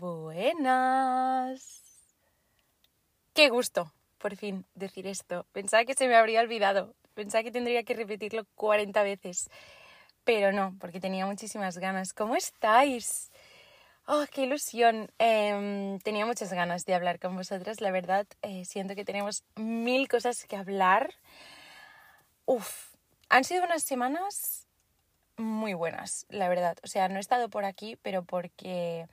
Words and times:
Buenas. 0.00 1.82
Qué 3.34 3.50
gusto, 3.50 3.92
por 4.16 4.34
fin, 4.34 4.64
decir 4.74 5.06
esto. 5.06 5.44
Pensaba 5.52 5.84
que 5.84 5.92
se 5.92 6.08
me 6.08 6.16
habría 6.16 6.40
olvidado. 6.40 6.94
Pensaba 7.12 7.44
que 7.44 7.50
tendría 7.50 7.82
que 7.82 7.92
repetirlo 7.92 8.46
40 8.54 9.02
veces. 9.02 9.50
Pero 10.24 10.52
no, 10.52 10.74
porque 10.80 11.00
tenía 11.00 11.26
muchísimas 11.26 11.76
ganas. 11.76 12.14
¿Cómo 12.14 12.34
estáis? 12.34 13.30
¡Oh, 14.06 14.24
qué 14.32 14.44
ilusión! 14.44 15.10
Em, 15.18 15.98
tenía 15.98 16.24
muchas 16.24 16.50
ganas 16.50 16.86
de 16.86 16.94
hablar 16.94 17.18
con 17.18 17.36
vosotras, 17.36 17.82
la 17.82 17.90
verdad. 17.90 18.26
Eh, 18.40 18.64
siento 18.64 18.94
que 18.94 19.04
tenemos 19.04 19.44
mil 19.56 20.08
cosas 20.08 20.46
que 20.46 20.56
hablar. 20.56 21.12
Uf, 22.46 22.94
han 23.28 23.44
sido 23.44 23.64
unas 23.64 23.82
semanas 23.82 24.66
muy 25.36 25.74
buenas, 25.74 26.24
la 26.30 26.48
verdad. 26.48 26.78
O 26.82 26.86
sea, 26.86 27.08
no 27.08 27.16
he 27.16 27.20
estado 27.20 27.50
por 27.50 27.66
aquí, 27.66 27.96
pero 28.00 28.22
porque 28.24 29.06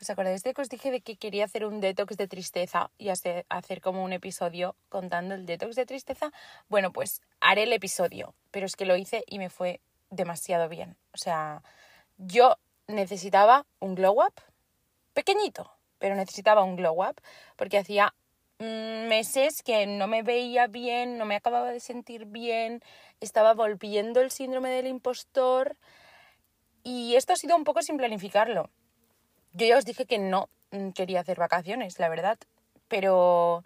¿Os 0.00 0.10
acordáis 0.10 0.44
de 0.44 0.54
que 0.54 0.62
os 0.62 0.68
dije 0.68 0.92
de 0.92 1.00
que 1.00 1.16
quería 1.16 1.44
hacer 1.44 1.66
un 1.66 1.80
detox 1.80 2.16
de 2.16 2.28
tristeza 2.28 2.90
y 2.98 3.08
hacer 3.08 3.80
como 3.80 4.04
un 4.04 4.12
episodio 4.12 4.76
contando 4.88 5.34
el 5.34 5.44
detox 5.44 5.74
de 5.74 5.86
tristeza? 5.86 6.30
Bueno, 6.68 6.92
pues 6.92 7.20
haré 7.40 7.64
el 7.64 7.72
episodio, 7.72 8.32
pero 8.52 8.66
es 8.66 8.76
que 8.76 8.86
lo 8.86 8.96
hice 8.96 9.24
y 9.26 9.40
me 9.40 9.50
fue 9.50 9.80
demasiado 10.10 10.68
bien. 10.68 10.96
O 11.12 11.18
sea, 11.18 11.62
yo 12.16 12.58
necesitaba 12.86 13.66
un 13.80 13.96
glow 13.96 14.22
up 14.22 14.34
pequeñito, 15.14 15.68
pero 15.98 16.14
necesitaba 16.14 16.62
un 16.62 16.76
glow 16.76 17.02
up 17.02 17.20
porque 17.56 17.78
hacía 17.78 18.14
meses 18.60 19.64
que 19.64 19.86
no 19.86 20.06
me 20.06 20.22
veía 20.22 20.68
bien, 20.68 21.18
no 21.18 21.24
me 21.24 21.34
acababa 21.34 21.72
de 21.72 21.80
sentir 21.80 22.24
bien, 22.24 22.82
estaba 23.20 23.52
volviendo 23.52 24.20
el 24.20 24.30
síndrome 24.30 24.70
del 24.70 24.86
impostor 24.86 25.76
y 26.84 27.16
esto 27.16 27.32
ha 27.32 27.36
sido 27.36 27.56
un 27.56 27.64
poco 27.64 27.82
sin 27.82 27.96
planificarlo 27.96 28.70
yo 29.52 29.66
ya 29.66 29.78
os 29.78 29.84
dije 29.84 30.06
que 30.06 30.18
no 30.18 30.48
mm, 30.70 30.90
quería 30.90 31.20
hacer 31.20 31.38
vacaciones, 31.38 31.98
la 31.98 32.08
verdad, 32.08 32.38
pero 32.88 33.64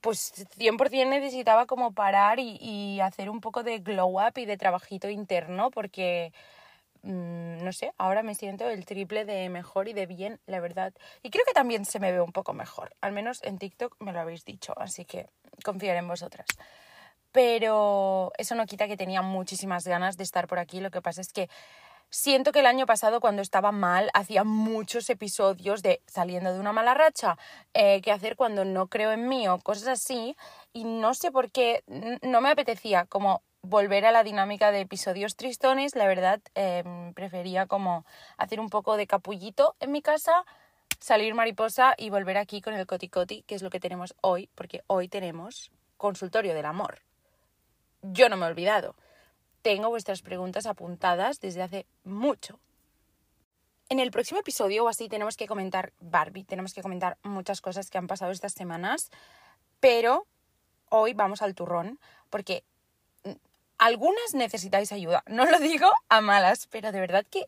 pues 0.00 0.32
100% 0.56 1.08
necesitaba 1.08 1.66
como 1.66 1.92
parar 1.92 2.38
y, 2.38 3.00
hacer 3.00 3.30
un 3.30 3.40
poco 3.40 3.62
de 3.62 3.78
glow 3.78 4.20
up 4.20 4.38
y 4.38 4.44
de 4.44 4.56
trabajito 4.56 5.08
interno 5.08 5.70
porque, 5.70 6.32
mm, 7.02 7.64
no 7.64 7.72
sé, 7.72 7.92
ahora 7.98 8.22
me 8.22 8.34
siento 8.34 8.68
el 8.68 8.84
triple 8.86 9.24
de 9.24 9.48
mejor 9.48 9.88
y 9.88 9.92
de 9.92 10.06
bien, 10.06 10.40
la 10.46 10.60
verdad. 10.60 10.92
Y 11.22 11.30
creo 11.30 11.44
que 11.46 11.52
también 11.52 11.84
se 11.84 12.00
me 12.00 12.12
ve 12.12 12.20
un 12.20 12.32
poco 12.32 12.52
mejor, 12.52 12.94
al 13.00 13.12
menos 13.12 13.42
en 13.42 13.58
TikTok 13.58 13.96
me 14.00 14.12
lo 14.12 14.20
habéis 14.20 14.44
dicho, 14.44 14.72
así 14.78 15.04
que 15.04 15.28
confiaré 15.64 15.98
en 15.98 16.08
vosotras. 16.08 16.46
Pero 17.32 18.32
eso 18.38 18.54
no 18.54 18.66
quita 18.66 18.88
que 18.88 18.96
tenía 18.96 19.22
muchísimas 19.22 19.86
ganas 19.86 20.16
de 20.16 20.24
estar 20.24 20.46
por 20.46 20.58
aquí, 20.58 20.80
lo 20.80 20.90
que 20.90 21.02
pasa 21.02 21.20
es 21.20 21.32
que 21.32 21.48
Siento 22.10 22.52
que 22.52 22.60
el 22.60 22.66
año 22.66 22.86
pasado 22.86 23.20
cuando 23.20 23.42
estaba 23.42 23.70
mal 23.70 24.10
hacía 24.14 24.42
muchos 24.42 25.10
episodios 25.10 25.82
de 25.82 26.00
saliendo 26.06 26.54
de 26.54 26.58
una 26.58 26.72
mala 26.72 26.94
racha, 26.94 27.36
eh, 27.74 28.00
qué 28.00 28.12
hacer 28.12 28.34
cuando 28.34 28.64
no 28.64 28.86
creo 28.86 29.12
en 29.12 29.28
mí 29.28 29.46
o 29.46 29.58
cosas 29.58 29.88
así 29.88 30.34
y 30.72 30.84
no 30.84 31.12
sé 31.12 31.30
por 31.30 31.50
qué 31.50 31.84
no 32.22 32.40
me 32.40 32.48
apetecía 32.48 33.04
como 33.04 33.42
volver 33.60 34.06
a 34.06 34.12
la 34.12 34.24
dinámica 34.24 34.72
de 34.72 34.80
episodios 34.80 35.36
tristones, 35.36 35.96
la 35.96 36.06
verdad 36.06 36.40
em, 36.54 37.12
prefería 37.12 37.66
como 37.66 38.06
hacer 38.38 38.58
un 38.58 38.70
poco 38.70 38.96
de 38.96 39.06
capullito 39.06 39.76
en 39.78 39.92
mi 39.92 40.00
casa, 40.00 40.46
salir 41.00 41.34
mariposa 41.34 41.94
y 41.98 42.08
volver 42.08 42.38
aquí 42.38 42.62
con 42.62 42.72
el 42.72 42.86
coticoti, 42.86 43.42
que 43.42 43.54
es 43.54 43.60
lo 43.62 43.68
que 43.68 43.80
tenemos 43.80 44.14
hoy, 44.22 44.48
porque 44.54 44.82
hoy 44.86 45.08
tenemos 45.08 45.70
consultorio 45.98 46.54
del 46.54 46.64
amor. 46.64 47.02
Yo 48.00 48.30
no 48.30 48.38
me 48.38 48.46
he 48.46 48.48
olvidado 48.48 48.94
tengo 49.62 49.88
vuestras 49.88 50.22
preguntas 50.22 50.66
apuntadas 50.66 51.40
desde 51.40 51.62
hace 51.62 51.86
mucho. 52.04 52.58
En 53.88 54.00
el 54.00 54.10
próximo 54.10 54.40
episodio 54.40 54.84
o 54.84 54.88
así 54.88 55.08
tenemos 55.08 55.36
que 55.36 55.46
comentar 55.46 55.92
Barbie, 56.00 56.44
tenemos 56.44 56.74
que 56.74 56.82
comentar 56.82 57.16
muchas 57.22 57.60
cosas 57.60 57.88
que 57.88 57.98
han 57.98 58.06
pasado 58.06 58.32
estas 58.32 58.52
semanas, 58.52 59.10
pero 59.80 60.26
hoy 60.90 61.14
vamos 61.14 61.40
al 61.40 61.54
turrón 61.54 61.98
porque 62.28 62.64
mm, 63.24 63.32
algunas 63.78 64.34
necesitáis 64.34 64.92
ayuda. 64.92 65.22
No 65.26 65.46
lo 65.46 65.58
digo 65.58 65.90
a 66.08 66.20
malas, 66.20 66.66
pero 66.66 66.92
de 66.92 67.00
verdad 67.00 67.24
que 67.30 67.46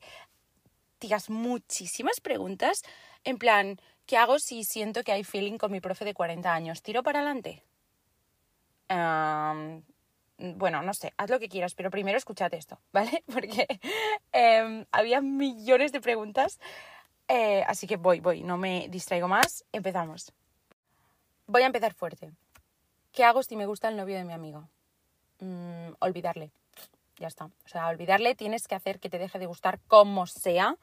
digas 0.98 1.28
muchísimas 1.30 2.20
preguntas 2.20 2.82
en 3.24 3.38
plan, 3.38 3.80
¿qué 4.06 4.16
hago 4.16 4.38
si 4.38 4.64
siento 4.64 5.02
que 5.02 5.12
hay 5.12 5.24
feeling 5.24 5.58
con 5.58 5.72
mi 5.72 5.80
profe 5.80 6.04
de 6.04 6.14
40 6.14 6.52
años? 6.52 6.82
¿Tiro 6.82 7.02
para 7.02 7.20
adelante? 7.20 7.62
Bueno, 10.40 10.82
no 10.82 10.94
sé, 10.94 11.12
haz 11.16 11.30
lo 11.30 11.38
que 11.38 11.48
quieras, 11.48 11.74
pero 11.74 11.90
primero 11.90 12.18
escúchate 12.18 12.56
esto, 12.56 12.78
¿vale? 12.92 13.22
Porque 13.32 13.66
em, 14.32 14.86
había 14.92 15.20
millones 15.20 15.92
de 15.92 16.00
preguntas, 16.00 16.58
eh, 17.28 17.62
así 17.66 17.86
que 17.86 17.96
voy, 17.96 18.20
voy, 18.20 18.42
no 18.42 18.56
me 18.56 18.88
distraigo 18.88 19.28
más, 19.28 19.64
empezamos. 19.72 20.32
Voy 21.46 21.62
a 21.62 21.66
empezar 21.66 21.94
fuerte. 21.94 22.30
¿Qué 23.12 23.24
hago 23.24 23.42
si 23.42 23.56
me 23.56 23.66
gusta 23.66 23.88
el 23.88 23.96
novio 23.96 24.16
de 24.16 24.24
mi 24.24 24.32
amigo? 24.32 24.68
Mm, 25.40 25.94
olvidarle. 25.98 26.50
Ya 27.18 27.26
está. 27.26 27.46
O 27.46 27.68
sea, 27.68 27.88
olvidarle 27.88 28.34
tienes 28.34 28.66
que 28.68 28.74
hacer 28.74 29.00
que 29.00 29.10
te 29.10 29.18
deje 29.18 29.38
de 29.38 29.46
gustar 29.46 29.80
como 29.88 30.26
sea. 30.26 30.76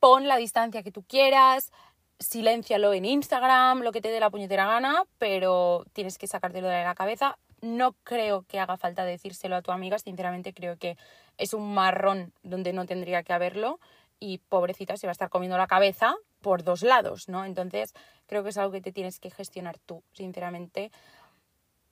Pon 0.00 0.26
la 0.26 0.36
distancia 0.36 0.82
que 0.82 0.90
tú 0.90 1.04
quieras, 1.04 1.70
siléncialo 2.18 2.92
en 2.92 3.04
Instagram, 3.04 3.82
lo 3.82 3.92
que 3.92 4.00
te 4.00 4.08
dé 4.08 4.20
la 4.20 4.30
puñetera 4.30 4.66
gana, 4.66 5.04
pero 5.18 5.84
tienes 5.92 6.18
que 6.18 6.26
sacártelo 6.26 6.68
de 6.68 6.82
la 6.82 6.94
cabeza 6.94 7.38
no 7.62 7.94
creo 8.04 8.42
que 8.42 8.60
haga 8.60 8.76
falta 8.76 9.04
decírselo 9.04 9.56
a 9.56 9.62
tu 9.62 9.70
amiga, 9.72 9.98
sinceramente 9.98 10.52
creo 10.52 10.76
que 10.76 10.98
es 11.38 11.54
un 11.54 11.72
marrón 11.72 12.32
donde 12.42 12.72
no 12.72 12.84
tendría 12.84 13.22
que 13.22 13.32
haberlo 13.32 13.80
y 14.18 14.38
pobrecita 14.38 14.96
se 14.96 15.06
va 15.06 15.12
a 15.12 15.12
estar 15.12 15.30
comiendo 15.30 15.56
la 15.56 15.66
cabeza 15.66 16.14
por 16.42 16.64
dos 16.64 16.82
lados, 16.82 17.28
¿no? 17.28 17.44
Entonces 17.44 17.94
creo 18.26 18.42
que 18.42 18.50
es 18.50 18.58
algo 18.58 18.72
que 18.72 18.80
te 18.80 18.92
tienes 18.92 19.18
que 19.18 19.30
gestionar 19.30 19.78
tú, 19.78 20.02
sinceramente. 20.12 20.90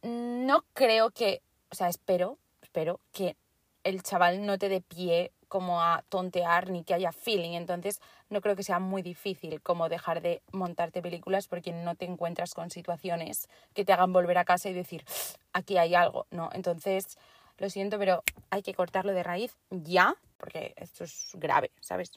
No 0.02 0.64
creo 0.74 1.10
que, 1.10 1.40
o 1.70 1.74
sea, 1.74 1.88
espero, 1.88 2.38
espero 2.62 3.00
que 3.12 3.36
el 3.84 4.02
chaval 4.02 4.44
no 4.44 4.58
te 4.58 4.68
dé 4.68 4.80
pie 4.80 5.32
como 5.50 5.82
a 5.82 6.04
tontear 6.08 6.70
ni 6.70 6.84
que 6.84 6.94
haya 6.94 7.12
feeling. 7.12 7.50
Entonces 7.50 8.00
no 8.30 8.40
creo 8.40 8.56
que 8.56 8.62
sea 8.62 8.78
muy 8.78 9.02
difícil 9.02 9.60
como 9.60 9.88
dejar 9.88 10.22
de 10.22 10.40
montarte 10.52 11.02
películas 11.02 11.48
porque 11.48 11.72
no 11.72 11.96
te 11.96 12.06
encuentras 12.06 12.54
con 12.54 12.70
situaciones 12.70 13.48
que 13.74 13.84
te 13.84 13.92
hagan 13.92 14.12
volver 14.12 14.38
a 14.38 14.44
casa 14.44 14.70
y 14.70 14.72
decir, 14.72 15.04
aquí 15.52 15.76
hay 15.76 15.94
algo, 15.96 16.26
¿no? 16.30 16.50
Entonces, 16.52 17.18
lo 17.58 17.68
siento, 17.68 17.98
pero 17.98 18.22
hay 18.48 18.62
que 18.62 18.74
cortarlo 18.74 19.12
de 19.12 19.24
raíz 19.24 19.58
ya, 19.70 20.14
porque 20.38 20.72
esto 20.76 21.02
es 21.04 21.32
grave, 21.34 21.72
¿sabes? 21.80 22.12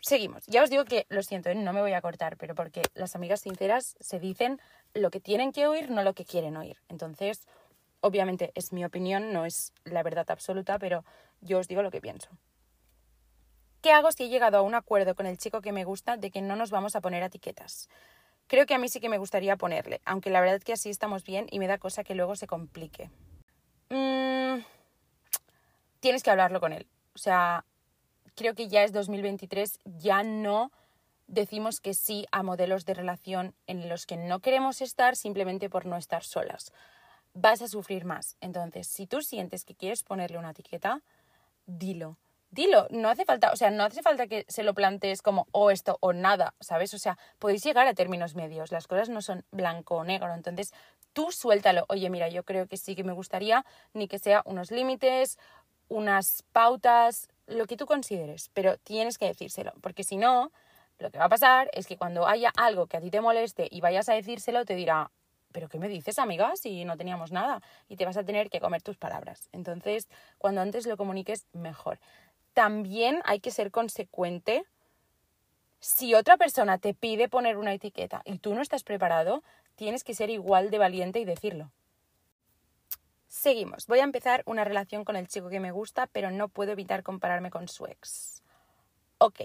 Seguimos. 0.00 0.46
Ya 0.46 0.62
os 0.62 0.70
digo 0.70 0.84
que 0.84 1.06
lo 1.10 1.22
siento, 1.22 1.50
¿eh? 1.50 1.54
no 1.54 1.72
me 1.74 1.82
voy 1.82 1.92
a 1.92 2.00
cortar, 2.00 2.38
pero 2.38 2.54
porque 2.54 2.82
las 2.94 3.14
amigas 3.14 3.42
sinceras 3.42 3.96
se 4.00 4.18
dicen 4.18 4.60
lo 4.94 5.10
que 5.10 5.20
tienen 5.20 5.52
que 5.52 5.66
oír, 5.66 5.90
no 5.90 6.02
lo 6.02 6.14
que 6.14 6.24
quieren 6.24 6.56
oír. 6.56 6.78
Entonces, 6.88 7.46
obviamente 8.00 8.52
es 8.54 8.72
mi 8.72 8.84
opinión, 8.84 9.32
no 9.32 9.44
es 9.44 9.72
la 9.84 10.02
verdad 10.02 10.30
absoluta, 10.30 10.78
pero 10.78 11.04
yo 11.40 11.58
os 11.58 11.68
digo 11.68 11.82
lo 11.82 11.90
que 11.90 12.00
pienso. 12.00 12.30
¿Qué 13.80 13.92
hago 13.92 14.10
si 14.10 14.24
he 14.24 14.28
llegado 14.28 14.58
a 14.58 14.62
un 14.62 14.74
acuerdo 14.74 15.14
con 15.14 15.26
el 15.26 15.38
chico 15.38 15.60
que 15.60 15.72
me 15.72 15.84
gusta 15.84 16.16
de 16.16 16.30
que 16.30 16.42
no 16.42 16.56
nos 16.56 16.70
vamos 16.70 16.96
a 16.96 17.00
poner 17.00 17.22
etiquetas? 17.22 17.88
Creo 18.48 18.66
que 18.66 18.74
a 18.74 18.78
mí 18.78 18.88
sí 18.88 18.98
que 18.98 19.08
me 19.08 19.18
gustaría 19.18 19.56
ponerle, 19.56 20.00
aunque 20.04 20.30
la 20.30 20.40
verdad 20.40 20.56
es 20.56 20.64
que 20.64 20.72
así 20.72 20.90
estamos 20.90 21.22
bien 21.22 21.46
y 21.50 21.58
me 21.58 21.66
da 21.66 21.78
cosa 21.78 22.02
que 22.02 22.14
luego 22.14 22.34
se 22.34 22.46
complique. 22.46 23.10
Mm, 23.90 24.64
tienes 26.00 26.22
que 26.22 26.30
hablarlo 26.30 26.58
con 26.58 26.72
él. 26.72 26.86
O 27.14 27.18
sea, 27.18 27.64
creo 28.34 28.54
que 28.54 28.68
ya 28.68 28.82
es 28.84 28.92
2023, 28.92 29.80
ya 29.84 30.22
no 30.22 30.72
decimos 31.26 31.80
que 31.80 31.94
sí 31.94 32.26
a 32.32 32.42
modelos 32.42 32.84
de 32.84 32.94
relación 32.94 33.54
en 33.66 33.88
los 33.88 34.06
que 34.06 34.16
no 34.16 34.40
queremos 34.40 34.80
estar 34.80 35.14
simplemente 35.14 35.68
por 35.68 35.86
no 35.86 35.96
estar 35.96 36.24
solas. 36.24 36.72
Vas 37.34 37.62
a 37.62 37.68
sufrir 37.68 38.04
más. 38.04 38.36
Entonces, 38.40 38.86
si 38.86 39.06
tú 39.06 39.22
sientes 39.22 39.64
que 39.64 39.74
quieres 39.74 40.02
ponerle 40.02 40.38
una 40.38 40.50
etiqueta, 40.50 41.02
dilo. 41.66 42.16
Dilo, 42.50 42.86
no 42.90 43.10
hace 43.10 43.26
falta, 43.26 43.52
o 43.52 43.56
sea, 43.56 43.70
no 43.70 43.84
hace 43.84 44.02
falta 44.02 44.26
que 44.26 44.46
se 44.48 44.62
lo 44.62 44.72
plantees 44.72 45.20
como 45.20 45.46
o 45.52 45.70
esto 45.70 45.98
o 46.00 46.14
nada, 46.14 46.54
¿sabes? 46.60 46.94
O 46.94 46.98
sea, 46.98 47.18
podéis 47.38 47.62
llegar 47.62 47.86
a 47.86 47.92
términos 47.92 48.34
medios, 48.34 48.72
las 48.72 48.86
cosas 48.86 49.10
no 49.10 49.20
son 49.20 49.44
blanco 49.52 49.96
o 49.96 50.04
negro, 50.04 50.32
entonces 50.32 50.72
tú 51.12 51.30
suéltalo, 51.30 51.84
oye, 51.90 52.08
mira, 52.08 52.28
yo 52.30 52.44
creo 52.44 52.66
que 52.66 52.78
sí 52.78 52.94
que 52.94 53.04
me 53.04 53.12
gustaría, 53.12 53.66
ni 53.92 54.08
que 54.08 54.18
sea 54.18 54.42
unos 54.46 54.70
límites, 54.70 55.38
unas 55.88 56.42
pautas, 56.52 57.28
lo 57.46 57.66
que 57.66 57.76
tú 57.76 57.84
consideres, 57.84 58.50
pero 58.54 58.78
tienes 58.78 59.18
que 59.18 59.26
decírselo, 59.26 59.74
porque 59.82 60.02
si 60.02 60.16
no, 60.16 60.50
lo 60.98 61.10
que 61.10 61.18
va 61.18 61.26
a 61.26 61.28
pasar 61.28 61.68
es 61.74 61.86
que 61.86 61.98
cuando 61.98 62.26
haya 62.26 62.50
algo 62.56 62.86
que 62.86 62.96
a 62.96 63.00
ti 63.00 63.10
te 63.10 63.20
moleste 63.20 63.68
y 63.70 63.82
vayas 63.82 64.08
a 64.08 64.14
decírselo, 64.14 64.64
te 64.64 64.74
dirá, 64.74 65.10
¿pero 65.52 65.68
qué 65.68 65.78
me 65.78 65.88
dices, 65.88 66.18
amiga? 66.18 66.54
Si 66.56 66.84
no 66.84 66.96
teníamos 66.96 67.32
nada. 67.32 67.62
Y 67.88 67.96
te 67.96 68.04
vas 68.04 68.16
a 68.16 68.24
tener 68.24 68.50
que 68.50 68.60
comer 68.60 68.82
tus 68.82 68.96
palabras. 68.96 69.48
Entonces, 69.52 70.08
cuando 70.38 70.60
antes 70.60 70.86
lo 70.86 70.96
comuniques, 70.96 71.46
mejor. 71.52 71.98
También 72.54 73.20
hay 73.24 73.40
que 73.40 73.50
ser 73.50 73.70
consecuente. 73.70 74.64
Si 75.80 76.14
otra 76.14 76.36
persona 76.36 76.78
te 76.78 76.94
pide 76.94 77.28
poner 77.28 77.56
una 77.56 77.72
etiqueta 77.72 78.22
y 78.24 78.38
tú 78.38 78.54
no 78.54 78.62
estás 78.62 78.82
preparado, 78.84 79.42
tienes 79.76 80.04
que 80.04 80.14
ser 80.14 80.30
igual 80.30 80.70
de 80.70 80.78
valiente 80.78 81.20
y 81.20 81.24
decirlo. 81.24 81.70
Seguimos. 83.28 83.86
Voy 83.86 84.00
a 84.00 84.04
empezar 84.04 84.42
una 84.46 84.64
relación 84.64 85.04
con 85.04 85.14
el 85.16 85.28
chico 85.28 85.48
que 85.50 85.60
me 85.60 85.70
gusta, 85.70 86.06
pero 86.08 86.30
no 86.30 86.48
puedo 86.48 86.72
evitar 86.72 87.02
compararme 87.02 87.50
con 87.50 87.68
su 87.68 87.86
ex. 87.86 88.42
Ok. 89.18 89.40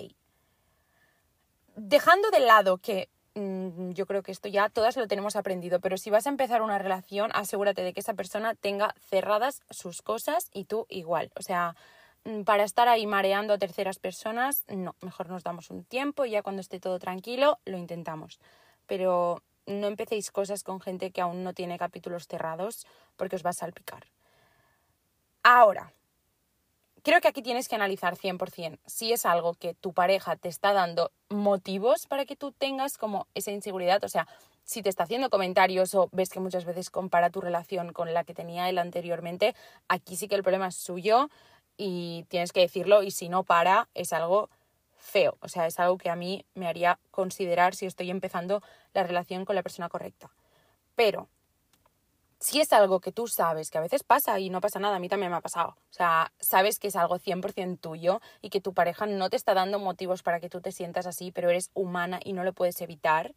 dejando 1.75 2.29
de 2.31 2.39
lado 2.39 2.77
que 2.77 3.09
yo 3.35 4.05
creo 4.05 4.21
que 4.21 4.31
esto 4.31 4.47
ya 4.47 4.69
todas 4.69 4.95
lo 4.95 5.07
tenemos 5.07 5.35
aprendido, 5.35 5.79
pero 5.79 5.97
si 5.97 6.09
vas 6.09 6.27
a 6.27 6.29
empezar 6.29 6.61
una 6.61 6.77
relación, 6.77 7.31
asegúrate 7.33 7.81
de 7.81 7.93
que 7.93 7.99
esa 7.99 8.13
persona 8.13 8.53
tenga 8.53 8.93
cerradas 9.09 9.61
sus 9.69 10.01
cosas 10.01 10.49
y 10.53 10.65
tú 10.65 10.85
igual. 10.89 11.31
O 11.35 11.41
sea, 11.41 11.75
mm, 12.25 12.43
para 12.43 12.63
estar 12.63 12.87
ahí 12.87 13.07
mareando 13.07 13.53
a 13.53 13.57
terceras 13.57 13.97
personas, 13.97 14.63
no, 14.67 14.95
mejor 15.01 15.29
nos 15.29 15.43
damos 15.43 15.71
un 15.71 15.83
tiempo 15.83 16.25
y 16.25 16.31
ya 16.31 16.43
cuando 16.43 16.61
esté 16.61 16.79
todo 16.79 16.99
tranquilo 16.99 17.59
lo 17.65 17.77
intentamos. 17.77 18.39
Pero 18.85 19.41
no 19.65 19.87
empecéis 19.87 20.29
cosas 20.31 20.63
con 20.63 20.79
gente 20.79 21.11
que 21.11 21.21
aún 21.21 21.43
no 21.43 21.53
tiene 21.53 21.79
capítulos 21.79 22.27
cerrados 22.27 22.85
porque 23.15 23.35
os 23.35 23.45
va 23.45 23.51
a 23.51 23.53
salpicar. 23.53 24.05
Ahora, 25.41 25.91
creo 27.03 27.21
que 27.21 27.27
aquí 27.27 27.41
tienes 27.41 27.67
que 27.67 27.75
analizar 27.75 28.15
100% 28.15 28.79
si 28.85 29.13
es 29.13 29.25
algo 29.25 29.53
que 29.53 29.73
tu 29.73 29.93
pareja 29.93 30.35
te 30.35 30.49
está 30.49 30.73
dando 30.73 31.11
motivos 31.29 32.07
para 32.07 32.25
que 32.25 32.35
tú 32.35 32.51
tengas 32.51 32.97
como 32.97 33.27
esa 33.35 33.51
inseguridad, 33.51 34.03
o 34.03 34.09
sea, 34.09 34.27
si 34.63 34.81
te 34.81 34.89
está 34.89 35.03
haciendo 35.03 35.29
comentarios 35.29 35.93
o 35.93 36.09
ves 36.13 36.29
que 36.29 36.39
muchas 36.39 36.65
veces 36.65 36.89
compara 36.89 37.29
tu 37.29 37.41
relación 37.41 37.91
con 37.91 38.13
la 38.13 38.23
que 38.23 38.33
tenía 38.33 38.69
él 38.69 38.77
anteriormente, 38.77 39.55
aquí 39.89 40.15
sí 40.15 40.27
que 40.27 40.35
el 40.35 40.43
problema 40.43 40.67
es 40.67 40.75
suyo 40.75 41.29
y 41.77 42.25
tienes 42.29 42.53
que 42.53 42.61
decirlo 42.61 43.03
y 43.03 43.11
si 43.11 43.29
no 43.29 43.43
para 43.43 43.89
es 43.93 44.13
algo 44.13 44.49
feo, 44.95 45.37
o 45.41 45.49
sea, 45.49 45.67
es 45.67 45.79
algo 45.79 45.97
que 45.97 46.09
a 46.09 46.15
mí 46.15 46.45
me 46.53 46.67
haría 46.67 46.97
considerar 47.11 47.75
si 47.75 47.85
estoy 47.85 48.09
empezando 48.09 48.63
la 48.93 49.03
relación 49.03 49.43
con 49.43 49.55
la 49.55 49.63
persona 49.63 49.89
correcta. 49.89 50.31
Pero 50.95 51.27
si 52.43 52.59
es 52.59 52.73
algo 52.73 52.99
que 52.99 53.13
tú 53.13 53.27
sabes, 53.27 53.71
que 53.71 53.77
a 53.77 53.81
veces 53.81 54.03
pasa 54.03 54.37
y 54.37 54.49
no 54.49 54.59
pasa 54.59 54.77
nada, 54.77 54.97
a 54.97 54.99
mí 54.99 55.07
también 55.07 55.31
me 55.31 55.37
ha 55.37 55.41
pasado. 55.41 55.69
O 55.69 55.93
sea, 55.93 56.33
sabes 56.41 56.77
que 56.77 56.89
es 56.89 56.95
algo 56.97 57.17
100% 57.17 57.79
tuyo 57.79 58.19
y 58.41 58.49
que 58.49 58.59
tu 58.59 58.73
pareja 58.73 59.05
no 59.05 59.29
te 59.29 59.37
está 59.37 59.53
dando 59.53 59.79
motivos 59.79 60.23
para 60.23 60.41
que 60.41 60.49
tú 60.49 60.59
te 60.59 60.73
sientas 60.73 61.05
así, 61.05 61.31
pero 61.31 61.49
eres 61.49 61.71
humana 61.73 62.19
y 62.21 62.33
no 62.33 62.43
lo 62.43 62.51
puedes 62.51 62.81
evitar. 62.81 63.33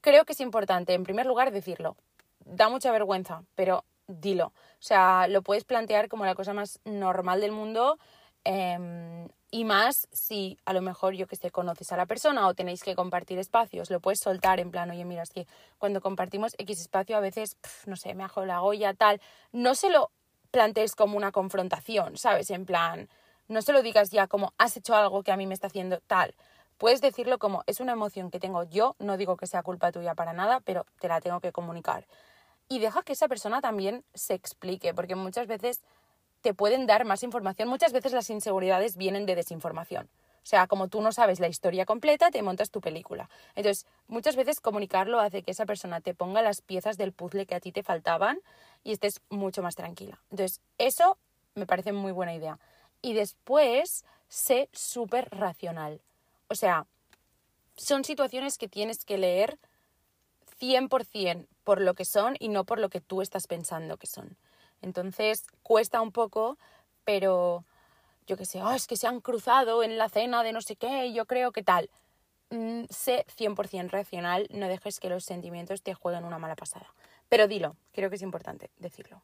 Creo 0.00 0.24
que 0.24 0.34
es 0.34 0.40
importante, 0.40 0.94
en 0.94 1.02
primer 1.02 1.26
lugar, 1.26 1.50
decirlo. 1.50 1.96
Da 2.44 2.68
mucha 2.68 2.92
vergüenza, 2.92 3.42
pero 3.56 3.84
dilo. 4.06 4.46
O 4.46 4.52
sea, 4.78 5.26
lo 5.26 5.42
puedes 5.42 5.64
plantear 5.64 6.08
como 6.08 6.24
la 6.26 6.36
cosa 6.36 6.52
más 6.52 6.78
normal 6.84 7.40
del 7.40 7.50
mundo. 7.50 7.98
Em, 8.44 9.26
y 9.54 9.64
más 9.64 10.08
si 10.10 10.58
a 10.64 10.72
lo 10.72 10.82
mejor 10.82 11.14
yo 11.14 11.28
que 11.28 11.36
sé, 11.36 11.52
conoces 11.52 11.92
a 11.92 11.96
la 11.96 12.06
persona 12.06 12.48
o 12.48 12.54
tenéis 12.54 12.82
que 12.82 12.96
compartir 12.96 13.38
espacios, 13.38 13.88
lo 13.88 14.00
puedes 14.00 14.18
soltar 14.18 14.58
en 14.58 14.72
plan, 14.72 14.90
oye, 14.90 15.04
mira, 15.04 15.22
es 15.22 15.30
que 15.30 15.46
cuando 15.78 16.00
compartimos 16.00 16.56
X 16.58 16.80
espacio 16.80 17.16
a 17.16 17.20
veces, 17.20 17.56
no 17.86 17.94
sé, 17.94 18.16
me 18.16 18.24
hago 18.24 18.44
la 18.46 18.58
goya, 18.58 18.94
tal. 18.94 19.20
No 19.52 19.76
se 19.76 19.90
lo 19.90 20.10
plantees 20.50 20.96
como 20.96 21.16
una 21.16 21.30
confrontación, 21.30 22.16
¿sabes? 22.16 22.50
En 22.50 22.66
plan, 22.66 23.08
no 23.46 23.62
se 23.62 23.72
lo 23.72 23.82
digas 23.82 24.10
ya 24.10 24.26
como 24.26 24.54
has 24.58 24.76
hecho 24.76 24.96
algo 24.96 25.22
que 25.22 25.30
a 25.30 25.36
mí 25.36 25.46
me 25.46 25.54
está 25.54 25.68
haciendo 25.68 26.00
tal. 26.00 26.34
Puedes 26.76 27.00
decirlo 27.00 27.38
como 27.38 27.62
es 27.68 27.78
una 27.78 27.92
emoción 27.92 28.32
que 28.32 28.40
tengo 28.40 28.64
yo, 28.64 28.96
no 28.98 29.16
digo 29.16 29.36
que 29.36 29.46
sea 29.46 29.62
culpa 29.62 29.92
tuya 29.92 30.16
para 30.16 30.32
nada, 30.32 30.62
pero 30.64 30.84
te 30.98 31.06
la 31.06 31.20
tengo 31.20 31.38
que 31.38 31.52
comunicar. 31.52 32.08
Y 32.68 32.80
deja 32.80 33.04
que 33.04 33.12
esa 33.12 33.28
persona 33.28 33.60
también 33.60 34.04
se 34.14 34.34
explique, 34.34 34.94
porque 34.94 35.14
muchas 35.14 35.46
veces 35.46 35.84
te 36.44 36.52
pueden 36.52 36.86
dar 36.86 37.06
más 37.06 37.22
información. 37.22 37.70
Muchas 37.70 37.94
veces 37.94 38.12
las 38.12 38.28
inseguridades 38.28 38.98
vienen 38.98 39.24
de 39.24 39.34
desinformación. 39.34 40.10
O 40.42 40.46
sea, 40.46 40.66
como 40.66 40.88
tú 40.88 41.00
no 41.00 41.10
sabes 41.10 41.40
la 41.40 41.48
historia 41.48 41.86
completa, 41.86 42.30
te 42.30 42.42
montas 42.42 42.70
tu 42.70 42.82
película. 42.82 43.30
Entonces, 43.54 43.86
muchas 44.08 44.36
veces 44.36 44.60
comunicarlo 44.60 45.20
hace 45.20 45.42
que 45.42 45.52
esa 45.52 45.64
persona 45.64 46.02
te 46.02 46.12
ponga 46.12 46.42
las 46.42 46.60
piezas 46.60 46.98
del 46.98 47.12
puzzle 47.12 47.46
que 47.46 47.54
a 47.54 47.60
ti 47.60 47.72
te 47.72 47.82
faltaban 47.82 48.40
y 48.82 48.92
estés 48.92 49.22
mucho 49.30 49.62
más 49.62 49.74
tranquila. 49.74 50.20
Entonces, 50.30 50.60
eso 50.76 51.16
me 51.54 51.64
parece 51.64 51.92
muy 51.92 52.12
buena 52.12 52.34
idea. 52.34 52.58
Y 53.00 53.14
después, 53.14 54.04
sé 54.28 54.68
súper 54.74 55.30
racional. 55.30 56.02
O 56.48 56.54
sea, 56.56 56.86
son 57.74 58.04
situaciones 58.04 58.58
que 58.58 58.68
tienes 58.68 59.06
que 59.06 59.16
leer 59.16 59.58
100% 60.60 61.46
por 61.64 61.80
lo 61.80 61.94
que 61.94 62.04
son 62.04 62.36
y 62.38 62.48
no 62.48 62.64
por 62.64 62.80
lo 62.80 62.90
que 62.90 63.00
tú 63.00 63.22
estás 63.22 63.46
pensando 63.46 63.96
que 63.96 64.06
son. 64.06 64.36
Entonces 64.84 65.46
cuesta 65.62 66.02
un 66.02 66.12
poco, 66.12 66.58
pero 67.04 67.64
yo 68.26 68.36
qué 68.36 68.44
sé, 68.44 68.62
oh, 68.62 68.72
es 68.72 68.86
que 68.86 68.96
se 68.96 69.06
han 69.06 69.22
cruzado 69.22 69.82
en 69.82 69.96
la 69.96 70.10
cena 70.10 70.42
de 70.42 70.52
no 70.52 70.60
sé 70.60 70.76
qué, 70.76 71.10
yo 71.14 71.24
creo 71.24 71.52
que 71.52 71.62
tal. 71.62 71.88
Mm, 72.50 72.84
sé 72.90 73.24
100% 73.34 73.90
racional, 73.90 74.46
no 74.50 74.68
dejes 74.68 75.00
que 75.00 75.08
los 75.08 75.24
sentimientos 75.24 75.82
te 75.82 75.94
jueguen 75.94 76.24
una 76.24 76.38
mala 76.38 76.54
pasada. 76.54 76.94
Pero 77.30 77.48
dilo, 77.48 77.76
creo 77.92 78.10
que 78.10 78.16
es 78.16 78.22
importante 78.22 78.70
decirlo. 78.76 79.22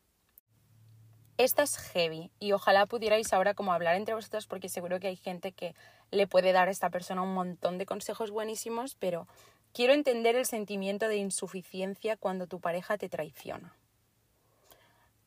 Esta 1.37 1.62
es 1.62 1.77
heavy 1.77 2.31
y 2.39 2.53
ojalá 2.53 2.87
pudierais 2.87 3.31
ahora 3.35 3.53
como 3.53 3.75
hablar 3.75 3.97
entre 3.97 4.15
vosotros 4.15 4.47
porque 4.47 4.71
seguro 4.71 4.99
que 4.99 5.09
hay 5.09 5.17
gente 5.17 5.53
que 5.53 5.75
le 6.11 6.27
puede 6.27 6.53
dar 6.53 6.69
a 6.69 6.71
esta 6.71 6.89
persona 6.89 7.21
un 7.21 7.35
montón 7.35 7.77
de 7.77 7.85
consejos 7.85 8.31
buenísimos, 8.31 8.95
pero 8.95 9.29
quiero 9.75 9.93
entender 9.93 10.37
el 10.37 10.47
sentimiento 10.47 11.07
de 11.07 11.17
insuficiencia 11.17 12.17
cuando 12.17 12.47
tu 12.47 12.61
pareja 12.61 12.97
te 12.97 13.11
traiciona 13.11 13.75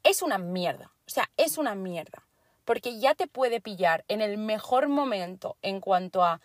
es 0.03 0.21
una 0.21 0.37
mierda. 0.37 0.93
O 1.07 1.09
sea, 1.09 1.29
es 1.37 1.57
una 1.57 1.75
mierda. 1.75 2.27
Porque 2.65 2.99
ya 2.99 3.13
te 3.13 3.27
puede 3.27 3.59
pillar 3.59 4.05
en 4.07 4.21
el 4.21 4.37
mejor 4.37 4.87
momento 4.87 5.57
en 5.61 5.81
cuanto 5.81 6.23
a 6.23 6.39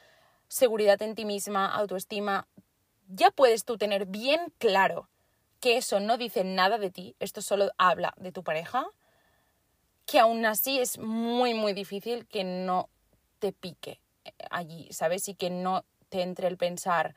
seguridad 0.49 1.01
en 1.03 1.15
ti 1.15 1.25
misma, 1.25 1.73
autoestima. 1.73 2.49
Ya 3.09 3.31
puedes 3.31 3.65
tú 3.65 3.79
tener 3.79 4.07
bien 4.07 4.53
claro 4.59 5.09
que 5.61 5.77
eso 5.77 6.01
no 6.01 6.17
dice 6.17 6.45
nada 6.45 6.79
de 6.79 6.91
ti, 6.91 7.17
esto 7.19 7.43
solo 7.43 7.71
habla 7.79 8.15
de 8.17 8.33
tu 8.33 8.45
pareja, 8.45 8.87
que 10.07 10.19
aún 10.19 10.45
así 10.47 10.79
es 10.79 10.99
muy, 10.99 11.55
muy 11.55 11.73
difícil 11.73 12.27
que 12.27 12.45
no 12.45 12.89
te 13.39 13.53
pique 13.53 14.01
allí, 14.51 14.89
¿sabes? 14.93 15.29
Y 15.29 15.35
que 15.35 15.51
no 15.51 15.85
te 16.09 16.23
entre 16.23 16.49
el 16.49 16.57
pensar, 16.57 17.17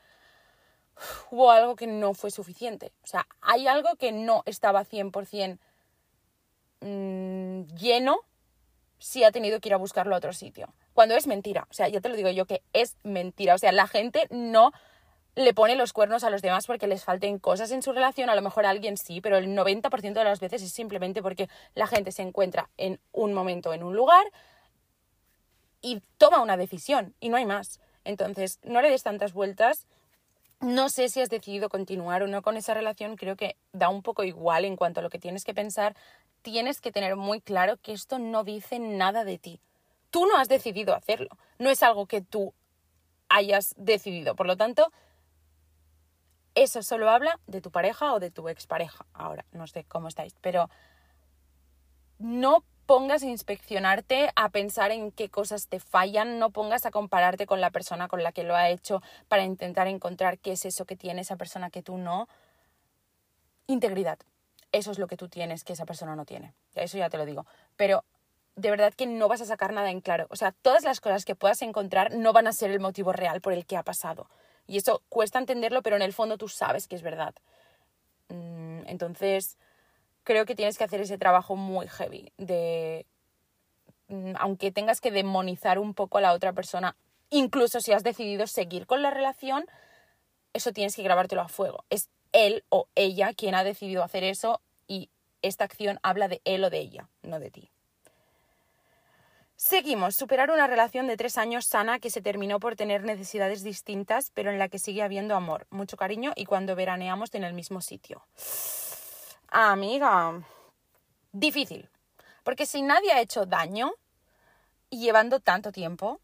hubo 1.29 1.51
algo 1.51 1.75
que 1.75 1.87
no 1.87 2.13
fue 2.13 2.31
suficiente. 2.31 2.94
O 3.03 3.07
sea, 3.07 3.27
hay 3.41 3.67
algo 3.67 3.95
que 3.95 4.11
no 4.11 4.44
estaba 4.45 4.83
100% 4.83 5.59
Mm, 6.81 7.63
lleno 7.78 8.22
si 8.98 9.24
ha 9.24 9.31
tenido 9.31 9.60
que 9.60 9.69
ir 9.69 9.74
a 9.74 9.78
buscarlo 9.78 10.13
a 10.13 10.18
otro 10.18 10.33
sitio. 10.33 10.74
Cuando 10.94 11.16
es 11.16 11.25
mentira. 11.25 11.68
O 11.69 11.74
sea, 11.74 11.88
ya 11.88 12.01
te 12.01 12.10
lo 12.10 12.16
digo 12.16 12.30
yo 12.30 12.45
que 12.45 12.62
es 12.74 12.98
mentira. 13.04 13.56
O 13.56 13.57
sea, 13.57 13.72
la 13.72 13.88
gente 13.88 14.28
no 14.30 14.72
le 15.36 15.54
pone 15.54 15.75
los 15.75 15.94
cuernos 15.94 16.24
a 16.24 16.30
los 16.30 16.42
demás 16.42 16.68
porque 16.68 16.88
les 16.88 17.04
falten 17.04 17.39
cosas 17.39 17.72
en 17.72 17.81
su 17.81 17.94
relación. 17.94 18.30
A 18.30 18.36
lo 18.36 18.42
mejor 18.42 18.66
a 18.66 18.69
alguien 18.69 18.98
sí, 18.98 19.22
pero 19.22 19.38
el 19.38 19.48
90% 19.56 20.13
de 20.13 20.24
las 20.24 20.39
veces 20.39 20.62
es 20.62 20.72
simplemente 20.72 21.22
porque 21.22 21.50
la 21.74 21.88
gente 21.88 22.12
se 22.12 22.22
encuentra 22.22 22.69
en 22.78 23.00
un 23.12 23.33
momento, 23.33 23.74
en 23.74 23.83
un 23.83 23.95
lugar 23.95 24.25
y 25.81 26.01
toma 26.18 26.42
una 26.42 26.57
decisión 26.57 27.16
y 27.19 27.30
no 27.30 27.38
hay 27.38 27.45
más. 27.45 27.80
Entonces, 28.04 28.60
no 28.63 28.81
le 28.81 28.89
des 28.89 29.04
tantas 29.04 29.33
vueltas 29.33 29.88
no 30.61 30.89
sé 30.89 31.09
si 31.09 31.21
has 31.21 31.30
decidido 31.30 31.69
continuar 31.69 32.23
o 32.23 32.27
no 32.27 32.41
con 32.41 32.56
esa 32.56 32.73
relación, 32.73 33.18
creo 33.18 33.35
que 33.35 33.57
da 33.73 33.89
un 33.89 34.03
poco 34.03 34.23
igual 34.23 34.63
en 34.65 34.75
cuanto 34.75 34.99
a 34.99 35.03
lo 35.03 35.09
que 35.09 35.19
tienes 35.19 35.44
que 35.44 35.53
pensar. 35.53 35.95
Tienes 36.44 36.81
que 36.81 36.91
tener 36.91 37.15
muy 37.15 37.41
claro 37.41 37.77
que 37.77 37.94
esto 37.94 38.19
no 38.19 38.44
dice 38.44 38.80
nada 38.80 39.23
de 39.23 39.37
ti. 39.37 39.59
Tú 40.11 40.25
no 40.25 40.37
has 40.37 40.49
decidido 40.49 40.94
hacerlo, 40.94 41.30
no 41.57 41.69
es 41.69 41.83
algo 41.83 42.06
que 42.06 42.21
tú 42.21 42.53
hayas 43.30 43.73
decidido. 43.77 44.35
Por 44.35 44.45
lo 44.45 44.57
tanto, 44.57 44.91
eso 46.53 46.83
solo 46.83 47.09
habla 47.09 47.39
de 47.47 47.61
tu 47.61 47.71
pareja 47.71 48.13
o 48.13 48.19
de 48.19 48.30
tu 48.30 48.49
expareja. 48.49 49.06
Ahora, 49.13 49.45
no 49.51 49.68
sé 49.68 49.85
cómo 49.85 50.09
estáis, 50.09 50.35
pero 50.41 50.69
no 52.19 52.63
pongas 52.92 53.24
a 53.24 53.28
inspeccionarte, 53.28 54.31
a 54.36 54.50
pensar 54.50 54.92
en 54.92 55.14
qué 55.14 55.30
cosas 55.30 55.69
te 55.69 55.80
fallan, 55.80 56.40
no 56.40 56.50
pongas 56.50 56.86
a 56.86 56.92
compararte 56.92 57.45
con 57.45 57.62
la 57.62 57.69
persona 57.69 58.10
con 58.10 58.21
la 58.21 58.33
que 58.33 58.44
lo 58.44 58.54
ha 58.54 58.68
hecho 58.68 59.02
para 59.30 59.45
intentar 59.45 59.88
encontrar 59.88 60.40
qué 60.40 60.52
es 60.52 60.66
eso 60.66 60.83
que 60.83 60.98
tiene 60.98 61.21
esa 61.21 61.38
persona 61.38 61.69
que 61.69 61.81
tú 61.81 61.98
no. 61.98 62.28
Integridad. 63.66 64.19
Eso 64.74 64.92
es 64.92 65.00
lo 65.00 65.07
que 65.07 65.16
tú 65.16 65.30
tienes 65.30 65.64
que 65.64 65.71
esa 65.71 65.86
persona 65.86 66.18
no 66.18 66.26
tiene. 66.26 66.54
Eso 66.76 66.98
ya 66.98 67.10
te 67.10 67.18
lo 67.18 67.26
digo. 67.26 67.45
Pero 67.78 68.04
de 68.57 68.69
verdad 68.69 68.94
que 68.94 69.06
no 69.06 69.30
vas 69.30 69.40
a 69.40 69.45
sacar 69.45 69.71
nada 69.71 69.90
en 69.90 70.02
claro. 70.02 70.28
O 70.30 70.36
sea, 70.36 70.52
todas 70.52 70.83
las 70.83 71.00
cosas 71.00 71.24
que 71.24 71.33
puedas 71.33 71.62
encontrar 71.62 72.14
no 72.14 72.33
van 72.33 72.48
a 72.48 72.52
ser 72.52 72.71
el 72.71 72.81
motivo 72.81 73.14
real 73.14 73.40
por 73.40 73.54
el 73.54 73.66
que 73.66 73.78
ha 73.78 73.83
pasado. 73.83 74.28
Y 74.68 74.76
eso 74.76 75.02
cuesta 75.07 75.40
entenderlo, 75.40 75.81
pero 75.81 75.95
en 75.95 76.02
el 76.02 76.12
fondo 76.12 76.38
tú 76.38 76.50
sabes 76.50 76.90
que 76.90 76.98
es 76.98 77.04
verdad. 77.04 77.36
Mm, 78.28 78.81
entonces, 78.88 79.57
creo 80.23 80.45
que 80.45 80.56
tienes 80.56 80.78
que 80.78 80.83
hacer 80.83 81.01
ese 81.01 81.18
trabajo 81.18 81.56
muy 81.56 81.87
heavy 81.87 82.31
de 82.37 83.06
mm, 84.07 84.33
aunque 84.40 84.71
tengas 84.71 85.01
que 85.01 85.11
demonizar 85.11 85.80
un 85.80 85.94
poco 85.94 86.18
a 86.18 86.21
la 86.21 86.33
otra 86.33 86.54
persona, 86.54 86.95
incluso 87.30 87.81
si 87.81 87.92
has 87.94 88.04
decidido 88.04 88.47
seguir 88.47 88.85
con 88.85 89.01
la 89.01 89.11
relación, 89.11 89.66
eso 90.54 90.73
tienes 90.73 90.95
que 90.95 91.04
grabártelo 91.04 91.42
a 91.42 91.47
fuego. 91.47 91.85
Es 91.90 92.09
él 92.33 92.63
o 92.69 92.87
ella 92.95 93.33
quien 93.33 93.56
ha 93.56 93.63
decidido 93.63 94.04
hacer 94.04 94.23
eso 94.23 94.61
y 94.87 95.09
esta 95.42 95.63
acción 95.63 95.99
habla 96.04 96.28
de 96.28 96.42
él 96.45 96.63
o 96.63 96.69
de 96.69 96.80
ella, 96.80 97.09
no 97.23 97.40
de 97.40 97.51
ti. 97.51 97.71
Seguimos, 99.56 100.16
superar 100.16 100.49
una 100.49 100.66
relación 100.66 101.06
de 101.06 101.18
tres 101.18 101.37
años 101.37 101.68
sana 101.68 101.99
que 101.99 102.09
se 102.09 102.21
terminó 102.21 102.59
por 102.59 102.75
tener 102.75 103.04
necesidades 103.04 103.61
distintas, 103.61 104.31
pero 104.31 104.49
en 104.49 104.57
la 104.57 104.69
que 104.69 104.80
sigue 104.80 105.04
habiendo 105.04 105.35
amor, 105.35 105.68
mucho 105.69 105.97
cariño 105.97 106.33
y 106.35 106.45
cuando 106.45 106.75
veraneamos 106.75 107.33
en 107.35 107.44
el 107.44 107.54
mismo 107.54 107.80
sitio. 107.80 108.25
Amiga, 109.51 110.43
difícil. 111.33 111.89
Porque 112.43 112.65
si 112.65 112.81
nadie 112.81 113.11
ha 113.11 113.21
hecho 113.21 113.45
daño 113.45 113.91
llevando 114.89 115.39
tanto 115.39 115.71
tiempo, 115.71 116.19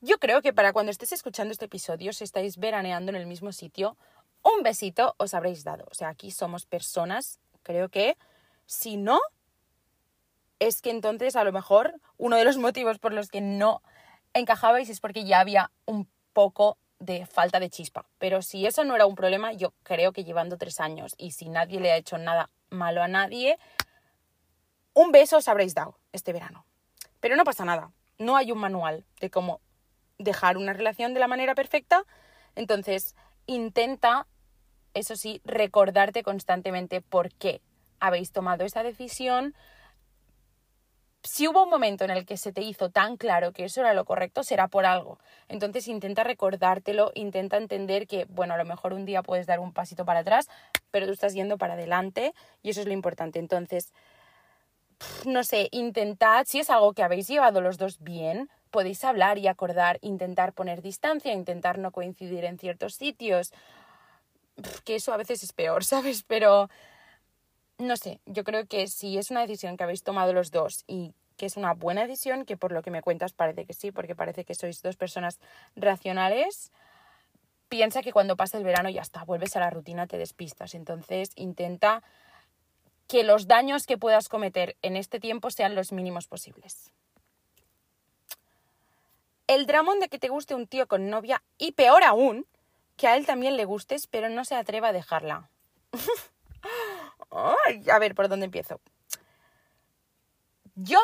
Yo 0.00 0.18
creo 0.18 0.40
que 0.40 0.52
para 0.54 0.72
cuando 0.72 0.90
estés 0.90 1.12
escuchando 1.12 1.52
este 1.52 1.66
episodio, 1.66 2.12
si 2.12 2.24
estáis 2.24 2.56
veraneando 2.56 3.10
en 3.10 3.16
el 3.16 3.26
mismo 3.26 3.52
sitio, 3.52 3.98
un 4.42 4.62
besito 4.62 5.14
os 5.18 5.34
habréis 5.34 5.62
dado. 5.62 5.86
O 5.90 5.94
sea, 5.94 6.08
aquí 6.08 6.30
somos 6.30 6.64
personas, 6.64 7.38
creo 7.62 7.90
que 7.90 8.16
si 8.64 8.96
no, 8.96 9.20
es 10.58 10.80
que 10.80 10.90
entonces 10.90 11.36
a 11.36 11.44
lo 11.44 11.52
mejor 11.52 12.00
uno 12.16 12.36
de 12.36 12.44
los 12.44 12.56
motivos 12.56 12.98
por 12.98 13.12
los 13.12 13.28
que 13.28 13.40
no 13.40 13.82
encajabais 14.34 14.88
es 14.88 15.00
porque 15.00 15.24
ya 15.24 15.40
había 15.40 15.70
un 15.86 16.08
poco 16.32 16.78
de 17.00 17.26
falta 17.26 17.58
de 17.58 17.70
chispa. 17.70 18.06
Pero 18.18 18.42
si 18.42 18.66
eso 18.66 18.84
no 18.84 18.94
era 18.94 19.06
un 19.06 19.16
problema, 19.16 19.52
yo 19.52 19.72
creo 19.82 20.12
que 20.12 20.24
llevando 20.24 20.58
tres 20.58 20.78
años 20.78 21.14
y 21.18 21.32
si 21.32 21.48
nadie 21.48 21.80
le 21.80 21.90
ha 21.90 21.96
hecho 21.96 22.18
nada 22.18 22.50
malo 22.68 23.02
a 23.02 23.08
nadie, 23.08 23.58
un 24.94 25.10
beso 25.10 25.38
os 25.38 25.48
habréis 25.48 25.74
dado 25.74 25.98
este 26.12 26.32
verano. 26.32 26.64
Pero 27.18 27.36
no 27.36 27.44
pasa 27.44 27.64
nada. 27.64 27.90
No 28.18 28.36
hay 28.36 28.52
un 28.52 28.58
manual 28.58 29.04
de 29.20 29.30
cómo 29.30 29.60
dejar 30.18 30.56
una 30.56 30.74
relación 30.74 31.14
de 31.14 31.20
la 31.20 31.28
manera 31.28 31.54
perfecta. 31.54 32.04
Entonces, 32.54 33.16
intenta, 33.46 34.26
eso 34.94 35.16
sí, 35.16 35.40
recordarte 35.44 36.22
constantemente 36.22 37.00
por 37.00 37.32
qué 37.32 37.62
habéis 37.98 38.30
tomado 38.30 38.64
esa 38.64 38.82
decisión. 38.82 39.54
Si 41.22 41.46
hubo 41.46 41.64
un 41.64 41.70
momento 41.70 42.04
en 42.04 42.10
el 42.10 42.24
que 42.24 42.38
se 42.38 42.52
te 42.52 42.62
hizo 42.62 42.90
tan 42.90 43.16
claro 43.18 43.52
que 43.52 43.64
eso 43.64 43.80
era 43.80 43.92
lo 43.92 44.06
correcto, 44.06 44.42
será 44.42 44.68
por 44.68 44.86
algo. 44.86 45.18
Entonces 45.48 45.86
intenta 45.86 46.24
recordártelo, 46.24 47.12
intenta 47.14 47.58
entender 47.58 48.06
que, 48.06 48.24
bueno, 48.24 48.54
a 48.54 48.56
lo 48.56 48.64
mejor 48.64 48.94
un 48.94 49.04
día 49.04 49.22
puedes 49.22 49.46
dar 49.46 49.60
un 49.60 49.72
pasito 49.72 50.06
para 50.06 50.20
atrás, 50.20 50.48
pero 50.90 51.06
tú 51.06 51.12
estás 51.12 51.34
yendo 51.34 51.58
para 51.58 51.74
adelante 51.74 52.32
y 52.62 52.70
eso 52.70 52.80
es 52.80 52.86
lo 52.86 52.94
importante. 52.94 53.38
Entonces, 53.38 53.92
no 55.26 55.44
sé, 55.44 55.68
intentad, 55.72 56.46
si 56.46 56.60
es 56.60 56.70
algo 56.70 56.94
que 56.94 57.02
habéis 57.02 57.28
llevado 57.28 57.60
los 57.60 57.76
dos 57.76 57.98
bien, 58.00 58.48
podéis 58.70 59.04
hablar 59.04 59.38
y 59.38 59.46
acordar, 59.46 59.98
intentar 60.00 60.52
poner 60.52 60.80
distancia, 60.80 61.32
intentar 61.32 61.78
no 61.78 61.90
coincidir 61.90 62.44
en 62.44 62.58
ciertos 62.58 62.94
sitios, 62.94 63.52
que 64.84 64.96
eso 64.96 65.12
a 65.12 65.16
veces 65.16 65.42
es 65.42 65.52
peor, 65.52 65.84
¿sabes? 65.84 66.24
Pero 66.26 66.70
no 67.80 67.96
sé, 67.96 68.20
yo 68.26 68.44
creo 68.44 68.66
que 68.66 68.86
si 68.86 69.18
es 69.18 69.30
una 69.30 69.40
decisión 69.40 69.76
que 69.76 69.84
habéis 69.84 70.02
tomado 70.02 70.32
los 70.32 70.50
dos 70.50 70.84
y 70.86 71.14
que 71.36 71.46
es 71.46 71.56
una 71.56 71.72
buena 71.72 72.02
decisión, 72.02 72.44
que 72.44 72.56
por 72.56 72.72
lo 72.72 72.82
que 72.82 72.90
me 72.90 73.02
cuentas 73.02 73.32
parece 73.32 73.64
que 73.64 73.72
sí, 73.72 73.92
porque 73.92 74.14
parece 74.14 74.44
que 74.44 74.54
sois 74.54 74.82
dos 74.82 74.96
personas 74.96 75.40
racionales, 75.74 76.70
piensa 77.68 78.02
que 78.02 78.12
cuando 78.12 78.36
pase 78.36 78.58
el 78.58 78.64
verano 78.64 78.90
ya 78.90 79.00
está, 79.00 79.24
vuelves 79.24 79.56
a 79.56 79.60
la 79.60 79.70
rutina, 79.70 80.06
te 80.06 80.18
despistas. 80.18 80.74
Entonces 80.74 81.30
intenta 81.36 82.02
que 83.08 83.24
los 83.24 83.48
daños 83.48 83.86
que 83.86 83.96
puedas 83.96 84.28
cometer 84.28 84.76
en 84.82 84.96
este 84.96 85.18
tiempo 85.18 85.50
sean 85.50 85.74
los 85.74 85.92
mínimos 85.92 86.26
posibles. 86.26 86.92
El 89.46 89.66
dramón 89.66 89.98
de 89.98 90.08
que 90.08 90.18
te 90.18 90.28
guste 90.28 90.54
un 90.54 90.66
tío 90.66 90.86
con 90.86 91.08
novia 91.08 91.42
y 91.58 91.72
peor 91.72 92.04
aún, 92.04 92.46
que 92.96 93.08
a 93.08 93.16
él 93.16 93.24
también 93.24 93.56
le 93.56 93.64
gustes, 93.64 94.06
pero 94.06 94.28
no 94.28 94.44
se 94.44 94.54
atreva 94.54 94.88
a 94.88 94.92
dejarla. 94.92 95.48
a 97.30 97.98
ver, 97.98 98.14
¿por 98.14 98.28
dónde 98.28 98.46
empiezo? 98.46 98.80
Yo 100.74 100.98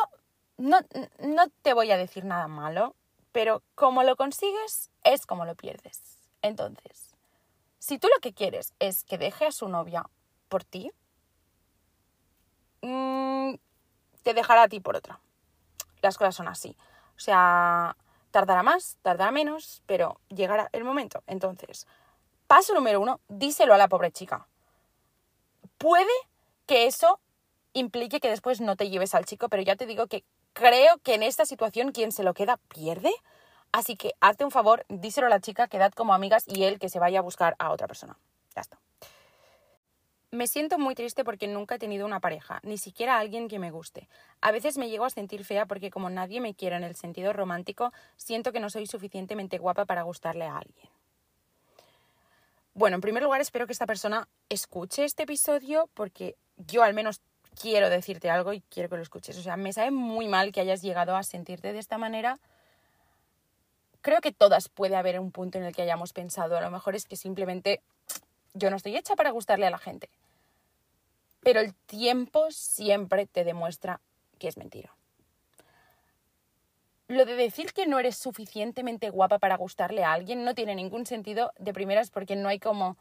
no, 0.57 0.79
no 1.21 1.49
te 1.63 1.75
voy 1.75 1.91
a 1.91 1.97
decir 1.97 2.25
nada 2.25 2.49
malo, 2.49 2.95
pero 3.33 3.63
como 3.75 4.03
lo 4.03 4.17
consigues 4.17 4.91
es 5.05 5.27
como 5.27 5.45
lo 5.45 5.55
pierdes. 5.55 6.19
Entonces, 6.43 7.15
si 7.79 7.99
tú 7.99 8.09
lo 8.15 8.21
que 8.21 8.33
quieres 8.33 8.75
es 8.79 9.05
que 9.05 9.19
deje 9.19 9.47
a 9.47 9.53
su 9.53 9.69
novia 9.69 10.09
por 10.49 10.65
ti, 10.65 10.93
mmm, 12.83 13.55
te 14.23 14.35
dejará 14.35 14.65
a 14.65 14.69
ti 14.69 14.81
por 14.81 14.97
otra. 14.97 15.21
Las 16.03 16.19
cosas 16.19 16.35
son 16.35 16.49
así. 16.49 16.77
O 17.17 17.21
sea, 17.21 17.97
Tardará 18.37 18.63
más, 18.63 18.99
tardará 19.01 19.31
menos, 19.31 19.83
pero 19.87 20.21
llegará 20.29 20.69
el 20.73 20.85
momento. 20.85 21.23
Entonces, 21.27 21.87
paso 22.47 22.75
número 22.75 23.01
uno, 23.01 23.19
díselo 23.29 23.73
a 23.73 23.79
la 23.79 23.89
pobre 23.89 24.13
chica. 24.13 24.47
Puede 25.79 26.13
que 26.67 26.87
eso 26.87 27.21
implique 27.73 28.21
que 28.21 28.31
después 28.31 28.61
no 28.61 28.77
te 28.77 28.89
lleves 28.89 29.15
al 29.15 29.27
chico, 29.27 29.49
pero 29.49 29.63
ya 29.63 29.77
te 29.77 29.87
digo 29.87 30.07
que 30.07 30.25
creo 30.53 30.99
que 31.03 31.15
en 31.15 31.23
esta 31.23 31.45
situación 31.45 31.93
quien 31.93 32.13
se 32.13 32.25
lo 32.25 32.35
queda 32.35 32.59
pierde. 32.69 33.13
Así 33.73 33.97
que 33.97 34.13
hazte 34.21 34.45
un 34.45 34.51
favor, 34.51 34.87
díselo 34.89 35.27
a 35.27 35.31
la 35.31 35.41
chica, 35.41 35.69
quedad 35.69 35.93
como 35.93 36.15
amigas 36.15 36.45
y 36.47 36.65
él 36.65 36.79
que 36.79 36.89
se 36.89 36.99
vaya 36.99 37.19
a 37.19 37.23
buscar 37.23 37.57
a 37.59 37.71
otra 37.71 37.87
persona. 37.87 38.19
Ya 38.55 38.63
está. 38.63 38.79
Me 40.31 40.47
siento 40.47 40.79
muy 40.79 40.95
triste 40.95 41.25
porque 41.25 41.47
nunca 41.47 41.77
he 41.77 41.79
tenido 41.79 42.05
una 42.05 42.21
pareja, 42.21 42.61
ni 42.63 42.79
siquiera 42.79 43.19
alguien 43.19 43.49
que 43.49 43.59
me 43.59 43.71
guste. 43.71 44.09
A 44.41 44.51
veces 44.51 44.77
me 44.77 44.89
llego 44.89 45.05
a 45.05 45.11
sentir 45.11 45.45
fea 45.45 45.67
porque 45.67 45.91
como 45.91 46.11
nadie 46.11 46.41
me 46.41 46.55
quiere 46.55 46.77
en 46.77 46.85
el 46.85 46.97
sentido 46.97 47.33
romántico, 47.33 47.93
siento 48.17 48.53
que 48.53 48.61
no 48.61 48.69
soy 48.69 48.87
suficientemente 48.87 49.59
guapa 49.59 49.85
para 49.85 50.03
gustarle 50.03 50.47
a 50.47 50.59
alguien. 50.59 50.89
Bueno, 52.77 52.97
en 52.97 53.01
primer 53.01 53.23
lugar 53.23 53.41
espero 53.41 53.67
que 53.67 53.73
esta 53.73 53.87
persona 53.87 54.29
escuche 54.51 55.07
este 55.07 55.23
episodio 55.23 55.89
porque 55.95 56.37
yo 56.59 56.83
al 56.83 56.93
menos 56.93 57.23
quiero 57.59 57.89
decirte 57.89 58.29
algo 58.29 58.53
y 58.53 58.61
quiero 58.61 58.91
que 58.91 58.97
lo 58.97 59.03
escuches. 59.03 59.39
O 59.39 59.43
sea, 59.43 59.57
me 59.57 59.73
sabe 59.73 59.91
muy 59.91 60.29
mal 60.29 60.53
que 60.53 60.61
hayas 60.61 60.83
llegado 60.83 61.17
a 61.17 61.23
sentirte 61.23 61.73
de 61.73 61.79
esta 61.79 61.97
manera. 61.97 62.39
Creo 64.03 64.21
que 64.21 64.31
todas 64.31 64.69
puede 64.69 64.95
haber 64.95 65.19
un 65.19 65.33
punto 65.33 65.57
en 65.57 65.65
el 65.65 65.75
que 65.75 65.81
hayamos 65.81 66.13
pensado. 66.13 66.55
A 66.59 66.61
lo 66.61 66.71
mejor 66.71 66.95
es 66.95 67.07
que 67.07 67.17
simplemente 67.17 67.81
yo 68.53 68.69
no 68.69 68.77
estoy 68.77 68.95
hecha 68.95 69.17
para 69.17 69.31
gustarle 69.31 69.67
a 69.67 69.71
la 69.71 69.79
gente. 69.79 70.11
Pero 71.41 71.61
el 71.61 71.75
tiempo 71.75 72.51
siempre 72.51 73.25
te 73.25 73.45
demuestra 73.45 74.03
que 74.39 74.49
es 74.49 74.59
mentira. 74.59 74.95
Lo 77.09 77.25
de 77.25 77.35
decir 77.35 77.73
que 77.73 77.87
no 77.87 77.99
eres 77.99 78.17
suficientemente 78.17 79.11
guapa 79.11 79.39
para 79.39 79.57
gustarle 79.57 80.05
a 80.05 80.13
alguien 80.13 80.45
no 80.45 80.55
tiene 80.55 80.75
ningún 80.75 81.07
sentido 81.07 81.53
de 81.59 81.73
primeras 81.73 82.11
porque 82.11 82.37
no 82.37 82.49
hay 82.49 82.59
como... 82.59 82.97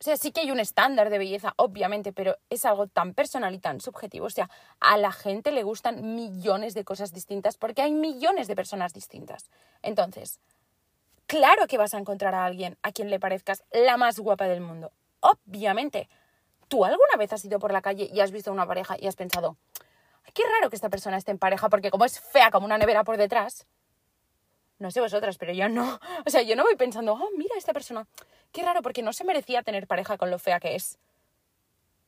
O 0.00 0.02
sea, 0.02 0.16
sí 0.16 0.32
que 0.32 0.40
hay 0.40 0.50
un 0.50 0.60
estándar 0.60 1.10
de 1.10 1.18
belleza, 1.18 1.52
obviamente, 1.56 2.12
pero 2.12 2.36
es 2.48 2.64
algo 2.64 2.86
tan 2.86 3.12
personal 3.12 3.54
y 3.54 3.58
tan 3.58 3.82
subjetivo. 3.82 4.26
O 4.26 4.30
sea, 4.30 4.48
a 4.80 4.96
la 4.96 5.12
gente 5.12 5.52
le 5.52 5.62
gustan 5.62 6.14
millones 6.14 6.72
de 6.72 6.84
cosas 6.84 7.12
distintas 7.12 7.58
porque 7.58 7.82
hay 7.82 7.92
millones 7.92 8.48
de 8.48 8.56
personas 8.56 8.94
distintas. 8.94 9.50
Entonces, 9.82 10.40
Claro 11.30 11.68
que 11.68 11.78
vas 11.78 11.94
a 11.94 11.98
encontrar 11.98 12.34
a 12.34 12.44
alguien 12.44 12.76
a 12.82 12.90
quien 12.90 13.08
le 13.08 13.20
parezcas 13.20 13.62
la 13.70 13.96
más 13.96 14.18
guapa 14.18 14.48
del 14.48 14.60
mundo. 14.60 14.90
Obviamente. 15.20 16.08
¿Tú 16.66 16.84
alguna 16.84 17.16
vez 17.16 17.32
has 17.32 17.44
ido 17.44 17.60
por 17.60 17.72
la 17.72 17.82
calle 17.82 18.10
y 18.12 18.18
has 18.18 18.32
visto 18.32 18.50
a 18.50 18.52
una 18.52 18.66
pareja 18.66 18.96
y 18.98 19.06
has 19.06 19.14
pensado, 19.14 19.56
qué 20.34 20.42
raro 20.44 20.70
que 20.70 20.76
esta 20.76 20.88
persona 20.88 21.16
esté 21.16 21.30
en 21.30 21.38
pareja 21.38 21.68
porque 21.68 21.90
como 21.90 22.04
es 22.04 22.20
fea 22.20 22.50
como 22.50 22.66
una 22.66 22.78
nevera 22.78 23.04
por 23.04 23.16
detrás? 23.16 23.66
No 24.78 24.90
sé 24.90 25.00
vosotras, 25.00 25.36
pero 25.36 25.52
yo 25.52 25.68
no. 25.68 26.00
O 26.26 26.30
sea, 26.30 26.42
yo 26.42 26.56
no 26.56 26.64
voy 26.64 26.76
pensando, 26.76 27.12
oh, 27.12 27.28
mira 27.36 27.54
esta 27.56 27.72
persona. 27.72 28.06
Qué 28.50 28.62
raro 28.62 28.82
porque 28.82 29.02
no 29.02 29.12
se 29.12 29.24
merecía 29.24 29.62
tener 29.62 29.86
pareja 29.86 30.16
con 30.16 30.30
lo 30.30 30.38
fea 30.38 30.58
que 30.58 30.74
es. 30.74 30.98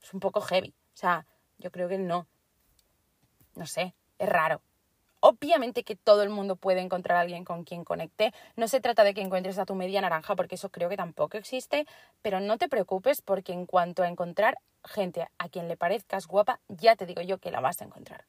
Es 0.03 0.15
un 0.15 0.21
poco 0.21 0.41
heavy. 0.41 0.75
O 0.95 0.97
sea, 0.97 1.27
yo 1.59 1.71
creo 1.71 1.89
que 1.89 1.99
no. 1.99 2.27
No 3.55 3.67
sé, 3.67 3.95
es 4.19 4.29
raro. 4.29 4.63
Obviamente 5.25 5.85
que 5.85 5.95
todo 5.95 6.25
el 6.25 6.31
mundo 6.31 6.57
puede 6.57 6.81
encontrar 6.81 7.17
a 7.17 7.21
alguien 7.21 7.45
con 7.45 7.63
quien 7.63 7.85
conecte. 7.85 8.35
No 8.57 8.67
se 8.67 8.81
trata 8.81 9.05
de 9.05 9.15
que 9.15 9.21
encuentres 9.21 9.57
a 9.57 9.65
tu 9.65 9.77
media 9.77 10.01
naranja, 10.01 10.35
porque 10.35 10.57
eso 10.57 10.69
creo 10.69 10.89
que 10.89 10.97
tampoco 10.97 11.39
existe, 11.39 11.87
pero 12.23 12.41
no 12.41 12.59
te 12.59 12.69
preocupes 12.69 13.23
porque 13.23 13.53
en 13.53 13.65
cuanto 13.65 14.03
a 14.03 14.09
encontrar 14.09 14.59
gente 14.85 15.29
a 15.39 15.49
quien 15.49 15.69
le 15.69 15.77
parezcas 15.77 16.27
guapa, 16.27 16.59
ya 16.67 16.97
te 16.97 17.07
digo 17.07 17.23
yo 17.23 17.39
que 17.39 17.53
la 17.53 17.61
vas 17.61 17.81
a 17.81 17.85
encontrar. 17.85 18.25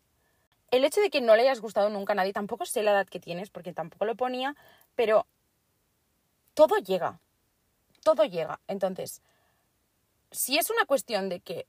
El 0.69 0.85
hecho 0.85 1.01
de 1.01 1.09
que 1.09 1.19
no 1.19 1.35
le 1.35 1.41
hayas 1.41 1.61
gustado 1.61 1.89
nunca 1.89 2.13
a 2.13 2.15
nadie, 2.15 2.31
tampoco 2.31 2.67
sé 2.67 2.83
la 2.83 2.91
edad 2.91 3.07
que 3.07 3.19
tienes, 3.19 3.49
porque 3.49 3.73
tampoco 3.73 4.05
lo 4.05 4.13
ponía, 4.13 4.55
pero 4.93 5.25
todo 6.53 6.77
llega. 6.77 7.19
Todo 8.03 8.23
llega. 8.25 8.59
Entonces, 8.67 9.23
si 10.29 10.59
es 10.59 10.69
una 10.69 10.85
cuestión 10.85 11.27
de 11.27 11.39
que 11.39 11.65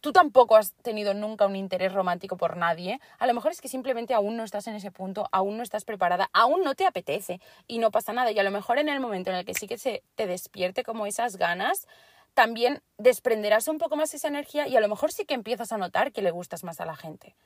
tú 0.00 0.12
tampoco 0.12 0.56
has 0.56 0.72
tenido 0.74 1.14
nunca 1.14 1.46
un 1.46 1.56
interés 1.56 1.92
romántico 1.92 2.36
por 2.36 2.56
nadie, 2.56 3.00
a 3.18 3.26
lo 3.26 3.34
mejor 3.34 3.52
es 3.52 3.60
que 3.60 3.68
simplemente 3.68 4.14
aún 4.14 4.36
no 4.36 4.44
estás 4.44 4.66
en 4.66 4.74
ese 4.74 4.90
punto, 4.90 5.28
aún 5.32 5.56
no 5.56 5.62
estás 5.62 5.84
preparada, 5.84 6.30
aún 6.32 6.62
no 6.62 6.74
te 6.74 6.86
apetece 6.86 7.40
y 7.66 7.78
no 7.78 7.90
pasa 7.90 8.12
nada. 8.12 8.30
Y 8.32 8.38
a 8.38 8.42
lo 8.42 8.50
mejor 8.50 8.78
en 8.78 8.88
el 8.88 9.00
momento 9.00 9.30
en 9.30 9.36
el 9.36 9.44
que 9.44 9.54
sí 9.54 9.66
que 9.66 9.78
se 9.78 10.02
te 10.14 10.26
despierte 10.26 10.82
como 10.82 11.06
esas 11.06 11.36
ganas, 11.36 11.86
también 12.34 12.82
desprenderás 12.98 13.68
un 13.68 13.78
poco 13.78 13.96
más 13.96 14.12
esa 14.12 14.28
energía 14.28 14.66
y 14.66 14.76
a 14.76 14.80
lo 14.80 14.88
mejor 14.88 15.12
sí 15.12 15.24
que 15.24 15.34
empiezas 15.34 15.72
a 15.72 15.78
notar 15.78 16.12
que 16.12 16.22
le 16.22 16.32
gustas 16.32 16.64
más 16.64 16.80
a 16.80 16.84
la 16.84 16.96
gente. 16.96 17.36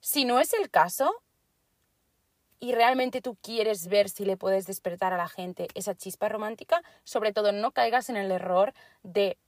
Si 0.00 0.24
no 0.24 0.40
es 0.40 0.52
el 0.52 0.68
caso 0.70 1.14
y 2.58 2.72
realmente 2.72 3.20
tú 3.20 3.36
quieres 3.40 3.86
ver 3.86 4.08
si 4.08 4.24
le 4.24 4.36
puedes 4.36 4.66
despertar 4.66 5.12
a 5.12 5.16
la 5.16 5.28
gente 5.28 5.68
esa 5.74 5.94
chispa 5.94 6.28
romántica, 6.28 6.82
sobre 7.04 7.32
todo 7.32 7.52
no 7.52 7.70
caigas 7.70 8.08
en 8.08 8.16
el 8.16 8.30
error 8.30 8.74
de 9.02 9.38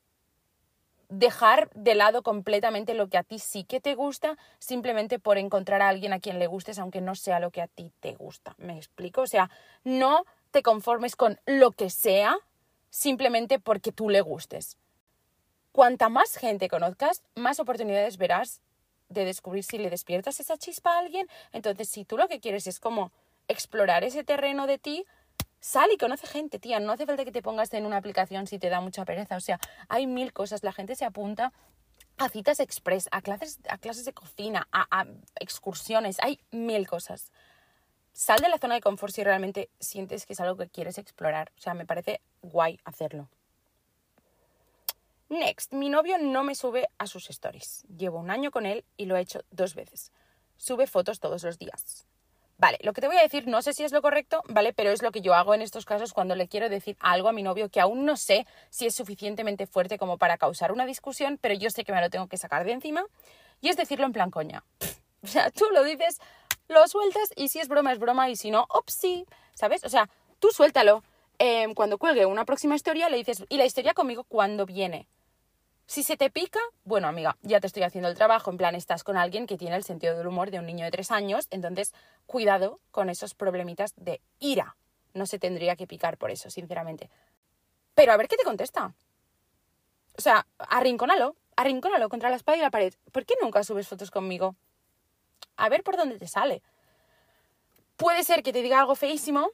dejar 1.18 1.71
de 1.75 1.94
lado 1.94 2.23
completamente 2.23 2.94
lo 2.94 3.09
que 3.09 3.18
a 3.18 3.23
ti 3.23 3.38
sí 3.38 3.64
que 3.64 3.80
te 3.80 3.94
gusta, 3.94 4.37
simplemente 4.59 5.18
por 5.18 5.38
encontrar 5.38 5.83
a 5.83 5.88
alguien 5.88 6.12
a 6.12 6.21
quien 6.21 6.38
le 6.38 6.47
gustes, 6.47 6.78
aunque 6.78 7.00
no 7.00 7.14
sea 7.14 7.40
lo 7.40 7.50
que 7.50 7.62
a 7.62 7.68
ti 7.68 7.92
te 8.00 8.14
gusta. 8.14 8.54
¿Me 8.59 8.76
explico? 8.76 9.23
O 9.23 9.26
sea, 9.26 9.50
no 9.85 10.25
te 10.50 10.62
conformes 10.62 11.16
con 11.16 11.40
lo 11.47 11.73
que 11.73 11.90
sea 11.90 12.37
simplemente 12.90 13.59
porque 13.59 13.92
tú 13.92 14.09
le 14.11 14.21
gustes. 14.21 14.76
Cuanta 15.73 16.09
más 16.09 16.37
gente 16.37 16.68
conozcas, 16.68 17.23
más 17.35 17.59
oportunidades 17.59 18.16
verás 18.16 18.61
de 19.09 19.25
descubrir 19.25 19.64
si 19.64 19.78
le 19.78 19.90
despiertas 19.90 20.40
esa 20.40 20.56
chispa 20.56 20.94
a 20.94 20.99
alguien. 20.99 21.28
Entonces, 21.52 21.88
si 21.88 22.04
tú 22.04 22.16
lo 22.16 22.28
que 22.28 22.40
quieres 22.40 22.66
es 22.66 22.80
como 22.80 23.12
explorar 23.49 24.04
ese 24.04 24.25
terreno 24.25 24.66
de 24.66 24.78
ti, 24.78 25.04
sal 25.64 25.90
y 25.90 25.97
conoce 25.97 26.26
gente, 26.26 26.59
tía. 26.59 26.78
No 26.78 26.92
hace 26.92 27.06
falta 27.06 27.25
que 27.25 27.33
te 27.33 27.40
pongas 27.40 27.73
en 27.73 27.87
una 27.87 27.97
aplicación 27.97 28.47
si 28.47 28.59
te 28.59 28.68
da 28.68 28.83
mucha 28.83 29.06
pereza. 29.06 29.37
O 29.37 29.40
sea, 29.40 29.59
hay 29.88 30.06
mil 30.06 30.35
cosas. 30.35 30.62
La 30.62 30.73
gente 30.73 30.94
se 30.94 31.06
apunta 31.06 31.54
a 32.18 32.28
citas 32.28 32.61
express, 32.61 33.09
a 33.12 33.23
clases, 33.23 33.61
a 33.71 33.78
clases 33.78 34.04
de 34.04 34.12
cocina, 34.12 34.68
a, 34.73 34.87
a 34.90 35.06
excursiones. 35.40 36.18
Hay 36.21 36.38
mil 36.50 36.87
cosas. 36.87 37.33
Sal 38.12 38.40
de 38.40 38.50
la 38.50 38.59
zona 38.59 38.75
de 38.75 38.83
confort 38.83 39.14
si 39.14 39.25
realmente 39.25 39.71
sientes 39.80 40.26
que 40.26 40.35
es 40.35 40.40
algo 40.40 40.59
que 40.59 40.68
quieres 40.68 40.99
explorar. 40.99 41.50
O 41.56 41.61
sea, 41.62 41.73
me 41.73 41.87
parece 41.87 42.21
guay 42.42 42.78
hacerlo. 42.85 43.30
Next, 45.30 45.73
mi 45.73 45.88
novio 45.88 46.18
no 46.18 46.44
me 46.44 46.54
sube 46.54 46.90
a 46.99 47.06
sus 47.06 47.30
stories. 47.30 47.87
Llevo 47.88 48.18
un 48.18 48.30
año 48.30 48.50
con 48.50 48.66
él 48.66 48.85
y 48.99 49.06
lo 49.06 49.16
he 49.16 49.23
hecho 49.23 49.40
dos 49.50 49.75
veces. 49.75 50.12
Sube 50.59 50.87
fotos 50.87 51.21
todos 51.21 51.42
los 51.42 51.59
días. 51.59 52.06
Vale, 52.56 52.78
lo 52.82 52.92
que 52.92 53.00
te 53.00 53.08
voy 53.08 53.16
a 53.16 53.23
decir 53.23 53.49
no 53.49 53.62
sé 53.62 53.73
si 53.73 53.82
es 53.82 53.92
lo 53.92 54.00
correcto, 54.00 54.42
¿vale? 54.49 54.73
Pero 54.73 54.90
es 54.90 55.02
lo 55.02 55.11
que 55.11 55.20
yo 55.20 55.34
hago 55.34 55.54
en 55.54 55.62
estos 55.62 55.84
casos 55.84 56.12
cuando 56.12 56.37
le 56.37 56.46
quiero 56.46 56.68
decir 56.68 56.96
algo 57.00 57.28
a 57.28 57.32
mi 57.32 57.42
novio 57.42 57.68
que 57.68 57.80
aún 57.80 58.04
no 58.04 58.16
sé 58.16 58.46
si 58.70 58.87
es 58.87 58.94
suficientemente 58.94 59.66
fuerte 59.66 59.99
como 59.99 60.18
para 60.18 60.38
causar 60.38 60.70
una 60.70 60.87
discusión, 60.87 61.38
pero 61.40 61.54
yo 61.54 61.70
sé 61.70 61.84
que 61.84 61.92
me 61.92 62.00
lo 62.00 62.11
tengo 62.11 62.28
que 62.28 62.37
sacar 62.37 62.64
de 62.64 62.73
encima. 62.73 63.04
Y 63.61 63.68
es 63.68 63.76
decirlo 63.76 64.06
en 64.06 64.12
plan 64.12 64.30
coña. 64.30 64.62
O 65.23 65.26
sea, 65.26 65.50
tú 65.50 65.64
lo 65.73 65.82
dices, 65.84 66.18
lo 66.68 66.87
sueltas 66.87 67.30
y 67.34 67.49
si 67.49 67.58
es 67.58 67.68
broma 67.68 67.92
es 67.92 67.99
broma 67.99 68.28
y 68.28 68.37
si 68.37 68.50
no, 68.50 68.66
sí, 68.87 69.25
¿sabes? 69.54 69.82
O 69.84 69.88
sea, 69.88 70.08
tú 70.38 70.50
suéltalo. 70.50 71.02
Em, 71.38 71.75
cuando 71.75 71.99
cuelgue 71.99 72.26
una 72.26 72.44
próxima 72.44 72.76
historia 72.76 73.08
le 73.08 73.16
dices, 73.16 73.44
y 73.49 73.56
la 73.56 73.64
historia 73.64 73.94
conmigo 73.94 74.25
cuando 74.25 74.66
viene. 74.66 75.08
Si 75.86 76.02
se 76.02 76.16
te 76.16 76.30
pica, 76.30 76.60
bueno, 76.84 77.08
amiga, 77.08 77.36
ya 77.42 77.60
te 77.60 77.66
estoy 77.66 77.82
haciendo 77.82 78.08
el 78.08 78.14
trabajo. 78.14 78.50
En 78.50 78.56
plan, 78.56 78.74
estás 78.74 79.04
con 79.04 79.16
alguien 79.16 79.46
que 79.46 79.58
tiene 79.58 79.76
el 79.76 79.84
sentido 79.84 80.16
del 80.16 80.26
humor 80.26 80.50
de 80.50 80.58
un 80.58 80.66
niño 80.66 80.84
de 80.84 80.90
tres 80.90 81.10
años. 81.10 81.46
Entonces, 81.50 81.92
cuidado 82.26 82.80
con 82.90 83.10
esos 83.10 83.34
problemitas 83.34 83.92
de 83.96 84.22
ira. 84.38 84.76
No 85.12 85.26
se 85.26 85.38
tendría 85.38 85.76
que 85.76 85.86
picar 85.86 86.16
por 86.16 86.30
eso, 86.30 86.48
sinceramente. 86.48 87.10
Pero 87.94 88.12
a 88.12 88.16
ver 88.16 88.28
qué 88.28 88.36
te 88.36 88.44
contesta. 88.44 88.94
O 90.16 90.20
sea, 90.20 90.46
arrincónalo, 90.58 91.36
arrincónalo 91.56 92.08
contra 92.08 92.30
la 92.30 92.36
espalda 92.36 92.58
y 92.58 92.62
la 92.62 92.70
pared. 92.70 92.94
¿Por 93.12 93.26
qué 93.26 93.34
nunca 93.42 93.62
subes 93.62 93.86
fotos 93.86 94.10
conmigo? 94.10 94.56
A 95.56 95.68
ver 95.68 95.82
por 95.82 95.96
dónde 95.96 96.18
te 96.18 96.28
sale. 96.28 96.62
Puede 97.96 98.24
ser 98.24 98.42
que 98.42 98.52
te 98.52 98.62
diga 98.62 98.80
algo 98.80 98.94
feísimo. 98.94 99.50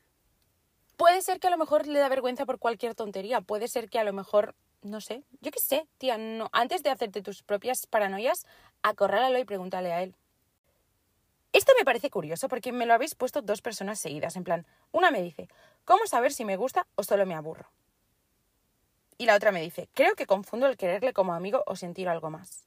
Puede 0.96 1.22
ser 1.22 1.40
que 1.40 1.48
a 1.48 1.50
lo 1.50 1.58
mejor 1.58 1.86
le 1.86 1.98
da 1.98 2.08
vergüenza 2.08 2.46
por 2.46 2.58
cualquier 2.58 2.94
tontería. 2.94 3.40
Puede 3.40 3.68
ser 3.68 3.90
que 3.90 3.98
a 3.98 4.04
lo 4.04 4.12
mejor 4.12 4.54
no 4.82 5.00
sé, 5.00 5.22
yo 5.40 5.50
qué 5.50 5.60
sé, 5.60 5.86
tía, 5.98 6.18
no, 6.18 6.48
antes 6.52 6.82
de 6.82 6.90
hacerte 6.90 7.22
tus 7.22 7.42
propias 7.42 7.86
paranoias, 7.86 8.46
acorrálalo 8.82 9.38
y 9.38 9.44
pregúntale 9.44 9.92
a 9.92 10.02
él. 10.02 10.14
Esto 11.52 11.72
me 11.78 11.84
parece 11.84 12.10
curioso 12.10 12.48
porque 12.48 12.72
me 12.72 12.86
lo 12.86 12.94
habéis 12.94 13.14
puesto 13.14 13.42
dos 13.42 13.60
personas 13.60 13.98
seguidas, 13.98 14.36
en 14.36 14.44
plan, 14.44 14.66
una 14.92 15.10
me 15.10 15.22
dice, 15.22 15.48
¿cómo 15.84 16.06
saber 16.06 16.32
si 16.32 16.44
me 16.44 16.56
gusta 16.56 16.86
o 16.94 17.02
solo 17.02 17.26
me 17.26 17.34
aburro? 17.34 17.70
Y 19.18 19.26
la 19.26 19.34
otra 19.34 19.52
me 19.52 19.60
dice, 19.60 19.88
creo 19.92 20.14
que 20.14 20.26
confundo 20.26 20.66
el 20.66 20.76
quererle 20.76 21.12
como 21.12 21.34
amigo 21.34 21.62
o 21.66 21.76
sentir 21.76 22.08
algo 22.08 22.30
más. 22.30 22.64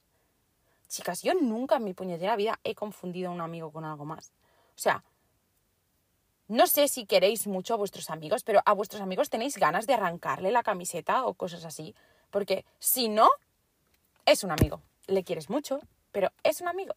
Chicas, 0.88 1.22
yo 1.22 1.34
nunca 1.34 1.76
en 1.76 1.84
mi 1.84 1.94
puñetera 1.94 2.36
vida 2.36 2.60
he 2.62 2.74
confundido 2.74 3.30
a 3.30 3.32
un 3.32 3.40
amigo 3.40 3.72
con 3.72 3.84
algo 3.84 4.04
más. 4.04 4.32
O 4.76 4.78
sea, 4.78 5.02
no 6.48 6.66
sé 6.66 6.88
si 6.88 7.06
queréis 7.06 7.46
mucho 7.46 7.74
a 7.74 7.76
vuestros 7.76 8.10
amigos, 8.10 8.44
pero 8.44 8.60
a 8.64 8.72
vuestros 8.72 9.02
amigos 9.02 9.30
tenéis 9.30 9.56
ganas 9.56 9.86
de 9.86 9.94
arrancarle 9.94 10.52
la 10.52 10.62
camiseta 10.62 11.24
o 11.24 11.34
cosas 11.34 11.64
así. 11.64 11.94
Porque 12.30 12.64
si 12.78 13.08
no, 13.08 13.30
es 14.26 14.44
un 14.44 14.50
amigo. 14.50 14.82
Le 15.06 15.24
quieres 15.24 15.50
mucho, 15.50 15.80
pero 16.12 16.30
es 16.42 16.60
un 16.60 16.68
amigo. 16.68 16.94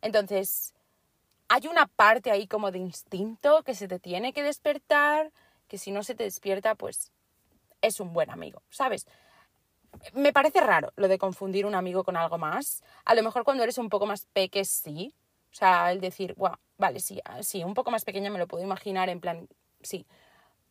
Entonces, 0.00 0.74
hay 1.48 1.66
una 1.66 1.86
parte 1.86 2.30
ahí 2.30 2.46
como 2.46 2.70
de 2.70 2.78
instinto 2.78 3.62
que 3.62 3.74
se 3.74 3.88
te 3.88 3.98
tiene 3.98 4.32
que 4.32 4.42
despertar, 4.42 5.32
que 5.66 5.78
si 5.78 5.90
no 5.90 6.02
se 6.02 6.14
te 6.14 6.24
despierta, 6.24 6.74
pues 6.74 7.10
es 7.82 8.00
un 8.00 8.12
buen 8.12 8.30
amigo, 8.30 8.62
¿sabes? 8.70 9.06
Me 10.12 10.32
parece 10.32 10.60
raro 10.60 10.92
lo 10.96 11.08
de 11.08 11.18
confundir 11.18 11.66
un 11.66 11.74
amigo 11.74 12.04
con 12.04 12.16
algo 12.16 12.38
más. 12.38 12.82
A 13.04 13.14
lo 13.14 13.22
mejor 13.22 13.44
cuando 13.44 13.62
eres 13.62 13.78
un 13.78 13.88
poco 13.88 14.06
más 14.06 14.26
peque 14.26 14.64
sí. 14.64 15.14
O 15.52 15.54
sea, 15.54 15.90
el 15.92 16.00
decir, 16.00 16.34
wow, 16.36 16.56
Vale, 16.78 17.00
sí, 17.00 17.20
ah, 17.24 17.42
sí, 17.42 17.64
un 17.64 17.74
poco 17.74 17.90
más 17.90 18.04
pequeña 18.04 18.30
me 18.30 18.38
lo 18.38 18.46
puedo 18.46 18.62
imaginar, 18.62 19.08
en 19.08 19.20
plan, 19.20 19.48
sí. 19.82 20.06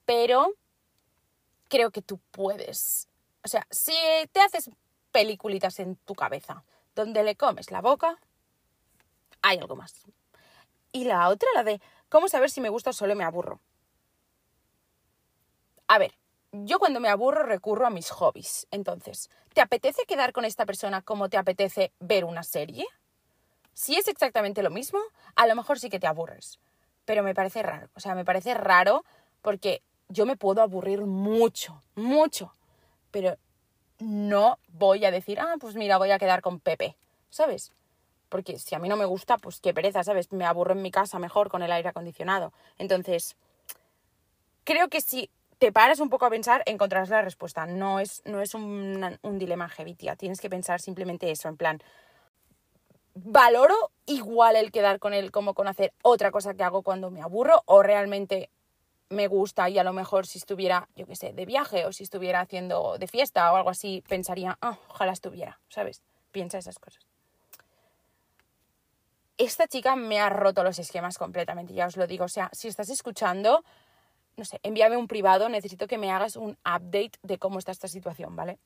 Pero 0.06 0.54
creo 1.68 1.92
que 1.92 2.02
tú 2.02 2.20
puedes. 2.32 3.10
O 3.44 3.50
sea, 3.50 3.68
si 3.70 3.94
te 4.32 4.40
haces 4.40 4.72
peliculitas 5.12 5.80
en 5.80 5.98
tu 5.98 6.16
cabeza 6.16 6.64
donde 6.96 7.24
le 7.24 7.36
comes 7.36 7.72
la 7.72 7.82
boca, 7.82 8.18
hay 9.42 9.58
algo 9.58 9.76
más. 9.76 10.06
Y 10.94 11.04
la 11.04 11.28
otra, 11.28 11.50
la 11.54 11.64
de 11.64 11.82
cómo 12.08 12.30
saber 12.30 12.50
si 12.50 12.62
me 12.62 12.70
gusta 12.70 12.92
o 12.92 12.94
solo 12.94 13.14
me 13.14 13.26
aburro. 13.26 13.60
A 15.90 15.98
ver, 16.00 16.18
yo 16.54 16.80
cuando 16.80 17.02
me 17.02 17.10
aburro 17.10 17.44
recurro 17.44 17.86
a 17.86 17.90
mis 17.90 18.10
hobbies. 18.12 18.66
Entonces, 18.72 19.30
¿te 19.54 19.60
apetece 19.60 20.06
quedar 20.06 20.32
con 20.32 20.46
esta 20.46 20.66
persona 20.66 21.02
como 21.02 21.28
te 21.28 21.38
apetece 21.38 21.92
ver 22.00 22.24
una 22.24 22.44
serie? 22.44 22.86
Si 23.78 23.96
es 23.96 24.08
exactamente 24.08 24.64
lo 24.64 24.72
mismo, 24.72 24.98
a 25.36 25.46
lo 25.46 25.54
mejor 25.54 25.78
sí 25.78 25.92
que 25.92 26.00
te 26.00 26.08
aburres. 26.08 26.58
Pero 27.06 27.22
me 27.22 27.36
parece 27.36 27.62
raro. 27.62 27.90
O 27.94 28.00
sea, 28.00 28.16
me 28.16 28.26
parece 28.26 28.56
raro 28.56 29.06
porque 29.44 29.84
yo 30.10 30.26
me 30.26 30.36
puedo 30.36 30.64
aburrir 30.64 31.02
mucho, 31.02 31.84
mucho. 31.94 32.56
Pero 33.12 33.38
no 34.00 34.58
voy 34.68 35.06
a 35.06 35.12
decir, 35.12 35.40
ah, 35.40 35.58
pues 35.60 35.76
mira, 35.76 36.00
voy 36.00 36.10
a 36.10 36.18
quedar 36.18 36.42
con 36.42 36.60
Pepe. 36.60 36.98
¿Sabes? 37.30 37.72
Porque 38.30 38.58
si 38.58 38.74
a 38.74 38.80
mí 38.80 38.90
no 38.90 38.98
me 38.98 39.06
gusta, 39.06 39.38
pues 39.38 39.60
qué 39.60 39.76
pereza, 39.76 40.04
¿sabes? 40.04 40.32
Me 40.32 40.46
aburro 40.46 40.74
en 40.74 40.82
mi 40.82 40.90
casa 40.90 41.20
mejor 41.20 41.48
con 41.48 41.62
el 41.62 41.72
aire 41.72 41.90
acondicionado. 41.90 42.54
Entonces, 42.80 43.36
creo 44.64 44.88
que 44.88 45.02
si 45.02 45.30
te 45.60 45.72
paras 45.72 46.00
un 46.00 46.10
poco 46.10 46.26
a 46.26 46.32
pensar, 46.32 46.64
encontrarás 46.66 47.10
la 47.10 47.22
respuesta. 47.22 47.68
No 47.68 48.00
es, 48.00 48.24
no 48.26 48.42
es 48.42 48.56
un, 48.56 49.20
dilema 49.38 49.70
heavy. 49.70 49.94
Tienes 49.94 50.42
que 50.42 50.50
pensar 50.50 50.82
simplemente 50.82 51.30
eso, 51.30 51.48
en 51.48 51.58
plan, 51.58 51.80
valoro 53.24 53.92
igual 54.06 54.56
el 54.56 54.72
quedar 54.72 55.00
con 55.00 55.14
él 55.14 55.32
como 55.32 55.54
con 55.54 55.68
hacer 55.68 55.94
otra 56.02 56.32
cosa 56.32 56.54
que 56.54 56.64
hago 56.64 56.82
cuando 56.82 57.12
me 57.12 57.22
aburro 57.22 57.64
o 57.66 57.84
realmente 57.84 58.50
me 59.10 59.28
gusta 59.28 59.70
y 59.70 59.78
a 59.78 59.84
lo 59.84 59.94
mejor 59.94 60.28
si 60.28 60.38
estuviera, 60.38 60.90
yo 60.96 61.06
qué 61.06 61.16
sé, 61.16 61.34
de 61.34 61.46
viaje 61.46 61.86
o 61.86 61.94
si 61.94 62.04
estuviera 62.04 62.42
haciendo 62.42 62.98
de 62.98 63.08
fiesta 63.08 63.52
o 63.52 63.56
algo 63.56 63.70
así, 63.70 64.04
pensaría, 64.08 64.58
ah, 64.62 64.78
ojalá 64.90 65.14
estuviera, 65.14 65.60
¿sabes? 65.70 66.02
Piensa 66.32 66.58
esas 66.58 66.80
cosas. 66.80 67.06
Esta 69.38 69.68
chica 69.68 69.96
me 69.96 70.20
ha 70.20 70.30
roto 70.30 70.64
los 70.64 70.80
esquemas 70.80 71.18
completamente, 71.18 71.74
ya 71.74 71.86
os 71.86 71.96
lo 71.96 72.08
digo. 72.08 72.26
O 72.26 72.30
sea, 72.30 72.50
si 72.54 72.68
estás 72.68 72.90
escuchando, 72.90 73.64
no 74.36 74.46
sé, 74.46 74.60
envíame 74.64 74.98
un 74.98 75.08
privado, 75.08 75.48
necesito 75.48 75.88
que 75.88 75.98
me 75.98 76.12
hagas 76.12 76.36
un 76.36 76.58
update 76.66 77.14
de 77.22 77.38
cómo 77.38 77.60
está 77.60 77.72
esta 77.72 77.88
situación, 77.88 78.36
¿vale? 78.36 78.58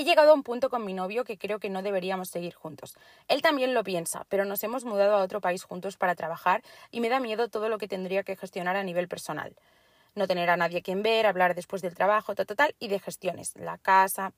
He 0.00 0.04
llegado 0.04 0.30
a 0.30 0.34
un 0.34 0.42
punto 0.42 0.70
con 0.70 0.86
mi 0.86 0.94
novio 0.94 1.24
que 1.24 1.36
creo 1.36 1.58
que 1.58 1.68
no 1.68 1.82
deberíamos 1.82 2.30
seguir 2.30 2.54
juntos. 2.54 2.96
Él 3.28 3.42
también 3.42 3.74
lo 3.74 3.84
piensa, 3.84 4.24
pero 4.30 4.46
nos 4.46 4.64
hemos 4.64 4.86
mudado 4.86 5.14
a 5.14 5.22
otro 5.22 5.42
país 5.42 5.62
juntos 5.62 5.98
para 5.98 6.14
trabajar 6.14 6.62
y 6.90 7.02
me 7.02 7.10
da 7.10 7.20
miedo 7.20 7.50
todo 7.50 7.68
lo 7.68 7.76
que 7.76 7.86
tendría 7.86 8.22
que 8.22 8.34
gestionar 8.34 8.76
a 8.76 8.82
nivel 8.82 9.08
personal. 9.08 9.54
No 10.14 10.26
tener 10.26 10.48
a 10.48 10.56
nadie 10.56 10.80
quien 10.80 11.02
ver, 11.02 11.26
hablar 11.26 11.54
después 11.54 11.82
del 11.82 11.94
trabajo, 11.94 12.34
tal, 12.34 12.46
tal, 12.46 12.74
y 12.78 12.88
de 12.88 12.98
gestiones, 12.98 13.52
la 13.56 13.76
casa. 13.76 14.32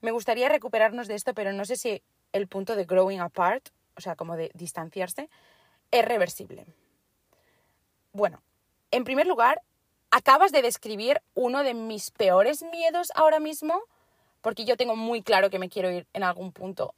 Me 0.00 0.10
gustaría 0.10 0.48
recuperarnos 0.48 1.06
de 1.06 1.14
esto, 1.14 1.32
pero 1.32 1.52
no 1.52 1.64
sé 1.64 1.76
si 1.76 2.02
el 2.32 2.48
punto 2.48 2.74
de 2.74 2.84
growing 2.84 3.20
apart, 3.20 3.68
o 3.96 4.00
sea, 4.00 4.16
como 4.16 4.34
de 4.34 4.50
distanciarse, 4.54 5.30
es 5.92 6.04
reversible. 6.04 6.66
Bueno, 8.12 8.42
en 8.90 9.04
primer 9.04 9.28
lugar, 9.28 9.62
acabas 10.10 10.50
de 10.50 10.62
describir 10.62 11.22
uno 11.34 11.62
de 11.62 11.74
mis 11.74 12.10
peores 12.10 12.64
miedos 12.64 13.12
ahora 13.14 13.38
mismo 13.38 13.84
porque 14.40 14.64
yo 14.64 14.76
tengo 14.76 14.96
muy 14.96 15.22
claro 15.22 15.50
que 15.50 15.58
me 15.58 15.68
quiero 15.68 15.90
ir 15.90 16.06
en 16.12 16.22
algún 16.22 16.52
punto 16.52 16.94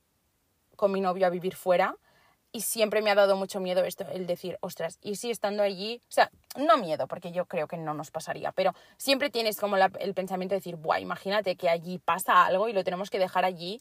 con 0.76 0.92
mi 0.92 1.00
novio 1.00 1.26
a 1.26 1.30
vivir 1.30 1.54
fuera 1.54 1.96
y 2.52 2.62
siempre 2.62 3.02
me 3.02 3.10
ha 3.10 3.14
dado 3.14 3.36
mucho 3.36 3.60
miedo 3.60 3.84
esto, 3.84 4.06
el 4.12 4.26
decir, 4.26 4.58
ostras, 4.60 4.98
y 5.02 5.16
si 5.16 5.30
estando 5.30 5.62
allí, 5.62 6.00
o 6.08 6.12
sea, 6.12 6.30
no 6.56 6.78
miedo, 6.78 7.06
porque 7.06 7.32
yo 7.32 7.46
creo 7.46 7.68
que 7.68 7.76
no 7.76 7.94
nos 7.94 8.10
pasaría, 8.10 8.50
pero 8.52 8.74
siempre 8.96 9.30
tienes 9.30 9.58
como 9.58 9.76
el 9.76 10.14
pensamiento 10.14 10.54
de 10.54 10.58
decir, 10.58 10.76
buah, 10.76 10.98
imagínate 11.00 11.56
que 11.56 11.68
allí 11.68 11.98
pasa 11.98 12.44
algo 12.44 12.68
y 12.68 12.72
lo 12.72 12.82
tenemos 12.82 13.08
que 13.08 13.18
dejar 13.18 13.44
allí, 13.44 13.80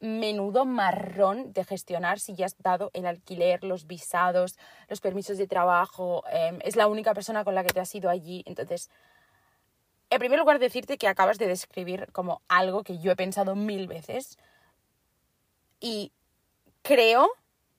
menudo 0.00 0.64
marrón 0.64 1.52
de 1.52 1.64
gestionar 1.64 2.18
si 2.18 2.34
ya 2.34 2.46
has 2.46 2.56
dado 2.58 2.90
el 2.92 3.06
alquiler, 3.06 3.64
los 3.64 3.86
visados, 3.86 4.56
los 4.88 5.00
permisos 5.00 5.38
de 5.38 5.46
trabajo, 5.46 6.22
em, 6.30 6.58
es 6.62 6.76
la 6.76 6.86
única 6.86 7.14
persona 7.14 7.44
con 7.44 7.54
la 7.54 7.64
que 7.64 7.72
te 7.72 7.80
has 7.80 7.94
ido 7.94 8.10
allí, 8.10 8.42
entonces 8.46 8.90
en 10.10 10.18
primer 10.18 10.38
lugar, 10.38 10.58
decirte 10.58 10.98
que 10.98 11.08
acabas 11.08 11.38
de 11.38 11.48
describir 11.48 12.10
como 12.12 12.42
algo 12.48 12.84
que 12.84 12.98
yo 12.98 13.10
he 13.10 13.16
pensado 13.16 13.56
mil 13.56 13.88
veces. 13.88 14.38
Y 15.80 16.12
creo 16.82 17.28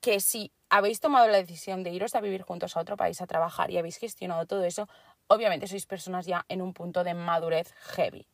que 0.01 0.19
si 0.19 0.51
habéis 0.69 0.99
tomado 0.99 1.27
la 1.27 1.37
decisión 1.37 1.83
de 1.83 1.91
iros 1.91 2.15
a 2.15 2.21
vivir 2.21 2.41
juntos 2.41 2.75
a 2.75 2.81
otro 2.81 2.97
país 2.97 3.21
a 3.21 3.27
trabajar 3.27 3.71
y 3.71 3.77
habéis 3.77 3.97
gestionado 3.97 4.45
todo 4.45 4.63
eso, 4.65 4.89
obviamente 5.27 5.67
sois 5.67 5.85
personas 5.85 6.25
ya 6.25 6.45
en 6.49 6.61
un 6.61 6.73
punto 6.73 7.03
de 7.03 7.13
madurez 7.13 7.73
heavy. 7.95 8.27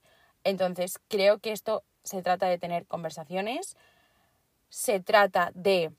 Entonces, 0.43 0.99
creo 1.07 1.39
que 1.39 1.51
esto 1.51 1.83
se 2.03 2.21
trata 2.21 2.47
de 2.47 2.57
tener 2.57 2.85
conversaciones, 2.87 3.77
se 4.69 4.99
trata 4.99 5.51
de 5.53 5.91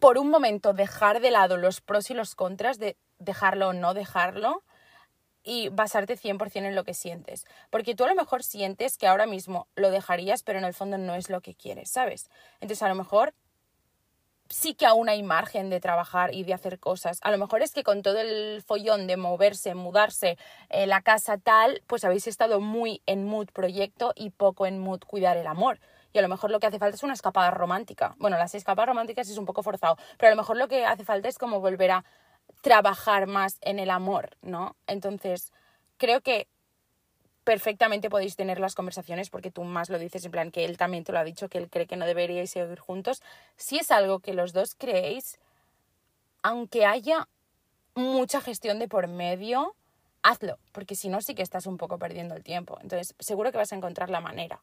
por 0.00 0.18
un 0.18 0.30
momento 0.30 0.72
dejar 0.72 1.20
de 1.20 1.30
lado 1.30 1.58
los 1.58 1.80
pros 1.80 2.10
y 2.10 2.14
los 2.14 2.34
contras 2.34 2.78
de 2.78 2.96
dejarlo 3.18 3.68
o 3.68 3.72
no 3.72 3.94
dejarlo 3.94 4.64
y 5.42 5.68
basarte 5.68 6.16
100% 6.16 6.66
en 6.66 6.74
lo 6.74 6.84
que 6.84 6.94
sientes. 6.94 7.46
Porque 7.70 7.94
tú 7.94 8.04
a 8.04 8.08
lo 8.08 8.14
mejor 8.14 8.42
sientes 8.42 8.98
que 8.98 9.06
ahora 9.06 9.26
mismo 9.26 9.68
lo 9.76 9.90
dejarías, 9.90 10.42
pero 10.42 10.58
en 10.58 10.64
el 10.64 10.74
fondo 10.74 10.98
no 10.98 11.14
es 11.14 11.30
lo 11.30 11.40
que 11.40 11.54
quieres, 11.54 11.90
¿sabes? 11.90 12.30
Entonces 12.60 12.82
a 12.82 12.88
lo 12.88 12.94
mejor 12.94 13.34
sí 14.52 14.74
que 14.74 14.86
aún 14.86 15.08
hay 15.08 15.22
margen 15.22 15.70
de 15.70 15.80
trabajar 15.80 16.34
y 16.34 16.44
de 16.44 16.54
hacer 16.54 16.78
cosas. 16.78 17.18
A 17.22 17.30
lo 17.30 17.38
mejor 17.38 17.62
es 17.62 17.72
que 17.72 17.82
con 17.82 18.02
todo 18.02 18.20
el 18.20 18.62
follón 18.62 19.06
de 19.06 19.16
moverse, 19.16 19.74
mudarse, 19.74 20.36
eh, 20.68 20.86
la 20.86 21.00
casa 21.00 21.38
tal, 21.38 21.82
pues 21.86 22.04
habéis 22.04 22.26
estado 22.26 22.60
muy 22.60 23.02
en 23.06 23.24
mood 23.24 23.48
proyecto 23.52 24.12
y 24.14 24.30
poco 24.30 24.66
en 24.66 24.78
mood 24.78 25.00
cuidar 25.06 25.36
el 25.36 25.46
amor. 25.46 25.80
Y 26.12 26.18
a 26.18 26.22
lo 26.22 26.28
mejor 26.28 26.50
lo 26.50 26.60
que 26.60 26.66
hace 26.66 26.78
falta 26.78 26.96
es 26.96 27.02
una 27.02 27.14
escapada 27.14 27.50
romántica. 27.50 28.14
Bueno, 28.18 28.36
las 28.36 28.54
escapadas 28.54 28.88
románticas 28.88 29.30
es 29.30 29.38
un 29.38 29.46
poco 29.46 29.62
forzado, 29.62 29.96
pero 30.18 30.28
a 30.28 30.34
lo 30.34 30.36
mejor 30.36 30.58
lo 30.58 30.68
que 30.68 30.84
hace 30.84 31.04
falta 31.04 31.28
es 31.28 31.38
como 31.38 31.60
volver 31.60 31.90
a 31.90 32.04
trabajar 32.62 33.26
más 33.26 33.58
en 33.60 33.78
el 33.78 33.90
amor, 33.90 34.36
¿no? 34.40 34.76
Entonces, 34.86 35.52
creo 35.98 36.22
que 36.22 36.48
perfectamente 37.44 38.08
podéis 38.08 38.36
tener 38.36 38.60
las 38.60 38.74
conversaciones 38.74 39.28
porque 39.28 39.50
tú 39.50 39.64
más 39.64 39.90
lo 39.90 39.98
dices 39.98 40.24
en 40.24 40.30
plan 40.30 40.50
que 40.52 40.64
él 40.64 40.78
también 40.78 41.04
te 41.04 41.12
lo 41.12 41.18
ha 41.18 41.24
dicho 41.24 41.48
que 41.48 41.58
él 41.58 41.68
cree 41.68 41.86
que 41.86 41.96
no 41.96 42.06
deberíais 42.06 42.50
seguir 42.50 42.78
juntos. 42.78 43.20
Si 43.56 43.78
es 43.78 43.90
algo 43.90 44.20
que 44.20 44.32
los 44.32 44.52
dos 44.52 44.74
creéis, 44.76 45.38
aunque 46.42 46.86
haya 46.86 47.28
mucha 47.94 48.40
gestión 48.40 48.78
de 48.78 48.88
por 48.88 49.08
medio, 49.08 49.74
hazlo, 50.22 50.58
porque 50.70 50.94
si 50.94 51.08
no 51.08 51.20
sí 51.20 51.34
que 51.34 51.42
estás 51.42 51.66
un 51.66 51.78
poco 51.78 51.98
perdiendo 51.98 52.36
el 52.36 52.44
tiempo. 52.44 52.78
Entonces, 52.80 53.14
seguro 53.18 53.50
que 53.50 53.58
vas 53.58 53.72
a 53.72 53.76
encontrar 53.76 54.08
la 54.08 54.20
manera. 54.20 54.60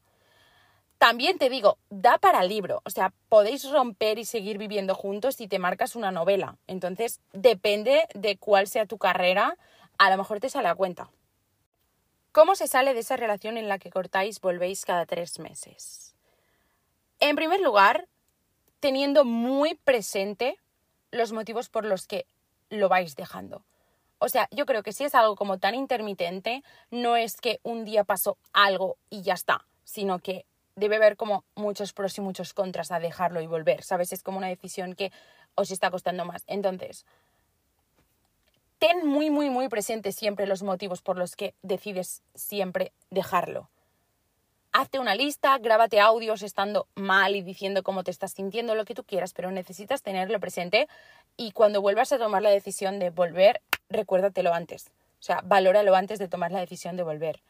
También 1.00 1.38
te 1.38 1.48
digo, 1.48 1.78
da 1.88 2.18
para 2.18 2.44
libro, 2.44 2.82
o 2.84 2.90
sea, 2.90 3.14
podéis 3.30 3.66
romper 3.70 4.18
y 4.18 4.26
seguir 4.26 4.58
viviendo 4.58 4.94
juntos 4.94 5.36
si 5.36 5.48
te 5.48 5.58
marcas 5.58 5.96
una 5.96 6.10
novela. 6.10 6.58
Entonces, 6.66 7.20
depende 7.32 8.06
de 8.12 8.36
cuál 8.36 8.66
sea 8.66 8.84
tu 8.84 8.98
carrera, 8.98 9.56
a 9.96 10.10
lo 10.10 10.18
mejor 10.18 10.40
te 10.40 10.50
sale 10.50 10.68
a 10.68 10.74
cuenta. 10.74 11.08
¿Cómo 12.32 12.54
se 12.54 12.66
sale 12.66 12.92
de 12.92 13.00
esa 13.00 13.16
relación 13.16 13.56
en 13.56 13.66
la 13.66 13.78
que 13.78 13.88
cortáis, 13.88 14.42
volvéis 14.42 14.84
cada 14.84 15.06
tres 15.06 15.38
meses? 15.38 16.14
En 17.18 17.34
primer 17.34 17.62
lugar, 17.62 18.06
teniendo 18.78 19.24
muy 19.24 19.76
presente 19.76 20.58
los 21.12 21.32
motivos 21.32 21.70
por 21.70 21.86
los 21.86 22.06
que 22.06 22.26
lo 22.68 22.90
vais 22.90 23.16
dejando. 23.16 23.64
O 24.18 24.28
sea, 24.28 24.48
yo 24.50 24.66
creo 24.66 24.82
que 24.82 24.92
si 24.92 25.04
es 25.04 25.14
algo 25.14 25.34
como 25.34 25.58
tan 25.58 25.74
intermitente, 25.74 26.62
no 26.90 27.16
es 27.16 27.40
que 27.40 27.58
un 27.62 27.86
día 27.86 28.04
pasó 28.04 28.36
algo 28.52 28.98
y 29.08 29.22
ya 29.22 29.32
está, 29.32 29.64
sino 29.84 30.18
que 30.18 30.44
debe 30.80 30.96
haber 30.96 31.16
como 31.16 31.44
muchos 31.54 31.92
pros 31.92 32.18
y 32.18 32.20
muchos 32.20 32.52
contras 32.52 32.90
a 32.90 32.98
dejarlo 32.98 33.40
y 33.40 33.46
volver, 33.46 33.82
¿sabes? 33.84 34.12
Es 34.12 34.22
como 34.22 34.38
una 34.38 34.48
decisión 34.48 34.94
que 34.94 35.12
os 35.54 35.70
está 35.70 35.90
costando 35.90 36.24
más. 36.24 36.42
Entonces, 36.48 37.06
ten 38.78 39.06
muy, 39.06 39.30
muy, 39.30 39.50
muy 39.50 39.68
presente 39.68 40.10
siempre 40.10 40.46
los 40.46 40.62
motivos 40.62 41.02
por 41.02 41.16
los 41.16 41.36
que 41.36 41.54
decides 41.62 42.22
siempre 42.34 42.92
dejarlo. 43.10 43.68
Hazte 44.72 45.00
una 45.00 45.16
lista, 45.16 45.58
grábate 45.58 46.00
audios 46.00 46.42
estando 46.42 46.86
mal 46.94 47.34
y 47.34 47.42
diciendo 47.42 47.82
cómo 47.82 48.04
te 48.04 48.12
estás 48.12 48.32
sintiendo, 48.32 48.76
lo 48.76 48.84
que 48.84 48.94
tú 48.94 49.02
quieras, 49.02 49.32
pero 49.32 49.50
necesitas 49.50 50.02
tenerlo 50.02 50.38
presente 50.38 50.88
y 51.36 51.50
cuando 51.50 51.82
vuelvas 51.82 52.12
a 52.12 52.18
tomar 52.18 52.42
la 52.42 52.50
decisión 52.50 53.00
de 53.00 53.10
volver, 53.10 53.60
recuérdatelo 53.88 54.54
antes. 54.54 54.90
O 55.18 55.22
sea, 55.22 55.40
valóralo 55.44 55.94
antes 55.94 56.18
de 56.18 56.28
tomar 56.28 56.52
la 56.52 56.60
decisión 56.60 56.96
de 56.96 57.02
volver. 57.02 57.42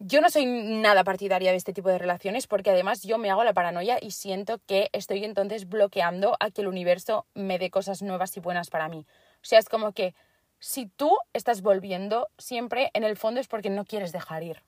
Yo 0.00 0.20
no 0.20 0.28
soy 0.28 0.44
nada 0.44 1.04
partidaria 1.04 1.52
de 1.52 1.56
este 1.56 1.72
tipo 1.72 1.88
de 1.88 1.98
relaciones 1.98 2.46
porque 2.46 2.70
además 2.70 3.02
yo 3.02 3.16
me 3.16 3.30
hago 3.30 3.44
la 3.44 3.52
paranoia 3.52 3.98
y 4.00 4.10
siento 4.10 4.58
que 4.66 4.90
estoy 4.92 5.24
entonces 5.24 5.68
bloqueando 5.68 6.36
a 6.40 6.50
que 6.50 6.62
el 6.62 6.68
universo 6.68 7.26
me 7.34 7.58
dé 7.58 7.70
cosas 7.70 8.02
nuevas 8.02 8.36
y 8.36 8.40
buenas 8.40 8.70
para 8.70 8.88
mí. 8.88 9.06
O 9.36 9.44
sea, 9.44 9.60
es 9.60 9.68
como 9.68 9.92
que 9.92 10.14
si 10.58 10.86
tú 10.86 11.16
estás 11.32 11.62
volviendo, 11.62 12.28
siempre 12.38 12.90
en 12.92 13.04
el 13.04 13.16
fondo 13.16 13.40
es 13.40 13.46
porque 13.46 13.70
no 13.70 13.84
quieres 13.84 14.10
dejar 14.10 14.42
ir, 14.42 14.62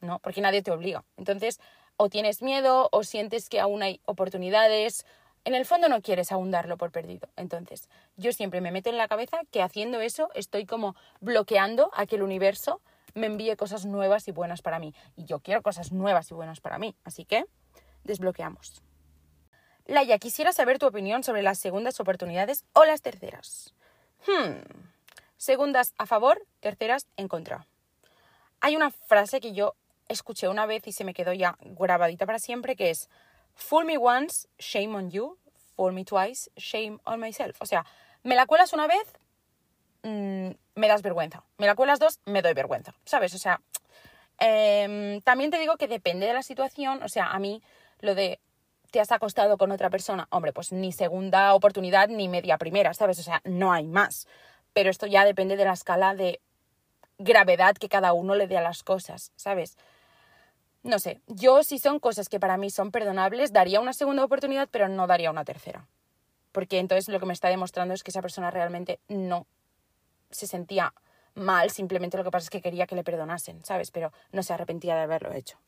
¿no? 0.00 0.18
Porque 0.18 0.40
nadie 0.40 0.62
te 0.62 0.72
obliga. 0.72 1.04
Entonces, 1.16 1.60
o 1.96 2.08
tienes 2.08 2.42
miedo 2.42 2.88
o 2.90 3.04
sientes 3.04 3.48
que 3.48 3.60
aún 3.60 3.82
hay 3.82 4.00
oportunidades. 4.06 5.06
En 5.44 5.54
el 5.54 5.66
fondo 5.66 5.88
no 5.88 6.02
quieres 6.02 6.32
aún 6.32 6.52
por 6.78 6.90
perdido. 6.90 7.28
Entonces, 7.36 7.88
yo 8.16 8.32
siempre 8.32 8.60
me 8.60 8.72
meto 8.72 8.90
en 8.90 8.98
la 8.98 9.08
cabeza 9.08 9.40
que 9.50 9.62
haciendo 9.62 10.00
eso 10.00 10.30
estoy 10.34 10.66
como 10.66 10.96
bloqueando 11.20 11.90
a 11.94 12.06
que 12.06 12.16
el 12.16 12.22
universo 12.22 12.80
me 13.14 13.26
envíe 13.26 13.56
cosas 13.56 13.86
nuevas 13.86 14.28
y 14.28 14.32
buenas 14.32 14.62
para 14.62 14.78
mí. 14.78 14.94
Y 15.16 15.24
yo 15.24 15.40
quiero 15.40 15.62
cosas 15.62 15.92
nuevas 15.92 16.30
y 16.30 16.34
buenas 16.34 16.60
para 16.60 16.78
mí. 16.78 16.94
Así 17.04 17.24
que 17.24 17.44
desbloqueamos. 18.04 18.82
Laia, 19.86 20.18
quisiera 20.18 20.52
saber 20.52 20.78
tu 20.78 20.86
opinión 20.86 21.24
sobre 21.24 21.42
las 21.42 21.58
segundas 21.58 21.98
oportunidades 22.00 22.64
o 22.72 22.84
las 22.84 23.02
terceras. 23.02 23.74
Hmm. 24.26 24.60
Segundas 25.36 25.94
a 25.98 26.06
favor, 26.06 26.40
terceras 26.60 27.08
en 27.16 27.26
contra. 27.26 27.66
Hay 28.60 28.76
una 28.76 28.90
frase 28.90 29.40
que 29.40 29.52
yo 29.52 29.74
escuché 30.08 30.48
una 30.48 30.66
vez 30.66 30.86
y 30.86 30.92
se 30.92 31.04
me 31.04 31.14
quedó 31.14 31.32
ya 31.32 31.56
grabadita 31.60 32.26
para 32.26 32.38
siempre 32.38 32.76
que 32.76 32.90
es 32.90 33.08
Fool 33.54 33.84
me 33.84 33.98
once, 33.98 34.48
shame 34.58 34.94
on 34.94 35.10
you. 35.10 35.36
Fool 35.76 35.92
me 35.92 36.04
twice, 36.04 36.50
shame 36.56 36.98
on 37.04 37.20
myself. 37.20 37.60
O 37.60 37.66
sea, 37.66 37.84
me 38.22 38.36
la 38.36 38.46
cuelas 38.46 38.72
una 38.72 38.86
vez, 38.86 39.02
Mm, 40.02 40.50
me 40.74 40.88
das 40.88 41.02
vergüenza. 41.02 41.44
Me 41.58 41.66
la 41.66 41.74
cuelas 41.74 41.98
dos, 41.98 42.20
me 42.24 42.42
doy 42.42 42.54
vergüenza, 42.54 42.94
¿sabes? 43.04 43.34
O 43.34 43.38
sea, 43.38 43.60
em, 44.38 45.20
también 45.22 45.50
te 45.50 45.58
digo 45.58 45.76
que 45.76 45.88
depende 45.88 46.26
de 46.26 46.34
la 46.34 46.42
situación, 46.42 47.02
o 47.02 47.08
sea, 47.08 47.26
a 47.26 47.38
mí 47.38 47.62
lo 48.00 48.14
de 48.14 48.40
te 48.90 49.00
has 49.00 49.10
acostado 49.12 49.56
con 49.56 49.72
otra 49.72 49.88
persona, 49.90 50.28
hombre, 50.30 50.52
pues 50.52 50.70
ni 50.70 50.92
segunda 50.92 51.54
oportunidad 51.54 52.08
ni 52.08 52.28
media 52.28 52.58
primera, 52.58 52.92
¿sabes? 52.92 53.18
O 53.18 53.22
sea, 53.22 53.40
no 53.44 53.72
hay 53.72 53.86
más. 53.86 54.28
Pero 54.74 54.90
esto 54.90 55.06
ya 55.06 55.24
depende 55.24 55.56
de 55.56 55.64
la 55.64 55.72
escala 55.72 56.14
de 56.14 56.40
gravedad 57.18 57.74
que 57.74 57.88
cada 57.88 58.12
uno 58.12 58.34
le 58.34 58.46
dé 58.46 58.58
a 58.58 58.62
las 58.62 58.82
cosas, 58.82 59.32
¿sabes? 59.36 59.78
No 60.82 60.98
sé, 60.98 61.20
yo 61.26 61.62
si 61.62 61.78
son 61.78 62.00
cosas 62.00 62.28
que 62.28 62.40
para 62.40 62.56
mí 62.58 62.68
son 62.68 62.90
perdonables, 62.90 63.52
daría 63.52 63.80
una 63.80 63.92
segunda 63.92 64.24
oportunidad, 64.24 64.68
pero 64.70 64.88
no 64.88 65.06
daría 65.06 65.30
una 65.30 65.44
tercera. 65.44 65.86
Porque 66.50 66.78
entonces 66.78 67.08
lo 67.08 67.18
que 67.18 67.26
me 67.26 67.32
está 67.32 67.48
demostrando 67.48 67.94
es 67.94 68.02
que 68.02 68.10
esa 68.10 68.20
persona 68.20 68.50
realmente 68.50 68.98
no 69.08 69.46
se 70.32 70.46
sentía 70.46 70.92
mal, 71.34 71.70
simplemente 71.70 72.16
lo 72.16 72.24
que 72.24 72.30
pasa 72.30 72.44
es 72.44 72.50
que 72.50 72.60
quería 72.60 72.86
que 72.86 72.94
le 72.94 73.04
perdonasen, 73.04 73.64
¿sabes? 73.64 73.90
Pero 73.90 74.12
no 74.32 74.42
se 74.42 74.52
arrepentía 74.52 74.94
de 74.94 75.02
haberlo 75.02 75.32
hecho. 75.32 75.58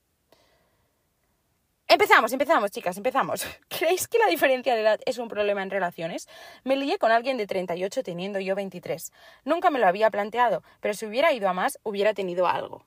Empezamos, 1.86 2.32
empezamos, 2.32 2.70
chicas, 2.70 2.96
empezamos. 2.96 3.46
¿Creéis 3.68 4.08
que 4.08 4.18
la 4.18 4.26
diferencia 4.26 4.74
de 4.74 4.80
edad 4.80 5.00
es 5.04 5.18
un 5.18 5.28
problema 5.28 5.62
en 5.62 5.70
relaciones? 5.70 6.28
Me 6.64 6.76
lié 6.76 6.98
con 6.98 7.12
alguien 7.12 7.36
de 7.36 7.46
38 7.46 8.02
teniendo 8.02 8.40
yo 8.40 8.54
23. 8.54 9.12
Nunca 9.44 9.70
me 9.70 9.78
lo 9.78 9.86
había 9.86 10.10
planteado, 10.10 10.62
pero 10.80 10.94
si 10.94 11.06
hubiera 11.06 11.32
ido 11.32 11.48
a 11.48 11.52
más, 11.52 11.78
hubiera 11.82 12.14
tenido 12.14 12.46
algo. 12.46 12.86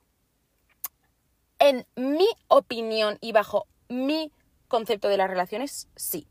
En 1.60 1.86
mi 1.96 2.28
opinión 2.48 3.18
y 3.20 3.32
bajo 3.32 3.66
mi 3.88 4.32
concepto 4.66 5.08
de 5.08 5.16
las 5.16 5.30
relaciones, 5.30 5.88
sí. 5.96 6.26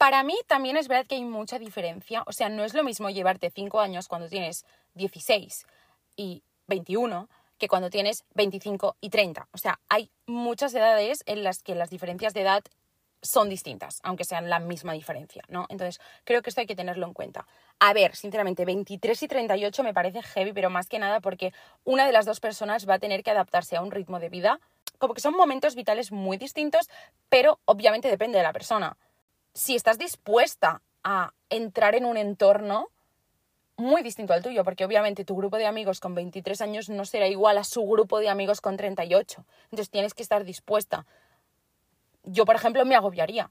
Para 0.00 0.22
mí 0.22 0.34
también 0.46 0.78
es 0.78 0.88
verdad 0.88 1.04
que 1.06 1.16
hay 1.16 1.24
mucha 1.24 1.58
diferencia. 1.58 2.22
O 2.26 2.32
sea, 2.32 2.48
no 2.48 2.64
es 2.64 2.72
lo 2.72 2.82
mismo 2.82 3.10
llevarte 3.10 3.50
5 3.50 3.80
años 3.80 4.08
cuando 4.08 4.30
tienes 4.30 4.64
16 4.94 5.66
y 6.16 6.42
21 6.68 7.28
que 7.58 7.68
cuando 7.68 7.90
tienes 7.90 8.24
25 8.32 8.96
y 9.02 9.10
30. 9.10 9.46
O 9.52 9.58
sea, 9.58 9.78
hay 9.90 10.10
muchas 10.24 10.72
edades 10.72 11.22
en 11.26 11.44
las 11.44 11.62
que 11.62 11.74
las 11.74 11.90
diferencias 11.90 12.32
de 12.32 12.40
edad 12.40 12.62
son 13.20 13.50
distintas, 13.50 14.00
aunque 14.02 14.24
sean 14.24 14.48
la 14.48 14.58
misma 14.58 14.94
diferencia, 14.94 15.42
¿no? 15.48 15.66
Entonces, 15.68 16.00
creo 16.24 16.40
que 16.40 16.48
esto 16.48 16.62
hay 16.62 16.66
que 16.66 16.76
tenerlo 16.76 17.06
en 17.06 17.12
cuenta. 17.12 17.46
A 17.78 17.92
ver, 17.92 18.16
sinceramente, 18.16 18.64
23 18.64 19.22
y 19.22 19.28
38 19.28 19.82
me 19.82 19.92
parece 19.92 20.22
heavy, 20.22 20.54
pero 20.54 20.70
más 20.70 20.88
que 20.88 20.98
nada 20.98 21.20
porque 21.20 21.52
una 21.84 22.06
de 22.06 22.12
las 22.12 22.24
dos 22.24 22.40
personas 22.40 22.88
va 22.88 22.94
a 22.94 22.98
tener 23.00 23.22
que 23.22 23.32
adaptarse 23.32 23.76
a 23.76 23.82
un 23.82 23.90
ritmo 23.90 24.18
de 24.18 24.30
vida, 24.30 24.60
como 24.96 25.12
que 25.12 25.20
son 25.20 25.34
momentos 25.34 25.74
vitales 25.74 26.10
muy 26.10 26.38
distintos, 26.38 26.88
pero 27.28 27.60
obviamente 27.66 28.08
depende 28.08 28.38
de 28.38 28.44
la 28.44 28.54
persona 28.54 28.96
si 29.54 29.74
estás 29.74 29.98
dispuesta 29.98 30.82
a 31.02 31.32
entrar 31.48 31.94
en 31.94 32.04
un 32.04 32.16
entorno 32.16 32.88
muy 33.76 34.02
distinto 34.02 34.34
al 34.34 34.42
tuyo, 34.42 34.62
porque 34.62 34.84
obviamente 34.84 35.24
tu 35.24 35.34
grupo 35.36 35.56
de 35.56 35.66
amigos 35.66 36.00
con 36.00 36.14
23 36.14 36.60
años 36.60 36.88
no 36.88 37.04
será 37.04 37.26
igual 37.26 37.58
a 37.58 37.64
su 37.64 37.82
grupo 37.86 38.20
de 38.20 38.28
amigos 38.28 38.60
con 38.60 38.76
38. 38.76 39.44
Entonces 39.64 39.90
tienes 39.90 40.14
que 40.14 40.22
estar 40.22 40.44
dispuesta. 40.44 41.06
Yo, 42.24 42.44
por 42.44 42.54
ejemplo, 42.54 42.84
me 42.84 42.94
agobiaría. 42.94 43.50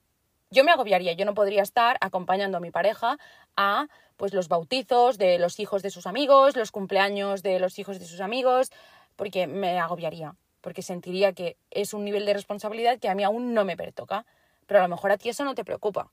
Yo 0.52 0.64
me 0.64 0.72
agobiaría, 0.72 1.14
yo 1.14 1.26
no 1.26 1.34
podría 1.34 1.62
estar 1.62 1.98
acompañando 2.02 2.58
a 2.58 2.62
mi 2.62 2.72
pareja 2.72 3.18
a 3.56 3.88
pues 4.18 4.34
los 4.34 4.48
bautizos 4.48 5.18
de 5.18 5.38
los 5.38 5.60
hijos 5.60 5.84
de 5.84 5.92
sus 5.92 6.08
amigos, 6.08 6.56
los 6.56 6.72
cumpleaños 6.72 7.44
de 7.44 7.60
los 7.60 7.78
hijos 7.78 8.00
de 8.00 8.06
sus 8.06 8.20
amigos, 8.20 8.72
porque 9.16 9.48
me 9.48 9.80
agobiaría, 9.80 10.36
porque 10.62 10.82
sentiría 10.82 11.34
que 11.34 11.56
es 11.70 11.94
un 11.94 12.04
nivel 12.04 12.26
de 12.26 12.34
responsabilidad 12.34 13.00
que 13.00 13.10
a 13.10 13.16
mí 13.16 13.24
aún 13.24 13.54
no 13.54 13.64
me 13.64 13.78
pertoca 13.78 14.26
pero 14.70 14.82
a 14.82 14.84
lo 14.84 14.90
mejor 14.90 15.12
a 15.12 15.18
ti 15.18 15.30
eso 15.30 15.44
no 15.44 15.56
te 15.56 15.66
preocupa. 15.66 16.12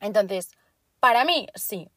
Entonces, 0.00 0.50
para 0.98 1.24
mí, 1.24 1.46
sí. 1.54 1.88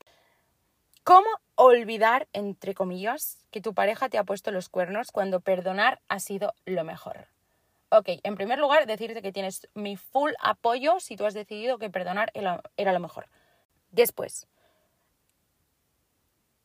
¿Cómo 1.03 1.27
olvidar, 1.55 2.27
entre 2.31 2.75
comillas, 2.75 3.39
que 3.49 3.59
tu 3.59 3.73
pareja 3.73 4.07
te 4.07 4.19
ha 4.19 4.23
puesto 4.23 4.51
los 4.51 4.69
cuernos 4.69 5.11
cuando 5.11 5.41
perdonar 5.41 5.99
ha 6.09 6.19
sido 6.19 6.53
lo 6.65 6.83
mejor? 6.83 7.25
Ok, 7.89 8.07
en 8.21 8.35
primer 8.35 8.59
lugar, 8.59 8.85
decirte 8.85 9.23
que 9.23 9.31
tienes 9.31 9.67
mi 9.73 9.97
full 9.97 10.33
apoyo 10.39 10.99
si 10.99 11.15
tú 11.15 11.25
has 11.25 11.33
decidido 11.33 11.79
que 11.79 11.89
perdonar 11.89 12.31
era 12.35 12.93
lo 12.93 12.99
mejor. 12.99 13.27
Después, 13.89 14.47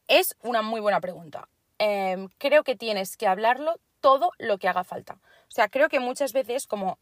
es 0.07 0.37
una 0.43 0.61
muy 0.61 0.83
buena 0.83 1.01
pregunta. 1.01 1.49
Em, 1.79 2.29
creo 2.37 2.63
que 2.63 2.77
tienes 2.77 3.17
que 3.17 3.27
hablarlo 3.27 3.81
todo 4.01 4.33
lo 4.37 4.59
que 4.59 4.69
haga 4.69 4.85
falta. 4.85 5.19
O 5.49 5.51
sea, 5.51 5.69
creo 5.69 5.89
que 5.89 5.99
muchas 5.99 6.33
veces 6.33 6.67
como 6.67 6.99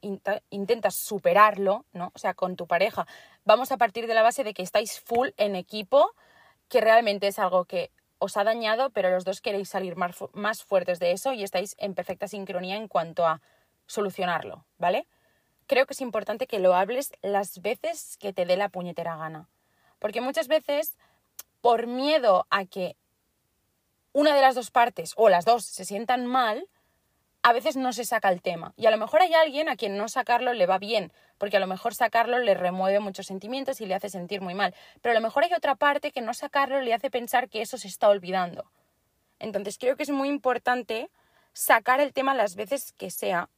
intentas 0.50 0.94
superarlo, 0.94 1.84
¿no? 1.92 2.12
O 2.14 2.18
sea, 2.18 2.34
con 2.34 2.54
tu 2.54 2.66
pareja, 2.66 3.06
vamos 3.44 3.72
a 3.72 3.76
partir 3.76 4.06
de 4.06 4.14
la 4.14 4.22
base 4.22 4.44
de 4.44 4.54
que 4.54 4.62
estáis 4.62 5.00
full 5.00 5.30
en 5.36 5.56
equipo, 5.56 6.12
que 6.68 6.80
realmente 6.80 7.26
es 7.26 7.38
algo 7.38 7.64
que 7.64 7.90
os 8.18 8.36
ha 8.36 8.44
dañado, 8.44 8.90
pero 8.90 9.10
los 9.10 9.24
dos 9.24 9.40
queréis 9.40 9.68
salir 9.68 9.96
más, 9.96 10.16
más 10.32 10.62
fuertes 10.62 11.00
de 11.00 11.12
eso 11.12 11.32
y 11.32 11.42
estáis 11.42 11.74
en 11.78 11.94
perfecta 11.94 12.28
sincronía 12.28 12.76
en 12.76 12.88
cuanto 12.88 13.26
a 13.26 13.42
solucionarlo, 13.86 14.64
¿vale? 14.78 15.06
Creo 15.66 15.86
que 15.86 15.94
es 15.94 16.00
importante 16.00 16.46
que 16.46 16.60
lo 16.60 16.74
hables 16.74 17.12
las 17.22 17.60
veces 17.60 18.16
que 18.18 18.32
te 18.32 18.46
dé 18.46 18.56
la 18.56 18.68
puñetera 18.68 19.16
gana. 19.16 19.48
Porque 19.98 20.20
muchas 20.20 20.46
veces, 20.48 20.96
por 21.60 21.86
miedo 21.88 22.46
a 22.50 22.64
que 22.64 22.96
una 24.12 24.34
de 24.34 24.40
las 24.40 24.54
dos 24.54 24.70
partes 24.70 25.12
o 25.16 25.28
las 25.28 25.44
dos 25.44 25.64
se 25.64 25.84
sientan 25.84 26.26
mal, 26.26 26.68
a 27.46 27.52
veces 27.52 27.76
no 27.76 27.92
se 27.92 28.04
saca 28.04 28.28
el 28.28 28.42
tema. 28.42 28.72
Y 28.76 28.86
a 28.86 28.90
lo 28.90 28.98
mejor 28.98 29.22
hay 29.22 29.32
alguien 29.32 29.68
a 29.68 29.76
quien 29.76 29.96
no 29.96 30.08
sacarlo 30.08 30.52
le 30.52 30.66
va 30.66 30.78
bien, 30.78 31.12
porque 31.38 31.58
a 31.58 31.60
lo 31.60 31.68
mejor 31.68 31.94
sacarlo 31.94 32.40
le 32.40 32.54
remueve 32.54 32.98
muchos 32.98 33.26
sentimientos 33.26 33.80
y 33.80 33.86
le 33.86 33.94
hace 33.94 34.08
sentir 34.08 34.40
muy 34.40 34.54
mal. 34.54 34.74
Pero 35.00 35.12
a 35.12 35.14
lo 35.14 35.20
mejor 35.20 35.44
hay 35.44 35.54
otra 35.54 35.76
parte 35.76 36.10
que 36.10 36.22
no 36.22 36.34
sacarlo 36.34 36.80
le 36.80 36.92
hace 36.92 37.08
pensar 37.08 37.48
que 37.48 37.62
eso 37.62 37.78
se 37.78 37.86
está 37.86 38.08
olvidando. 38.08 38.68
Entonces 39.38 39.78
creo 39.78 39.96
que 39.96 40.02
es 40.02 40.10
muy 40.10 40.28
importante 40.28 41.08
sacar 41.52 42.00
el 42.00 42.12
tema 42.12 42.34
las 42.34 42.56
veces 42.56 42.92
que 42.98 43.12
sea. 43.12 43.48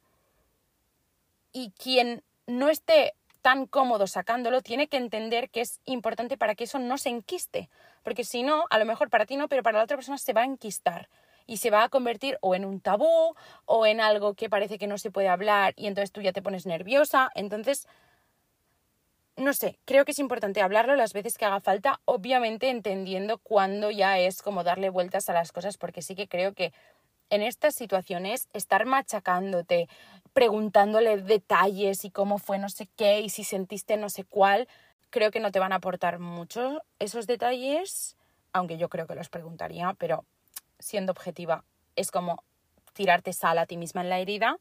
Y 1.51 1.71
quien 1.71 2.21
no 2.45 2.69
esté 2.69 3.15
tan 3.41 3.65
cómodo 3.65 4.05
sacándolo 4.05 4.61
tiene 4.61 4.87
que 4.87 4.97
entender 4.97 5.49
que 5.49 5.61
es 5.61 5.79
importante 5.85 6.37
para 6.37 6.53
que 6.53 6.65
eso 6.65 6.77
no 6.77 6.99
se 6.99 7.09
enquiste. 7.09 7.71
Porque 8.03 8.23
si 8.23 8.43
no, 8.43 8.65
a 8.69 8.77
lo 8.77 8.85
mejor 8.85 9.09
para 9.09 9.25
ti 9.25 9.35
no, 9.35 9.47
pero 9.47 9.63
para 9.63 9.79
la 9.79 9.85
otra 9.85 9.97
persona 9.97 10.19
se 10.19 10.33
va 10.33 10.41
a 10.41 10.45
enquistar 10.45 11.09
y 11.49 11.57
se 11.57 11.71
va 11.71 11.83
a 11.83 11.89
convertir 11.89 12.37
o 12.41 12.53
en 12.53 12.63
un 12.63 12.79
tabú 12.79 13.35
o 13.65 13.85
en 13.87 14.01
algo 14.01 14.35
que 14.35 14.49
parece 14.49 14.77
que 14.77 14.85
no 14.85 14.99
se 14.99 15.09
puede 15.09 15.29
hablar 15.29 15.73
y 15.75 15.87
entonces 15.87 16.11
tú 16.11 16.21
ya 16.21 16.31
te 16.31 16.43
pones 16.43 16.67
nerviosa. 16.67 17.31
Entonces, 17.33 17.87
no 19.35 19.53
sé, 19.53 19.79
creo 19.85 20.05
que 20.05 20.11
es 20.11 20.19
importante 20.19 20.61
hablarlo 20.61 20.95
las 20.95 21.13
veces 21.13 21.39
que 21.39 21.45
haga 21.45 21.59
falta, 21.59 22.01
obviamente 22.05 22.69
entendiendo 22.69 23.39
cuándo 23.39 23.89
ya 23.89 24.19
es 24.19 24.43
como 24.43 24.63
darle 24.63 24.91
vueltas 24.91 25.27
a 25.27 25.33
las 25.33 25.51
cosas, 25.51 25.77
porque 25.77 26.03
sí 26.03 26.13
que 26.13 26.27
creo 26.27 26.53
que 26.53 26.71
en 27.31 27.41
estas 27.41 27.73
situaciones 27.73 28.47
estar 28.53 28.85
machacándote, 28.85 29.87
preguntándole 30.33 31.17
detalles 31.17 32.05
y 32.05 32.11
cómo 32.11 32.37
fue 32.37 32.59
no 32.59 32.69
sé 32.69 32.87
qué 32.95 33.21
y 33.21 33.29
si 33.29 33.43
sentiste 33.43 33.97
no 33.97 34.09
sé 34.09 34.23
cuál, 34.23 34.67
creo 35.09 35.31
que 35.31 35.39
no 35.39 35.51
te 35.51 35.59
van 35.59 35.73
a 35.73 35.77
aportar 35.77 36.19
mucho 36.19 36.83
esos 36.99 37.25
detalles, 37.25 38.17
aunque 38.53 38.77
yo 38.77 38.87
creo 38.89 39.07
que 39.07 39.15
los 39.15 39.29
preguntaría, 39.29 39.95
pero 39.97 40.25
siendo 40.79 41.11
objetiva, 41.11 41.63
es 41.95 42.11
como 42.11 42.43
tirarte 42.93 43.33
sal 43.33 43.57
a 43.57 43.65
ti 43.65 43.77
misma 43.77 44.01
en 44.01 44.09
la 44.09 44.19
herida. 44.19 44.57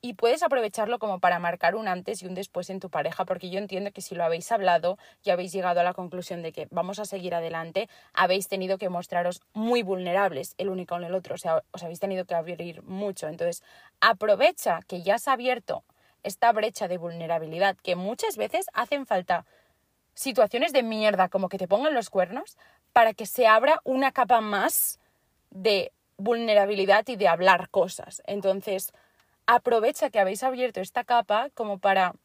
Y 0.00 0.14
puedes 0.14 0.44
aprovecharlo 0.44 1.00
como 1.00 1.18
para 1.18 1.40
marcar 1.40 1.74
un 1.74 1.88
antes 1.88 2.22
y 2.22 2.26
un 2.26 2.34
después 2.34 2.70
en 2.70 2.78
tu 2.78 2.88
pareja, 2.88 3.24
porque 3.24 3.50
yo 3.50 3.58
entiendo 3.58 3.90
que 3.90 4.00
si 4.00 4.14
lo 4.14 4.22
habéis 4.22 4.52
hablado 4.52 4.96
y 5.24 5.30
habéis 5.30 5.50
llegado 5.52 5.80
a 5.80 5.82
la 5.82 5.92
conclusión 5.92 6.40
de 6.40 6.52
que 6.52 6.68
vamos 6.70 7.00
a 7.00 7.04
seguir 7.04 7.34
adelante, 7.34 7.88
habéis 8.12 8.46
tenido 8.46 8.78
que 8.78 8.90
mostraros 8.90 9.40
muy 9.54 9.82
vulnerables 9.82 10.54
el 10.56 10.68
uno 10.68 10.86
con 10.86 11.02
el 11.02 11.16
otro, 11.16 11.34
o 11.34 11.38
sea, 11.38 11.64
os 11.72 11.82
habéis 11.82 11.98
tenido 11.98 12.26
que 12.26 12.36
abrir 12.36 12.82
mucho. 12.84 13.26
Entonces, 13.26 13.64
aprovecha 14.00 14.78
que 14.86 15.02
ya 15.02 15.18
se 15.18 15.30
ha 15.30 15.32
abierto 15.32 15.82
esta 16.22 16.52
brecha 16.52 16.86
de 16.86 16.98
vulnerabilidad, 16.98 17.76
que 17.76 17.96
muchas 17.96 18.36
veces 18.36 18.66
hacen 18.74 19.04
falta 19.04 19.46
situaciones 20.14 20.72
de 20.72 20.82
mierda, 20.82 21.28
como 21.28 21.48
que 21.48 21.58
te 21.58 21.68
pongan 21.68 21.94
los 21.94 22.10
cuernos, 22.10 22.56
para 22.98 23.14
que 23.14 23.26
se 23.26 23.46
abra 23.46 23.80
una 23.84 24.10
capa 24.10 24.40
más 24.40 24.98
de 25.50 25.92
vulnerabilidad 26.16 27.06
y 27.06 27.14
de 27.14 27.28
hablar 27.28 27.70
cosas. 27.70 28.22
Entonces, 28.26 28.92
aprovecha 29.46 30.10
que 30.10 30.18
habéis 30.18 30.42
abierto 30.42 30.80
esta 30.80 31.04
capa 31.04 31.48
como 31.54 31.78
para 31.78 32.16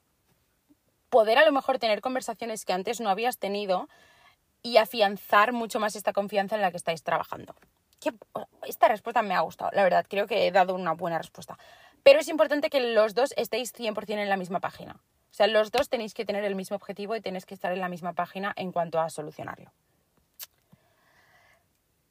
poder 1.09 1.37
a 1.37 1.45
lo 1.45 1.51
mejor 1.51 1.77
tener 1.77 2.01
conversaciones 2.01 2.65
que 2.65 2.73
antes 2.73 3.01
no 3.01 3.11
habías 3.11 3.37
tenido 3.37 3.87
y 4.63 4.77
afianzar 4.77 5.53
mucho 5.53 5.79
más 5.79 5.95
esta 5.95 6.11
confianza 6.11 6.55
en 6.55 6.63
la 6.63 6.71
que 6.71 6.77
estáis 6.77 7.03
trabajando. 7.03 7.53
Esta 8.65 8.87
respuesta 8.87 9.21
me 9.21 9.35
ha 9.35 9.41
gustado, 9.41 9.69
la 9.75 9.83
verdad, 9.83 10.07
creo 10.09 10.25
que 10.25 10.47
he 10.47 10.51
dado 10.51 10.73
una 10.73 10.93
buena 10.93 11.19
respuesta. 11.19 11.59
Pero 12.01 12.19
es 12.19 12.27
importante 12.29 12.71
que 12.71 12.79
los 12.79 13.13
dos 13.13 13.35
estéis 13.37 13.75
100% 13.75 14.17
en 14.17 14.27
la 14.27 14.37
misma 14.37 14.59
página. 14.59 14.93
O 14.93 15.35
sea, 15.35 15.45
los 15.45 15.69
dos 15.69 15.89
tenéis 15.89 16.15
que 16.15 16.25
tener 16.25 16.43
el 16.43 16.55
mismo 16.55 16.77
objetivo 16.77 17.15
y 17.15 17.21
tenéis 17.21 17.45
que 17.45 17.53
estar 17.53 17.71
en 17.71 17.79
la 17.79 17.89
misma 17.89 18.13
página 18.13 18.53
en 18.55 18.71
cuanto 18.71 18.99
a 18.99 19.11
solucionarlo. 19.11 19.71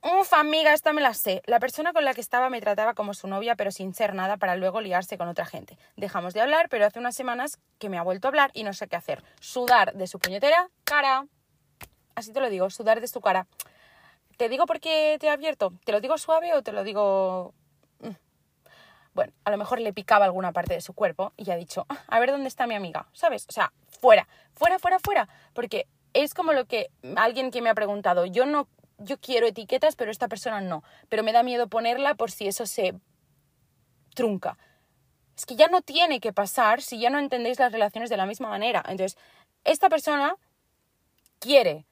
Uf, 0.05 0.33
amiga, 0.33 0.73
esta 0.73 0.93
me 0.93 1.01
la 1.01 1.15
sé. 1.15 1.43
La 1.47 1.61
persona 1.61 1.93
con 1.93 2.05
la 2.05 2.13
que 2.13 2.21
estaba 2.21 2.51
me 2.51 2.61
trataba 2.61 2.93
como 2.95 3.15
su 3.15 3.29
novia, 3.29 3.55
pero 3.55 3.71
sin 3.71 3.95
ser 3.95 4.17
nada, 4.17 4.37
para 4.37 4.57
luego 4.57 4.81
liarse 4.81 5.17
con 5.17 5.29
otra 5.29 5.47
gente. 5.47 5.79
Dejamos 5.97 6.35
de 6.35 6.41
hablar, 6.41 6.69
pero 6.69 6.85
hace 6.85 6.99
unas 6.99 7.15
semanas 7.15 7.61
que 7.79 7.89
me 7.89 7.99
ha 7.99 8.03
vuelto 8.03 8.27
a 8.27 8.31
hablar 8.31 8.51
y 8.53 8.65
no 8.65 8.73
sé 8.73 8.89
qué 8.89 8.97
hacer. 8.97 9.23
Sudar 9.39 9.95
de 9.95 10.09
su 10.09 10.19
puñetera 10.19 10.71
cara. 10.83 11.29
Así 12.17 12.33
te 12.33 12.41
lo 12.41 12.51
digo, 12.51 12.69
sudar 12.69 13.01
de 13.01 13.07
su 13.07 13.21
cara. 13.21 13.47
¿Te 14.37 14.49
digo 14.49 14.67
por 14.67 14.81
qué 14.81 15.19
te 15.21 15.29
he 15.29 15.31
abierto? 15.31 15.73
¿Te 15.85 15.93
lo 15.93 16.01
digo 16.01 16.19
suave 16.19 16.53
o 16.55 16.65
te 16.65 16.73
lo 16.73 16.83
digo 16.83 17.55
mm? 18.01 18.11
bueno, 19.15 19.33
a 19.45 19.53
lo 19.53 19.57
mejor 19.57 19.81
le 19.81 19.93
picaba 19.93 20.25
alguna 20.25 20.51
parte 20.51 20.75
de 20.75 20.81
su 20.81 20.95
cuerpo 20.95 21.33
y 21.37 21.49
ha 21.53 21.57
dicho, 21.57 21.87
a 22.09 22.19
ver 22.19 22.33
dónde 22.33 22.49
está 22.49 22.67
mi 22.67 22.75
amiga, 22.75 23.07
¿sabes? 23.13 23.47
O 23.49 23.53
sea, 23.53 23.73
fuera, 24.01 24.27
fuera, 24.53 24.81
fuera, 24.81 24.99
fuera, 24.99 25.29
porque 25.53 25.87
es 26.13 26.35
como 26.35 26.53
lo 26.53 26.65
que 26.65 26.91
alguien 27.15 27.53
que 27.53 27.63
me 27.63 27.71
ha 27.71 27.75
preguntado, 27.75 28.27
yo 28.27 28.47
no 28.47 28.67
yo 29.05 29.19
quiero 29.19 29.47
etiquetas, 29.47 29.97
pero 29.97 30.11
esta 30.11 30.29
persona 30.29 30.61
no. 30.61 30.83
Pero 31.09 31.23
me 31.23 31.33
da 31.33 31.43
miedo 31.43 31.69
ponerla 31.69 32.15
por 32.15 32.31
si 32.31 32.47
eso 32.47 32.67
se 32.67 32.95
trunca. 34.15 34.59
Es 35.37 35.47
que 35.47 35.57
ya 35.57 35.69
no 35.69 35.83
tiene 35.83 36.21
que 36.21 36.33
pasar 36.33 36.83
si 36.83 37.01
ya 37.01 37.11
no 37.11 37.19
entendéis 37.19 37.59
las 37.59 37.73
relaciones 37.73 38.11
de 38.11 38.17
la 38.17 38.27
misma 38.27 38.49
manera. 38.49 38.83
Entonces, 38.87 39.17
esta 39.65 39.89
persona 39.89 40.37
quiere 41.39 41.87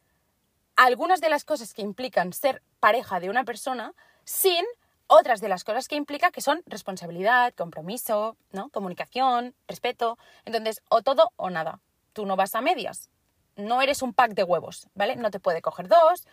algunas 0.77 1.21
de 1.21 1.31
las 1.31 1.45
cosas 1.45 1.75
que 1.75 1.83
implican 1.83 2.33
ser 2.33 2.63
pareja 2.81 3.21
de 3.21 3.31
una 3.31 3.45
persona 3.45 3.95
sin 4.25 4.65
otras 5.07 5.41
de 5.41 5.49
las 5.49 5.65
cosas 5.65 5.89
que 5.89 5.97
implica 5.97 6.31
que 6.31 6.41
son 6.41 6.63
responsabilidad, 6.67 7.53
compromiso, 7.55 8.37
¿no? 8.53 8.71
comunicación, 8.71 9.55
respeto. 9.67 10.19
Entonces, 10.45 10.83
o 10.89 11.03
todo 11.03 11.33
o 11.37 11.51
nada. 11.51 11.81
Tú 12.13 12.27
no 12.27 12.37
vas 12.37 12.55
a 12.55 12.61
medias. 12.61 13.11
No 13.57 13.83
eres 13.83 14.03
un 14.03 14.15
pack 14.15 14.35
de 14.35 14.45
huevos, 14.45 14.89
¿vale? 14.95 15.17
No 15.17 15.31
te 15.31 15.41
puede 15.41 15.63
coger 15.63 15.89
dos, 15.89 16.27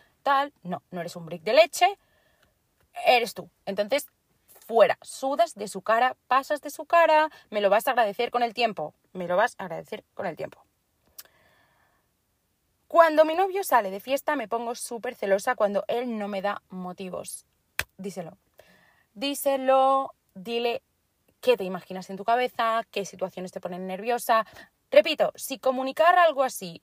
no, 0.64 0.82
no 0.92 1.02
eres 1.02 1.16
un 1.16 1.26
brick 1.26 1.44
de 1.44 1.54
leche, 1.54 1.98
eres 3.06 3.34
tú. 3.34 3.50
Entonces, 3.66 4.08
fuera, 4.66 4.98
sudas 5.02 5.56
de 5.56 5.68
su 5.68 5.82
cara, 5.82 6.16
pasas 6.28 6.62
de 6.62 6.70
su 6.70 6.86
cara, 6.86 7.30
me 7.50 7.62
lo 7.62 7.70
vas 7.70 7.88
a 7.88 7.92
agradecer 7.92 8.32
con 8.32 8.44
el 8.44 8.54
tiempo, 8.54 8.94
me 9.14 9.28
lo 9.28 9.38
vas 9.38 9.56
a 9.58 9.64
agradecer 9.66 10.04
con 10.14 10.26
el 10.26 10.36
tiempo. 10.36 10.62
Cuando 12.88 13.26
mi 13.26 13.36
novio 13.36 13.64
sale 13.64 13.92
de 13.92 14.00
fiesta 14.00 14.36
me 14.36 14.48
pongo 14.48 14.74
súper 14.76 15.16
celosa 15.16 15.56
cuando 15.56 15.84
él 15.88 16.18
no 16.18 16.28
me 16.28 16.42
da 16.42 16.62
motivos. 16.70 17.46
Díselo. 17.98 18.38
Díselo, 19.14 20.14
dile 20.34 20.84
qué 21.42 21.58
te 21.58 21.64
imaginas 21.64 22.10
en 22.10 22.18
tu 22.18 22.24
cabeza, 22.24 22.84
qué 22.92 23.04
situaciones 23.06 23.52
te 23.52 23.60
ponen 23.60 23.88
nerviosa. 23.88 24.46
Repito, 24.90 25.34
si 25.36 25.60
comunicar 25.60 26.18
algo 26.18 26.44
así 26.44 26.82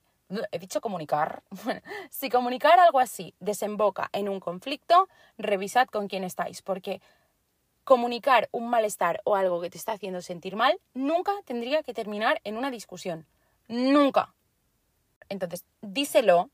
he 0.53 0.59
dicho 0.59 0.81
comunicar. 0.81 1.43
si 2.11 2.31
comunicar 2.31 2.79
algo 2.79 3.01
así 3.01 3.35
desemboca 3.41 4.09
en 4.13 4.29
un 4.29 4.41
conflicto, 4.41 5.09
revisad 5.39 5.87
con 5.89 6.09
quién 6.09 6.25
estáis, 6.25 6.63
porque 6.63 7.01
comunicar 7.85 8.49
un 8.51 8.69
malestar 8.69 9.21
o 9.25 9.37
algo 9.37 9.61
que 9.61 9.71
te 9.71 9.79
está 9.79 9.93
haciendo 9.93 10.23
sentir 10.23 10.57
mal 10.57 10.81
nunca 10.95 11.33
tendría 11.45 11.83
que 11.83 11.95
terminar 11.95 12.41
en 12.45 12.57
una 12.57 12.71
discusión. 12.71 13.27
Nunca. 13.69 14.35
Entonces, 15.29 15.65
díselo, 15.81 16.51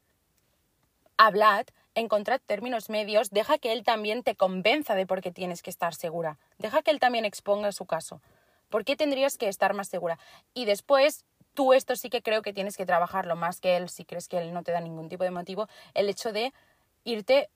hablad, 1.16 1.66
encontrad 1.94 2.40
términos 2.44 2.88
medios, 2.88 3.30
deja 3.30 3.58
que 3.58 3.72
él 3.72 3.84
también 3.84 4.22
te 4.22 4.36
convenza 4.36 4.94
de 4.94 5.06
por 5.06 5.20
qué 5.20 5.30
tienes 5.30 5.62
que 5.62 5.70
estar 5.70 5.94
segura. 5.94 6.38
Deja 6.58 6.82
que 6.82 6.90
él 6.90 7.00
también 7.00 7.24
exponga 7.24 7.72
su 7.72 7.86
caso. 7.86 8.20
¿Por 8.68 8.84
qué 8.84 8.96
tendrías 8.96 9.36
que 9.36 9.48
estar 9.48 9.74
más 9.74 9.88
segura? 9.88 10.18
Y 10.54 10.64
después 10.64 11.24
tú 11.54 11.72
esto 11.72 11.96
sí 11.96 12.10
que 12.10 12.22
creo 12.22 12.42
que 12.42 12.52
tienes 12.52 12.76
que 12.76 12.86
trabajarlo 12.86 13.36
más 13.36 13.60
que 13.60 13.76
él, 13.76 13.88
si 13.88 14.04
crees 14.04 14.28
que 14.28 14.38
él 14.38 14.52
no 14.52 14.62
te 14.62 14.72
da 14.72 14.80
ningún 14.80 15.08
tipo 15.08 15.24
de 15.24 15.30
motivo, 15.30 15.68
el 15.94 16.08
hecho 16.08 16.32
de 16.32 16.52
irte 17.04 17.48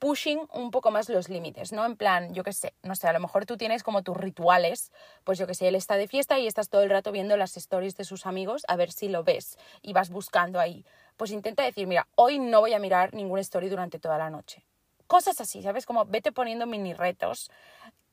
pushing 0.00 0.40
un 0.54 0.70
poco 0.70 0.90
más 0.90 1.08
los 1.10 1.28
límites, 1.28 1.72
¿no? 1.72 1.84
En 1.84 1.94
plan, 1.94 2.32
yo 2.32 2.42
qué 2.42 2.54
sé, 2.54 2.74
no 2.82 2.96
sé, 2.96 3.06
a 3.06 3.12
lo 3.12 3.20
mejor 3.20 3.44
tú 3.44 3.58
tienes 3.58 3.82
como 3.82 4.02
tus 4.02 4.16
rituales, 4.16 4.90
pues 5.24 5.38
yo 5.38 5.46
qué 5.46 5.54
sé, 5.54 5.68
él 5.68 5.74
está 5.74 5.96
de 5.96 6.08
fiesta 6.08 6.38
y 6.38 6.46
estás 6.46 6.70
todo 6.70 6.82
el 6.82 6.90
rato 6.90 7.12
viendo 7.12 7.36
las 7.36 7.56
stories 7.58 7.96
de 7.96 8.04
sus 8.04 8.24
amigos 8.24 8.64
a 8.66 8.76
ver 8.76 8.90
si 8.90 9.08
lo 9.08 9.22
ves 9.22 9.58
y 9.82 9.92
vas 9.92 10.08
buscando 10.08 10.58
ahí. 10.58 10.86
Pues 11.18 11.30
intenta 11.32 11.62
decir, 11.64 11.86
mira, 11.86 12.08
hoy 12.14 12.38
no 12.38 12.60
voy 12.60 12.72
a 12.72 12.78
mirar 12.78 13.12
ningún 13.12 13.38
story 13.40 13.68
durante 13.68 13.98
toda 13.98 14.16
la 14.16 14.30
noche. 14.30 14.64
Cosas 15.06 15.38
así, 15.40 15.62
¿sabes? 15.62 15.84
Como 15.84 16.06
vete 16.06 16.32
poniendo 16.32 16.66
mini 16.66 16.94
retos 16.94 17.50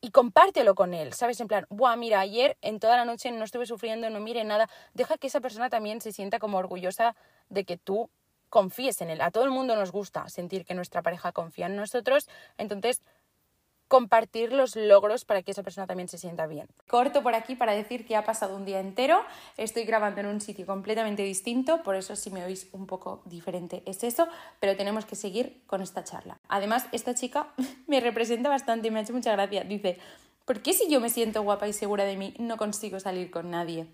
y 0.02 0.12
compártelo 0.12 0.76
con 0.76 0.94
él, 0.94 1.14
¿sabes? 1.14 1.40
En 1.40 1.48
plan, 1.48 1.66
buah, 1.70 1.96
mira, 1.96 2.20
ayer 2.20 2.58
en 2.62 2.80
toda 2.80 2.98
la 2.98 3.06
noche 3.06 3.32
no 3.32 3.44
estuve 3.44 3.66
sufriendo, 3.66 4.10
no 4.10 4.20
mire 4.20 4.44
nada. 4.44 4.70
Deja 4.94 5.18
que 5.18 5.28
esa 5.28 5.42
persona 5.42 5.70
también 5.70 6.02
se 6.02 6.12
sienta 6.12 6.40
como 6.40 6.58
orgullosa 6.58 7.16
de 7.50 7.66
que 7.66 7.78
tú 7.78 8.10
confíes 8.50 9.02
en 9.02 9.10
él. 9.10 9.22
A 9.22 9.32
todo 9.32 9.44
el 9.44 9.52
mundo 9.52 9.76
nos 9.76 9.92
gusta 9.92 10.30
sentir 10.30 10.66
que 10.66 10.74
nuestra 10.74 11.02
pareja 11.02 11.32
confía 11.32 11.66
en 11.66 11.76
nosotros, 11.76 12.30
entonces 12.58 13.02
compartir 13.88 14.52
los 14.52 14.76
logros 14.76 15.26
para 15.26 15.42
que 15.42 15.52
esa 15.52 15.64
persona 15.64 15.88
también 15.88 16.10
se 16.10 16.18
sienta 16.18 16.48
bien. 16.48 16.68
Corto 16.88 17.24
por 17.24 17.36
aquí 17.36 17.56
para 17.56 17.74
decir 17.74 18.06
que 18.06 18.16
ha 18.16 18.24
pasado 18.24 18.56
un 18.56 18.66
día 18.66 18.80
entero, 18.80 19.22
estoy 19.56 19.84
grabando 19.84 20.22
en 20.22 20.28
un 20.28 20.42
sitio 20.42 20.66
completamente 20.66 21.24
distinto, 21.24 21.84
por 21.84 21.96
eso 21.96 22.16
si 22.16 22.30
me 22.30 22.44
oís 22.44 22.68
un 22.74 22.86
poco 22.86 23.22
diferente 23.26 23.84
es 23.86 24.04
eso, 24.04 24.28
pero 24.60 24.76
tenemos 24.76 25.06
que 25.06 25.16
seguir 25.16 25.64
con 25.68 25.82
esta 25.82 26.04
charla. 26.04 26.40
Además, 26.50 26.88
esta 26.92 27.16
chica 27.16 27.48
me 27.88 28.00
representa 28.00 28.50
bastante 28.50 28.88
y 28.88 28.92
me 28.92 29.00
ha 29.00 29.04
hecho 29.04 29.14
mucha 29.14 29.32
gracia. 29.32 29.64
Dice, 29.64 29.98
¿por 30.46 30.62
qué 30.62 30.74
si 30.74 30.90
yo 30.90 31.00
me 31.00 31.10
siento 31.10 31.44
guapa 31.44 31.68
y 31.68 31.74
segura 31.74 32.04
de 32.04 32.18
mí 32.18 32.34
no 32.40 32.58
consigo 32.58 33.00
salir 33.00 33.32
con 33.32 33.50
nadie? 33.52 33.88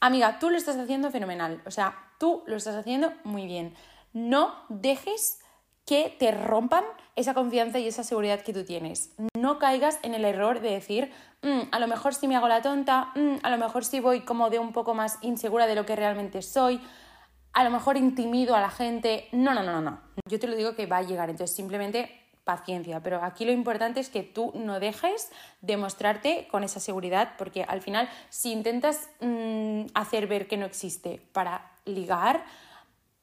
Amiga, 0.00 0.38
tú 0.38 0.50
lo 0.50 0.56
estás 0.56 0.76
haciendo 0.76 1.10
fenomenal, 1.10 1.62
o 1.64 1.70
sea, 1.70 1.96
tú 2.18 2.42
lo 2.46 2.56
estás 2.56 2.76
haciendo 2.76 3.12
muy 3.24 3.46
bien. 3.46 3.74
No 4.12 4.54
dejes 4.68 5.40
que 5.86 6.14
te 6.18 6.32
rompan 6.32 6.84
esa 7.14 7.32
confianza 7.32 7.78
y 7.78 7.86
esa 7.86 8.04
seguridad 8.04 8.40
que 8.42 8.52
tú 8.52 8.64
tienes. 8.64 9.14
No 9.38 9.58
caigas 9.58 9.98
en 10.02 10.14
el 10.14 10.24
error 10.24 10.60
de 10.60 10.72
decir, 10.72 11.10
mm, 11.42 11.60
a 11.70 11.78
lo 11.78 11.86
mejor 11.86 12.12
si 12.12 12.28
me 12.28 12.36
hago 12.36 12.48
la 12.48 12.60
tonta, 12.60 13.12
mm, 13.14 13.36
a 13.42 13.50
lo 13.50 13.56
mejor 13.56 13.84
si 13.84 14.00
voy 14.00 14.20
como 14.20 14.50
de 14.50 14.58
un 14.58 14.72
poco 14.72 14.94
más 14.94 15.18
insegura 15.22 15.66
de 15.66 15.76
lo 15.76 15.86
que 15.86 15.96
realmente 15.96 16.42
soy, 16.42 16.80
a 17.52 17.64
lo 17.64 17.70
mejor 17.70 17.96
intimido 17.96 18.54
a 18.54 18.60
la 18.60 18.68
gente. 18.68 19.28
No, 19.32 19.54
no, 19.54 19.62
no, 19.62 19.80
no. 19.80 20.00
Yo 20.28 20.38
te 20.38 20.46
lo 20.46 20.56
digo 20.56 20.74
que 20.74 20.86
va 20.86 20.98
a 20.98 21.02
llegar, 21.02 21.30
entonces 21.30 21.56
simplemente 21.56 22.26
paciencia, 22.44 23.00
pero 23.02 23.24
aquí 23.24 23.44
lo 23.44 23.50
importante 23.50 23.98
es 23.98 24.08
que 24.08 24.22
tú 24.22 24.52
no 24.54 24.78
dejes 24.78 25.32
de 25.62 25.76
mostrarte 25.76 26.46
con 26.48 26.62
esa 26.62 26.78
seguridad, 26.78 27.32
porque 27.38 27.64
al 27.64 27.80
final 27.80 28.08
si 28.28 28.52
intentas 28.52 29.08
mm, 29.20 29.86
hacer 29.94 30.26
ver 30.26 30.46
que 30.46 30.56
no 30.56 30.66
existe 30.66 31.20
para 31.32 31.72
ligar, 31.86 32.44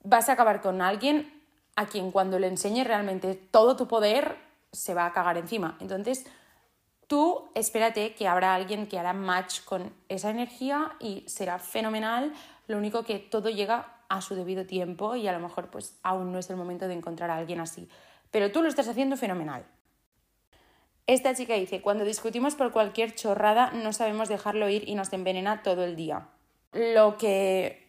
vas 0.03 0.27
a 0.27 0.33
acabar 0.33 0.61
con 0.61 0.81
alguien 0.81 1.32
a 1.75 1.87
quien 1.87 2.11
cuando 2.11 2.39
le 2.39 2.47
enseñes 2.47 2.87
realmente 2.87 3.35
todo 3.35 3.75
tu 3.75 3.87
poder 3.87 4.37
se 4.71 4.93
va 4.93 5.05
a 5.05 5.13
cagar 5.13 5.37
encima. 5.37 5.77
Entonces, 5.79 6.25
tú 7.07 7.49
espérate 7.55 8.15
que 8.15 8.27
habrá 8.27 8.55
alguien 8.55 8.87
que 8.87 8.99
hará 8.99 9.13
match 9.13 9.61
con 9.63 9.93
esa 10.09 10.29
energía 10.29 10.93
y 10.99 11.23
será 11.27 11.59
fenomenal. 11.59 12.33
Lo 12.67 12.77
único 12.77 13.03
que 13.03 13.19
todo 13.19 13.49
llega 13.49 13.93
a 14.09 14.21
su 14.21 14.35
debido 14.35 14.65
tiempo 14.65 15.15
y 15.15 15.27
a 15.27 15.33
lo 15.33 15.39
mejor 15.39 15.69
pues 15.69 15.97
aún 16.03 16.31
no 16.31 16.39
es 16.39 16.49
el 16.49 16.55
momento 16.55 16.87
de 16.87 16.93
encontrar 16.93 17.29
a 17.29 17.37
alguien 17.37 17.59
así. 17.59 17.87
Pero 18.31 18.51
tú 18.51 18.61
lo 18.61 18.67
estás 18.67 18.87
haciendo 18.87 19.17
fenomenal. 19.17 19.65
Esta 21.05 21.35
chica 21.35 21.55
dice, 21.55 21.81
cuando 21.81 22.05
discutimos 22.05 22.55
por 22.55 22.71
cualquier 22.71 23.13
chorrada 23.13 23.71
no 23.71 23.91
sabemos 23.91 24.29
dejarlo 24.29 24.69
ir 24.69 24.87
y 24.87 24.95
nos 24.95 25.11
envenena 25.11 25.61
todo 25.61 25.83
el 25.83 25.95
día. 25.95 26.29
Lo 26.71 27.17
que 27.17 27.82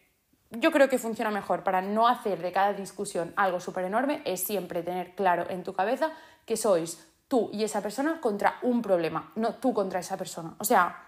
yo 0.59 0.71
creo 0.71 0.89
que 0.89 0.97
funciona 0.97 1.31
mejor 1.31 1.63
para 1.63 1.81
no 1.81 2.07
hacer 2.07 2.41
de 2.41 2.51
cada 2.51 2.73
discusión 2.73 3.33
algo 3.35 3.59
súper 3.59 3.85
enorme 3.85 4.21
es 4.25 4.43
siempre 4.43 4.83
tener 4.83 5.15
claro 5.15 5.49
en 5.49 5.63
tu 5.63 5.73
cabeza 5.73 6.11
que 6.45 6.57
sois 6.57 7.07
tú 7.27 7.49
y 7.51 7.63
esa 7.63 7.81
persona 7.81 8.21
contra 8.21 8.59
un 8.61 8.81
problema, 8.81 9.31
no 9.35 9.55
tú 9.55 9.73
contra 9.73 9.99
esa 9.99 10.17
persona. 10.17 10.55
O 10.59 10.65
sea, 10.65 11.05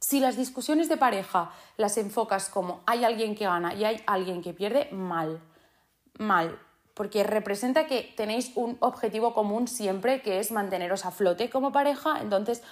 si 0.00 0.20
las 0.20 0.36
discusiones 0.36 0.88
de 0.88 0.96
pareja 0.96 1.50
las 1.76 1.96
enfocas 1.96 2.48
como 2.48 2.82
hay 2.86 3.04
alguien 3.04 3.34
que 3.34 3.44
gana 3.44 3.74
y 3.74 3.84
hay 3.84 4.02
alguien 4.06 4.42
que 4.42 4.52
pierde, 4.52 4.88
mal, 4.92 5.40
mal, 6.18 6.58
porque 6.94 7.24
representa 7.24 7.86
que 7.86 8.12
tenéis 8.16 8.52
un 8.54 8.76
objetivo 8.80 9.34
común 9.34 9.68
siempre 9.68 10.22
que 10.22 10.38
es 10.38 10.52
manteneros 10.52 11.06
a 11.06 11.10
flote 11.10 11.50
como 11.50 11.72
pareja, 11.72 12.20
entonces 12.20 12.62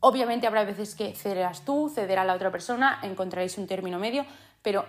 obviamente 0.00 0.46
habrá 0.46 0.64
veces 0.64 0.94
que 0.94 1.14
cederás 1.14 1.64
tú, 1.64 1.90
cederá 1.94 2.24
la 2.24 2.34
otra 2.34 2.50
persona, 2.50 3.00
encontraréis 3.02 3.58
un 3.58 3.66
término 3.66 3.98
medio, 3.98 4.24
pero 4.62 4.84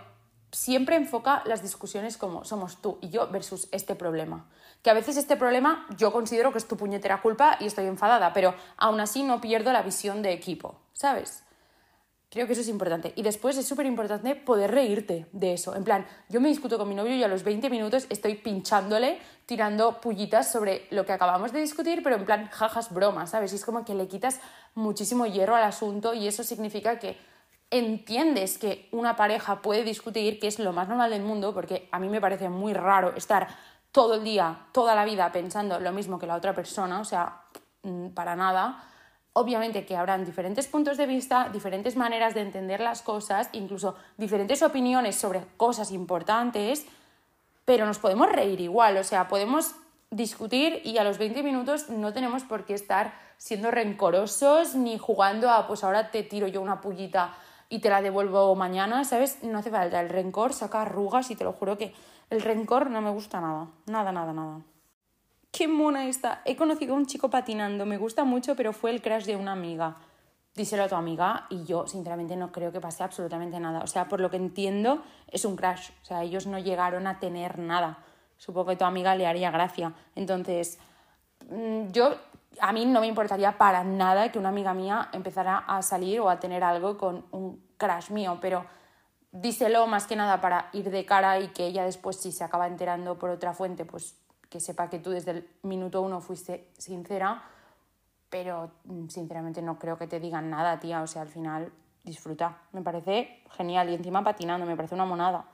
siempre 0.52 0.96
enfoca 0.96 1.44
las 1.46 1.62
discusiones 1.62 2.18
como 2.18 2.44
somos 2.44 2.82
tú 2.82 2.98
y 3.02 3.10
yo 3.10 3.28
versus 3.30 3.68
este 3.72 3.96
problema. 3.96 4.50
Que 4.82 4.90
a 4.90 4.94
veces 4.94 5.18
este 5.18 5.38
problema 5.38 5.86
yo 5.98 6.12
considero 6.12 6.52
que 6.52 6.58
es 6.58 6.68
tu 6.68 6.78
puñetera 6.78 7.22
culpa 7.22 7.58
y 7.60 7.66
estoy 7.66 7.86
enfadada, 7.86 8.34
pero 8.34 8.56
aún 8.78 9.00
así 9.00 9.24
no 9.24 9.40
pierdo 9.42 9.72
la 9.72 9.82
visión 9.82 10.22
de 10.22 10.34
equipo, 10.34 10.80
¿sabes? 10.94 11.44
Creo 12.32 12.48
que 12.48 12.54
eso 12.54 12.62
es 12.62 12.70
importante. 12.70 13.12
Y 13.18 13.24
después 13.24 13.58
es 13.58 13.68
súper 13.68 13.86
importante 13.86 14.36
poder 14.36 14.72
reírte 14.72 15.28
de 15.34 15.54
eso. 15.54 15.76
En 15.76 15.84
plan, 15.84 16.08
yo 16.30 16.40
me 16.40 16.48
discuto 16.48 16.78
con 16.78 16.88
mi 16.88 16.96
novio 16.96 17.14
y 17.14 17.24
a 17.24 17.28
los 17.28 17.44
20 17.44 17.70
minutos 17.70 18.08
estoy 18.10 18.36
pinchándole, 18.36 19.20
tirando 19.46 20.00
pullitas 20.00 20.50
sobre 20.50 20.88
lo 20.92 21.06
que 21.06 21.12
acabamos 21.12 21.52
de 21.52 21.60
discutir, 21.60 22.02
pero 22.02 22.16
en 22.16 22.26
plan, 22.26 22.48
jajas, 22.50 22.94
bromas, 22.94 23.32
¿sabes? 23.32 23.52
Y 23.52 23.58
es 23.58 23.66
como 23.66 23.84
que 23.84 23.96
le 23.96 24.08
quitas 24.08 24.40
muchísimo 24.76 25.26
hierro 25.26 25.58
al 25.58 25.64
asunto 25.64 26.14
y 26.14 26.26
eso 26.26 26.46
significa 26.46 27.00
que 27.00 27.18
entiendes 27.72 28.58
que 28.58 28.88
una 28.92 29.16
pareja 29.16 29.62
puede 29.62 29.84
discutir, 29.84 30.40
que 30.40 30.48
es 30.48 30.60
lo 30.60 30.74
más 30.74 30.88
normal 30.90 31.10
del 31.10 31.24
mundo, 31.24 31.54
porque 31.54 31.88
a 31.92 32.00
mí 32.00 32.10
me 32.10 32.22
parece 32.22 32.50
muy 32.50 32.74
raro 32.74 33.16
estar 33.16 33.48
todo 33.92 34.16
el 34.16 34.24
día, 34.24 34.60
toda 34.74 34.94
la 34.94 35.06
vida 35.06 35.32
pensando 35.32 35.80
lo 35.80 35.92
mismo 35.92 36.20
que 36.20 36.28
la 36.28 36.36
otra 36.36 36.54
persona, 36.54 37.00
o 37.00 37.06
sea, 37.06 37.42
mm, 37.84 38.10
para 38.10 38.36
nada. 38.36 38.84
Obviamente 39.34 39.86
que 39.86 39.96
habrán 39.96 40.26
diferentes 40.26 40.68
puntos 40.68 40.98
de 40.98 41.08
vista, 41.08 41.50
diferentes 41.52 41.96
maneras 41.96 42.34
de 42.34 42.42
entender 42.42 42.82
las 42.82 43.02
cosas, 43.02 43.50
incluso 43.54 43.96
diferentes 44.18 44.62
opiniones 44.62 45.16
sobre 45.16 45.46
cosas 45.56 45.92
importantes, 45.92 46.86
pero 47.64 47.86
nos 47.86 48.00
podemos 48.00 48.30
reír 48.30 48.60
igual, 48.60 48.98
o 48.98 49.04
sea, 49.04 49.30
podemos 49.30 49.76
discutir 50.10 50.82
y 50.84 50.98
a 50.98 51.06
los 51.06 51.18
20 51.18 51.42
minutos 51.42 51.90
no 51.90 52.12
tenemos 52.12 52.44
por 52.44 52.66
qué 52.66 52.74
estar 52.74 53.14
siendo 53.38 53.72
rencorosos 53.72 54.76
ni 54.76 54.98
jugando 54.98 55.50
a 55.50 55.68
pues 55.68 55.86
ahora 55.86 56.12
te 56.12 56.22
tiro 56.22 56.48
yo 56.48 56.62
una 56.62 56.82
pullita 56.82 57.34
y 57.72 57.80
te 57.80 57.90
la 57.90 58.02
devuelvo 58.02 58.54
mañana, 58.54 59.06
¿sabes? 59.06 59.42
No 59.44 59.60
hace 59.60 59.72
falta. 59.72 60.02
El 60.02 60.10
rencor 60.10 60.52
saca 60.52 60.82
arrugas 60.82 61.32
y 61.32 61.38
te 61.38 61.46
lo 61.46 61.54
juro 61.54 61.78
que 61.78 61.94
el 62.30 62.42
rencor 62.42 62.90
no 62.92 63.02
me 63.02 63.10
gusta 63.12 63.40
nada. 63.40 63.70
Nada, 63.86 64.12
nada, 64.12 64.34
nada. 64.34 64.60
Qué 65.52 65.70
mona 65.70 66.06
está. 66.06 66.42
He 66.44 66.58
conocido 66.58 66.94
a 66.94 66.98
un 66.98 67.06
chico 67.06 67.30
patinando, 67.30 67.86
me 67.86 67.98
gusta 67.98 68.26
mucho, 68.26 68.58
pero 68.58 68.74
fue 68.74 68.92
el 68.92 69.02
crash 69.02 69.24
de 69.24 69.38
una 69.38 69.54
amiga. 69.54 69.96
Díselo 70.54 70.84
a 70.84 70.90
tu 70.90 70.96
amiga 70.96 71.48
y 71.50 71.64
yo, 71.64 71.88
sinceramente, 71.88 72.36
no 72.36 72.52
creo 72.52 72.74
que 72.74 72.82
pase 72.82 73.04
absolutamente 73.04 73.58
nada. 73.58 73.80
O 73.80 73.88
sea, 73.88 74.10
por 74.10 74.20
lo 74.20 74.30
que 74.30 74.36
entiendo, 74.36 75.02
es 75.30 75.46
un 75.46 75.56
crash. 75.56 75.92
O 76.02 76.06
sea, 76.06 76.24
ellos 76.24 76.48
no 76.48 76.60
llegaron 76.60 77.08
a 77.08 77.20
tener 77.20 77.58
nada. 77.58 78.00
Supongo 78.36 78.72
que 78.72 78.76
tu 78.76 78.84
amiga 78.84 79.16
le 79.16 79.28
haría 79.28 79.50
gracia. 79.50 79.94
Entonces, 80.16 80.78
mm, 81.50 81.92
yo 81.92 82.16
a 82.60 82.72
mí 82.74 82.86
no 82.86 83.00
me 83.00 83.08
importaría 83.08 83.58
para 83.58 83.84
nada 83.84 84.32
que 84.32 84.40
una 84.40 84.50
amiga 84.50 84.74
mía 84.74 85.10
empezara 85.14 85.60
a 85.60 85.82
salir 85.82 86.20
o 86.20 86.30
a 86.30 86.40
tener 86.40 86.64
algo 86.64 86.98
con 86.98 87.26
un 87.32 87.64
crash 87.78 88.12
mío, 88.12 88.38
pero 88.42 88.66
díselo 89.32 89.88
más 89.88 90.08
que 90.08 90.16
nada 90.16 90.42
para 90.42 90.70
ir 90.74 90.90
de 90.90 91.06
cara 91.06 91.40
y 91.40 91.50
que 91.50 91.66
ella 91.66 91.86
después, 91.86 92.18
si 92.18 92.32
se 92.32 92.44
acaba 92.44 92.68
enterando 92.68 93.18
por 93.18 93.30
otra 93.30 93.54
fuente, 93.54 93.86
pues 93.86 94.18
que 94.50 94.60
sepa 94.60 94.90
que 94.90 95.00
tú 95.00 95.12
desde 95.12 95.32
el 95.32 95.50
minuto 95.64 96.02
uno 96.02 96.20
fuiste 96.20 96.70
sincera, 96.78 97.44
pero 98.30 98.72
mm, 98.84 99.08
sinceramente 99.08 99.62
no 99.62 99.80
creo 99.80 99.98
que 99.98 100.08
te 100.08 100.20
digan 100.20 100.50
nada, 100.50 100.80
tía, 100.80 101.02
o 101.02 101.08
sea, 101.08 101.22
al 101.22 101.30
final 101.30 101.72
disfruta, 102.04 102.58
me 102.74 102.82
parece 102.82 103.44
genial 103.52 103.90
y 103.90 103.94
encima 103.94 104.24
patinando, 104.24 104.66
me 104.66 104.76
parece 104.76 104.96
una 104.96 105.06
monada. 105.06 105.46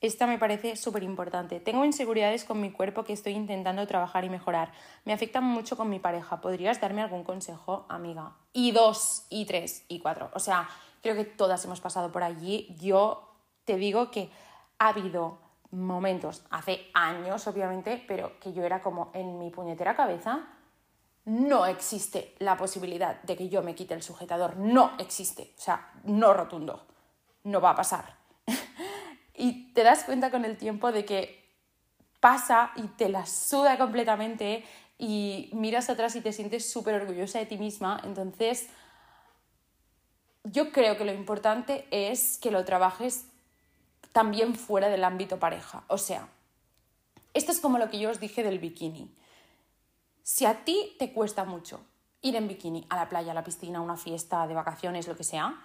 Esta 0.00 0.28
me 0.28 0.38
parece 0.38 0.76
súper 0.76 1.02
importante. 1.02 1.58
Tengo 1.58 1.84
inseguridades 1.84 2.44
con 2.44 2.60
mi 2.60 2.70
cuerpo 2.70 3.02
que 3.02 3.12
estoy 3.12 3.32
intentando 3.32 3.84
trabajar 3.88 4.24
y 4.24 4.30
mejorar. 4.30 4.70
Me 5.04 5.12
afectan 5.12 5.42
mucho 5.42 5.76
con 5.76 5.90
mi 5.90 5.98
pareja. 5.98 6.40
¿Podrías 6.40 6.80
darme 6.80 7.02
algún 7.02 7.24
consejo, 7.24 7.84
amiga? 7.88 8.36
Y 8.52 8.70
dos, 8.70 9.26
y 9.28 9.44
tres, 9.46 9.84
y 9.88 9.98
cuatro. 9.98 10.30
O 10.34 10.38
sea, 10.38 10.68
creo 11.02 11.16
que 11.16 11.24
todas 11.24 11.64
hemos 11.64 11.80
pasado 11.80 12.12
por 12.12 12.22
allí. 12.22 12.76
Yo 12.78 13.34
te 13.64 13.76
digo 13.76 14.12
que 14.12 14.30
ha 14.78 14.88
habido 14.88 15.38
momentos, 15.72 16.44
hace 16.50 16.86
años 16.94 17.46
obviamente, 17.48 18.02
pero 18.06 18.38
que 18.38 18.52
yo 18.52 18.64
era 18.64 18.80
como 18.80 19.10
en 19.14 19.38
mi 19.38 19.50
puñetera 19.50 19.96
cabeza, 19.96 20.46
no 21.24 21.66
existe 21.66 22.34
la 22.38 22.56
posibilidad 22.56 23.20
de 23.22 23.36
que 23.36 23.48
yo 23.48 23.62
me 23.62 23.74
quite 23.74 23.94
el 23.94 24.02
sujetador. 24.02 24.56
No 24.56 24.92
existe. 24.98 25.54
O 25.58 25.60
sea, 25.60 25.90
no 26.04 26.32
rotundo. 26.32 26.86
No 27.42 27.60
va 27.60 27.70
a 27.70 27.74
pasar. 27.74 28.17
Y 29.38 29.72
te 29.72 29.84
das 29.84 30.04
cuenta 30.04 30.30
con 30.30 30.44
el 30.44 30.56
tiempo 30.56 30.92
de 30.92 31.04
que 31.04 31.48
pasa 32.20 32.72
y 32.76 32.82
te 32.82 33.08
la 33.08 33.24
suda 33.24 33.78
completamente 33.78 34.64
y 34.98 35.48
miras 35.52 35.88
atrás 35.88 36.16
y 36.16 36.20
te 36.20 36.32
sientes 36.32 36.70
súper 36.70 36.96
orgullosa 36.96 37.38
de 37.38 37.46
ti 37.46 37.56
misma. 37.56 38.00
Entonces, 38.04 38.68
yo 40.42 40.72
creo 40.72 40.96
que 40.96 41.04
lo 41.04 41.12
importante 41.12 41.86
es 41.90 42.38
que 42.38 42.50
lo 42.50 42.64
trabajes 42.64 43.26
también 44.12 44.56
fuera 44.56 44.88
del 44.88 45.04
ámbito 45.04 45.38
pareja. 45.38 45.84
O 45.86 45.98
sea, 45.98 46.28
esto 47.34 47.52
es 47.52 47.60
como 47.60 47.78
lo 47.78 47.88
que 47.88 48.00
yo 48.00 48.10
os 48.10 48.18
dije 48.18 48.42
del 48.42 48.58
bikini. 48.58 49.14
Si 50.24 50.44
a 50.44 50.64
ti 50.64 50.96
te 50.98 51.12
cuesta 51.12 51.44
mucho 51.44 51.80
ir 52.20 52.34
en 52.34 52.48
bikini 52.48 52.84
a 52.90 52.96
la 52.96 53.08
playa, 53.08 53.30
a 53.30 53.34
la 53.34 53.44
piscina, 53.44 53.78
a 53.78 53.82
una 53.82 53.96
fiesta 53.96 54.48
de 54.48 54.54
vacaciones, 54.54 55.06
lo 55.06 55.16
que 55.16 55.24
sea, 55.24 55.64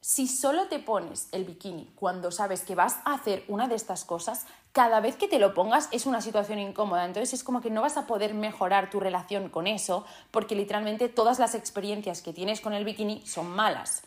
si 0.00 0.28
solo 0.28 0.66
te 0.68 0.78
pones 0.78 1.28
el 1.32 1.44
bikini 1.44 1.92
cuando 1.94 2.30
sabes 2.30 2.62
que 2.62 2.74
vas 2.74 2.98
a 3.04 3.14
hacer 3.14 3.44
una 3.48 3.68
de 3.68 3.74
estas 3.74 4.04
cosas, 4.04 4.46
cada 4.72 5.00
vez 5.00 5.16
que 5.16 5.28
te 5.28 5.38
lo 5.38 5.52
pongas 5.52 5.88
es 5.92 6.06
una 6.06 6.22
situación 6.22 6.58
incómoda. 6.58 7.04
Entonces 7.04 7.34
es 7.34 7.44
como 7.44 7.60
que 7.60 7.70
no 7.70 7.82
vas 7.82 7.98
a 7.98 8.06
poder 8.06 8.32
mejorar 8.32 8.88
tu 8.88 8.98
relación 8.98 9.50
con 9.50 9.66
eso 9.66 10.06
porque 10.30 10.54
literalmente 10.54 11.08
todas 11.08 11.38
las 11.38 11.54
experiencias 11.54 12.22
que 12.22 12.32
tienes 12.32 12.60
con 12.60 12.72
el 12.72 12.84
bikini 12.84 13.26
son 13.26 13.50
malas. 13.50 14.02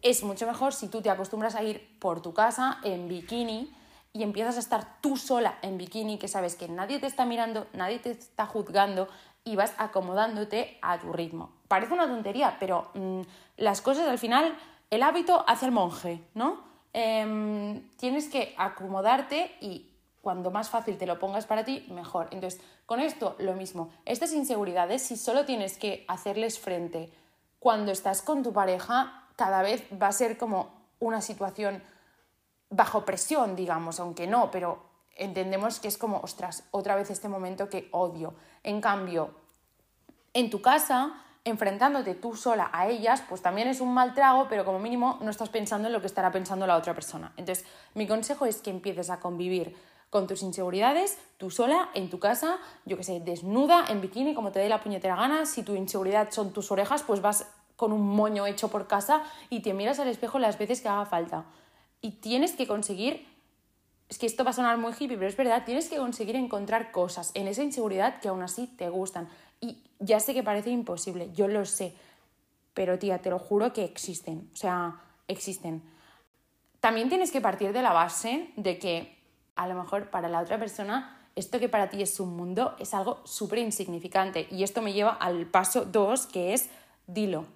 Es 0.00 0.22
mucho 0.22 0.46
mejor 0.46 0.72
si 0.72 0.88
tú 0.88 1.02
te 1.02 1.10
acostumbras 1.10 1.56
a 1.56 1.62
ir 1.62 1.98
por 1.98 2.22
tu 2.22 2.32
casa 2.32 2.78
en 2.82 3.08
bikini 3.08 3.74
y 4.14 4.22
empiezas 4.22 4.56
a 4.56 4.60
estar 4.60 5.00
tú 5.02 5.16
sola 5.16 5.58
en 5.60 5.76
bikini, 5.76 6.18
que 6.18 6.28
sabes 6.28 6.54
que 6.54 6.68
nadie 6.68 7.00
te 7.00 7.06
está 7.06 7.26
mirando, 7.26 7.66
nadie 7.74 7.98
te 7.98 8.12
está 8.12 8.46
juzgando 8.46 9.08
y 9.44 9.56
vas 9.56 9.74
acomodándote 9.76 10.78
a 10.80 10.98
tu 10.98 11.12
ritmo. 11.12 11.52
Parece 11.68 11.92
una 11.92 12.06
tontería, 12.06 12.56
pero 12.58 12.90
mm, 12.94 13.20
las 13.58 13.82
cosas 13.82 14.08
al 14.08 14.18
final 14.18 14.56
el 14.90 15.02
hábito 15.02 15.44
hace 15.46 15.66
el 15.66 15.72
monje, 15.72 16.22
¿no? 16.34 16.64
Em, 16.92 17.88
tienes 17.96 18.28
que 18.28 18.54
acomodarte 18.56 19.56
y 19.60 19.90
cuando 20.20 20.50
más 20.50 20.68
fácil 20.68 20.98
te 20.98 21.06
lo 21.06 21.18
pongas 21.18 21.46
para 21.46 21.64
ti, 21.64 21.86
mejor. 21.90 22.28
Entonces, 22.30 22.60
con 22.86 23.00
esto 23.00 23.36
lo 23.38 23.54
mismo. 23.54 23.90
Estas 24.04 24.32
inseguridades, 24.32 25.02
si 25.02 25.16
solo 25.16 25.44
tienes 25.44 25.78
que 25.78 26.04
hacerles 26.08 26.58
frente 26.58 27.12
cuando 27.58 27.92
estás 27.92 28.22
con 28.22 28.42
tu 28.42 28.52
pareja, 28.52 29.26
cada 29.36 29.62
vez 29.62 29.84
va 30.00 30.08
a 30.08 30.12
ser 30.12 30.38
como 30.38 30.70
una 31.00 31.20
situación 31.20 31.82
bajo 32.70 33.04
presión, 33.04 33.56
digamos, 33.56 34.00
aunque 34.00 34.26
no, 34.26 34.50
pero 34.50 34.82
entendemos 35.16 35.80
que 35.80 35.88
es 35.88 35.98
como, 35.98 36.20
ostras, 36.20 36.64
otra 36.70 36.96
vez 36.96 37.10
este 37.10 37.28
momento 37.28 37.68
que 37.68 37.88
odio. 37.92 38.34
En 38.62 38.80
cambio, 38.80 39.34
en 40.32 40.50
tu 40.50 40.60
casa, 40.60 41.24
enfrentándote 41.48 42.14
tú 42.14 42.36
sola 42.36 42.70
a 42.72 42.88
ellas, 42.88 43.22
pues 43.28 43.42
también 43.42 43.68
es 43.68 43.80
un 43.80 43.92
mal 43.92 44.14
trago, 44.14 44.46
pero 44.48 44.64
como 44.64 44.78
mínimo 44.78 45.18
no 45.20 45.30
estás 45.30 45.48
pensando 45.48 45.88
en 45.88 45.92
lo 45.92 46.00
que 46.00 46.06
estará 46.06 46.30
pensando 46.30 46.66
la 46.66 46.76
otra 46.76 46.94
persona. 46.94 47.32
Entonces, 47.36 47.64
mi 47.94 48.06
consejo 48.06 48.46
es 48.46 48.60
que 48.60 48.70
empieces 48.70 49.10
a 49.10 49.20
convivir 49.20 49.76
con 50.10 50.26
tus 50.26 50.42
inseguridades, 50.42 51.18
tú 51.36 51.50
sola, 51.50 51.90
en 51.94 52.08
tu 52.08 52.18
casa, 52.18 52.58
yo 52.86 52.96
que 52.96 53.04
sé, 53.04 53.20
desnuda, 53.20 53.84
en 53.88 54.00
bikini, 54.00 54.34
como 54.34 54.52
te 54.52 54.58
dé 54.58 54.68
la 54.68 54.82
puñetera 54.82 55.16
gana. 55.16 55.44
Si 55.44 55.62
tu 55.62 55.74
inseguridad 55.74 56.30
son 56.30 56.52
tus 56.52 56.70
orejas, 56.70 57.02
pues 57.02 57.20
vas 57.20 57.46
con 57.76 57.92
un 57.92 58.06
moño 58.16 58.46
hecho 58.46 58.68
por 58.68 58.86
casa 58.86 59.22
y 59.50 59.60
te 59.60 59.74
miras 59.74 59.98
al 59.98 60.08
espejo 60.08 60.38
las 60.38 60.58
veces 60.58 60.80
que 60.80 60.88
haga 60.88 61.04
falta. 61.04 61.44
Y 62.00 62.12
tienes 62.12 62.52
que 62.52 62.66
conseguir, 62.66 63.28
es 64.08 64.18
que 64.18 64.26
esto 64.26 64.44
va 64.44 64.50
a 64.50 64.54
sonar 64.54 64.78
muy 64.78 64.92
hippie, 64.92 65.16
pero 65.16 65.28
es 65.28 65.36
verdad, 65.36 65.64
tienes 65.64 65.88
que 65.88 65.98
conseguir 65.98 66.36
encontrar 66.36 66.90
cosas 66.90 67.30
en 67.34 67.46
esa 67.46 67.62
inseguridad 67.62 68.20
que 68.20 68.28
aún 68.28 68.42
así 68.42 68.66
te 68.66 68.88
gustan. 68.88 69.28
Ya 69.98 70.20
sé 70.20 70.34
que 70.34 70.42
parece 70.42 70.70
imposible, 70.70 71.30
yo 71.32 71.48
lo 71.48 71.64
sé, 71.64 71.94
pero 72.74 72.98
tía, 72.98 73.20
te 73.20 73.30
lo 73.30 73.38
juro 73.38 73.72
que 73.72 73.84
existen, 73.84 74.50
o 74.52 74.56
sea, 74.56 75.00
existen. 75.26 75.82
También 76.80 77.08
tienes 77.08 77.32
que 77.32 77.40
partir 77.40 77.72
de 77.72 77.82
la 77.82 77.92
base 77.92 78.52
de 78.56 78.78
que 78.78 79.18
a 79.56 79.66
lo 79.66 79.74
mejor 79.74 80.10
para 80.10 80.28
la 80.28 80.40
otra 80.40 80.58
persona 80.58 81.18
esto 81.38 81.60
que 81.60 81.68
para 81.68 81.88
ti 81.88 82.02
es 82.02 82.18
un 82.18 82.36
mundo 82.36 82.74
es 82.80 82.94
algo 82.94 83.20
súper 83.24 83.60
insignificante. 83.60 84.48
Y 84.50 84.64
esto 84.64 84.82
me 84.82 84.92
lleva 84.92 85.12
al 85.12 85.46
paso 85.46 85.84
dos, 85.84 86.26
que 86.26 86.52
es 86.52 86.68
dilo. 87.06 87.46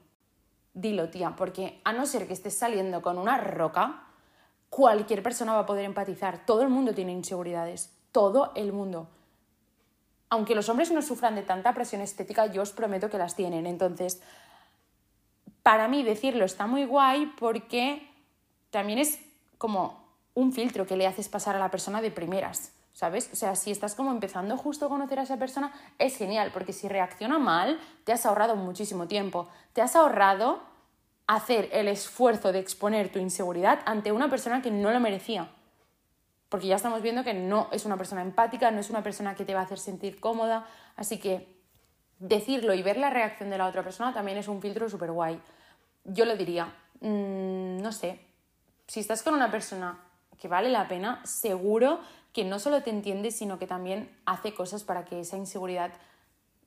Dilo, 0.72 1.10
tía, 1.10 1.34
porque 1.36 1.80
a 1.82 1.92
no 1.92 2.06
ser 2.06 2.28
que 2.28 2.32
estés 2.32 2.56
saliendo 2.56 3.02
con 3.02 3.18
una 3.18 3.38
roca, 3.38 4.04
cualquier 4.70 5.24
persona 5.24 5.54
va 5.54 5.60
a 5.60 5.66
poder 5.66 5.84
empatizar. 5.84 6.46
Todo 6.46 6.62
el 6.62 6.68
mundo 6.68 6.94
tiene 6.94 7.10
inseguridades. 7.10 7.92
Todo 8.12 8.52
el 8.54 8.72
mundo 8.72 9.08
aunque 10.32 10.54
los 10.54 10.70
hombres 10.70 10.90
no 10.90 11.02
sufran 11.02 11.34
de 11.34 11.42
tanta 11.42 11.74
presión 11.74 12.00
estética, 12.00 12.46
yo 12.46 12.62
os 12.62 12.72
prometo 12.72 13.10
que 13.10 13.18
las 13.18 13.36
tienen. 13.36 13.66
Entonces, 13.66 14.22
para 15.62 15.88
mí 15.88 16.02
decirlo 16.04 16.46
está 16.46 16.66
muy 16.66 16.86
guay 16.86 17.30
porque 17.38 18.08
también 18.70 18.98
es 18.98 19.18
como 19.58 20.02
un 20.32 20.54
filtro 20.54 20.86
que 20.86 20.96
le 20.96 21.06
haces 21.06 21.28
pasar 21.28 21.54
a 21.56 21.58
la 21.58 21.70
persona 21.70 22.00
de 22.00 22.10
primeras, 22.10 22.72
¿sabes? 22.94 23.28
O 23.30 23.36
sea, 23.36 23.54
si 23.56 23.70
estás 23.70 23.94
como 23.94 24.10
empezando 24.10 24.56
justo 24.56 24.86
a 24.86 24.88
conocer 24.88 25.18
a 25.18 25.24
esa 25.24 25.36
persona, 25.36 25.70
es 25.98 26.16
genial, 26.16 26.50
porque 26.50 26.72
si 26.72 26.88
reacciona 26.88 27.38
mal, 27.38 27.78
te 28.04 28.14
has 28.14 28.24
ahorrado 28.24 28.56
muchísimo 28.56 29.06
tiempo. 29.06 29.48
Te 29.74 29.82
has 29.82 29.94
ahorrado 29.96 30.62
hacer 31.26 31.68
el 31.72 31.88
esfuerzo 31.88 32.52
de 32.52 32.58
exponer 32.60 33.12
tu 33.12 33.18
inseguridad 33.18 33.80
ante 33.84 34.12
una 34.12 34.30
persona 34.30 34.62
que 34.62 34.70
no 34.70 34.92
lo 34.92 34.98
merecía 34.98 35.50
porque 36.52 36.66
ya 36.66 36.76
estamos 36.76 37.00
viendo 37.00 37.24
que 37.24 37.32
no 37.32 37.68
es 37.72 37.86
una 37.86 37.96
persona 37.96 38.20
empática, 38.20 38.70
no 38.70 38.78
es 38.78 38.90
una 38.90 39.02
persona 39.02 39.34
que 39.34 39.46
te 39.46 39.54
va 39.54 39.60
a 39.60 39.62
hacer 39.62 39.78
sentir 39.78 40.20
cómoda, 40.20 40.66
así 40.96 41.18
que 41.18 41.48
decirlo 42.18 42.74
y 42.74 42.82
ver 42.82 42.98
la 42.98 43.08
reacción 43.08 43.48
de 43.48 43.56
la 43.56 43.66
otra 43.66 43.82
persona 43.82 44.12
también 44.12 44.36
es 44.36 44.48
un 44.48 44.60
filtro 44.60 44.86
súper 44.90 45.12
guay. 45.12 45.40
Yo 46.04 46.26
lo 46.26 46.36
diría, 46.36 46.66
mm, 47.00 47.80
no 47.80 47.90
sé, 47.90 48.20
si 48.86 49.00
estás 49.00 49.22
con 49.22 49.32
una 49.32 49.50
persona 49.50 49.98
que 50.38 50.46
vale 50.46 50.68
la 50.68 50.88
pena, 50.88 51.24
seguro 51.24 52.00
que 52.34 52.44
no 52.44 52.58
solo 52.58 52.82
te 52.82 52.90
entiende, 52.90 53.30
sino 53.30 53.58
que 53.58 53.66
también 53.66 54.14
hace 54.26 54.52
cosas 54.52 54.84
para 54.84 55.06
que 55.06 55.20
esa 55.20 55.38
inseguridad 55.38 55.90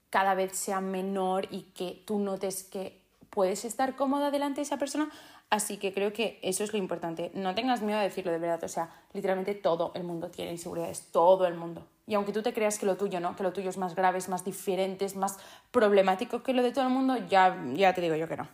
cada 0.09 0.33
vez 0.33 0.57
sea 0.57 0.81
menor 0.81 1.47
y 1.51 1.61
que 1.75 2.01
tú 2.07 2.17
notes 2.17 2.63
que 2.63 3.03
puedes 3.29 3.65
estar 3.65 3.95
cómoda 3.95 4.31
delante 4.31 4.61
de 4.61 4.63
esa 4.63 4.77
persona, 4.77 5.11
Así 5.49 5.77
que 5.77 5.93
creo 5.93 6.11
que 6.11 6.39
eso 6.41 6.63
es 6.63 6.73
lo 6.73 6.79
importante. 6.79 7.31
No 7.33 7.55
tengas 7.55 7.81
miedo 7.81 7.99
de 7.99 8.05
decirlo 8.05 8.31
de 8.31 8.39
verdad. 8.39 8.63
O 8.63 8.67
sea, 8.67 8.89
literalmente 9.13 9.53
todo 9.55 9.91
el 9.95 10.03
mundo 10.03 10.29
tiene 10.29 10.51
inseguridades. 10.51 11.11
Todo 11.11 11.45
el 11.45 11.55
mundo. 11.55 11.85
Y 12.07 12.15
aunque 12.15 12.33
tú 12.33 12.41
te 12.41 12.53
creas 12.53 12.77
que 12.77 12.85
lo 12.85 12.97
tuyo 12.97 13.19
no, 13.19 13.35
que 13.35 13.43
lo 13.43 13.53
tuyo 13.53 13.69
es 13.69 13.77
más 13.77 13.95
grave, 13.95 14.19
más 14.27 14.43
diferente, 14.43 15.05
es 15.05 15.15
más 15.15 15.37
problemático 15.71 16.43
que 16.43 16.53
lo 16.53 16.61
de 16.61 16.71
todo 16.71 16.85
el 16.85 16.93
mundo, 16.93 17.17
ya, 17.29 17.57
ya 17.73 17.93
te 17.93 18.01
digo 18.01 18.15
yo 18.15 18.27
que 18.27 18.37
no. 18.37 18.47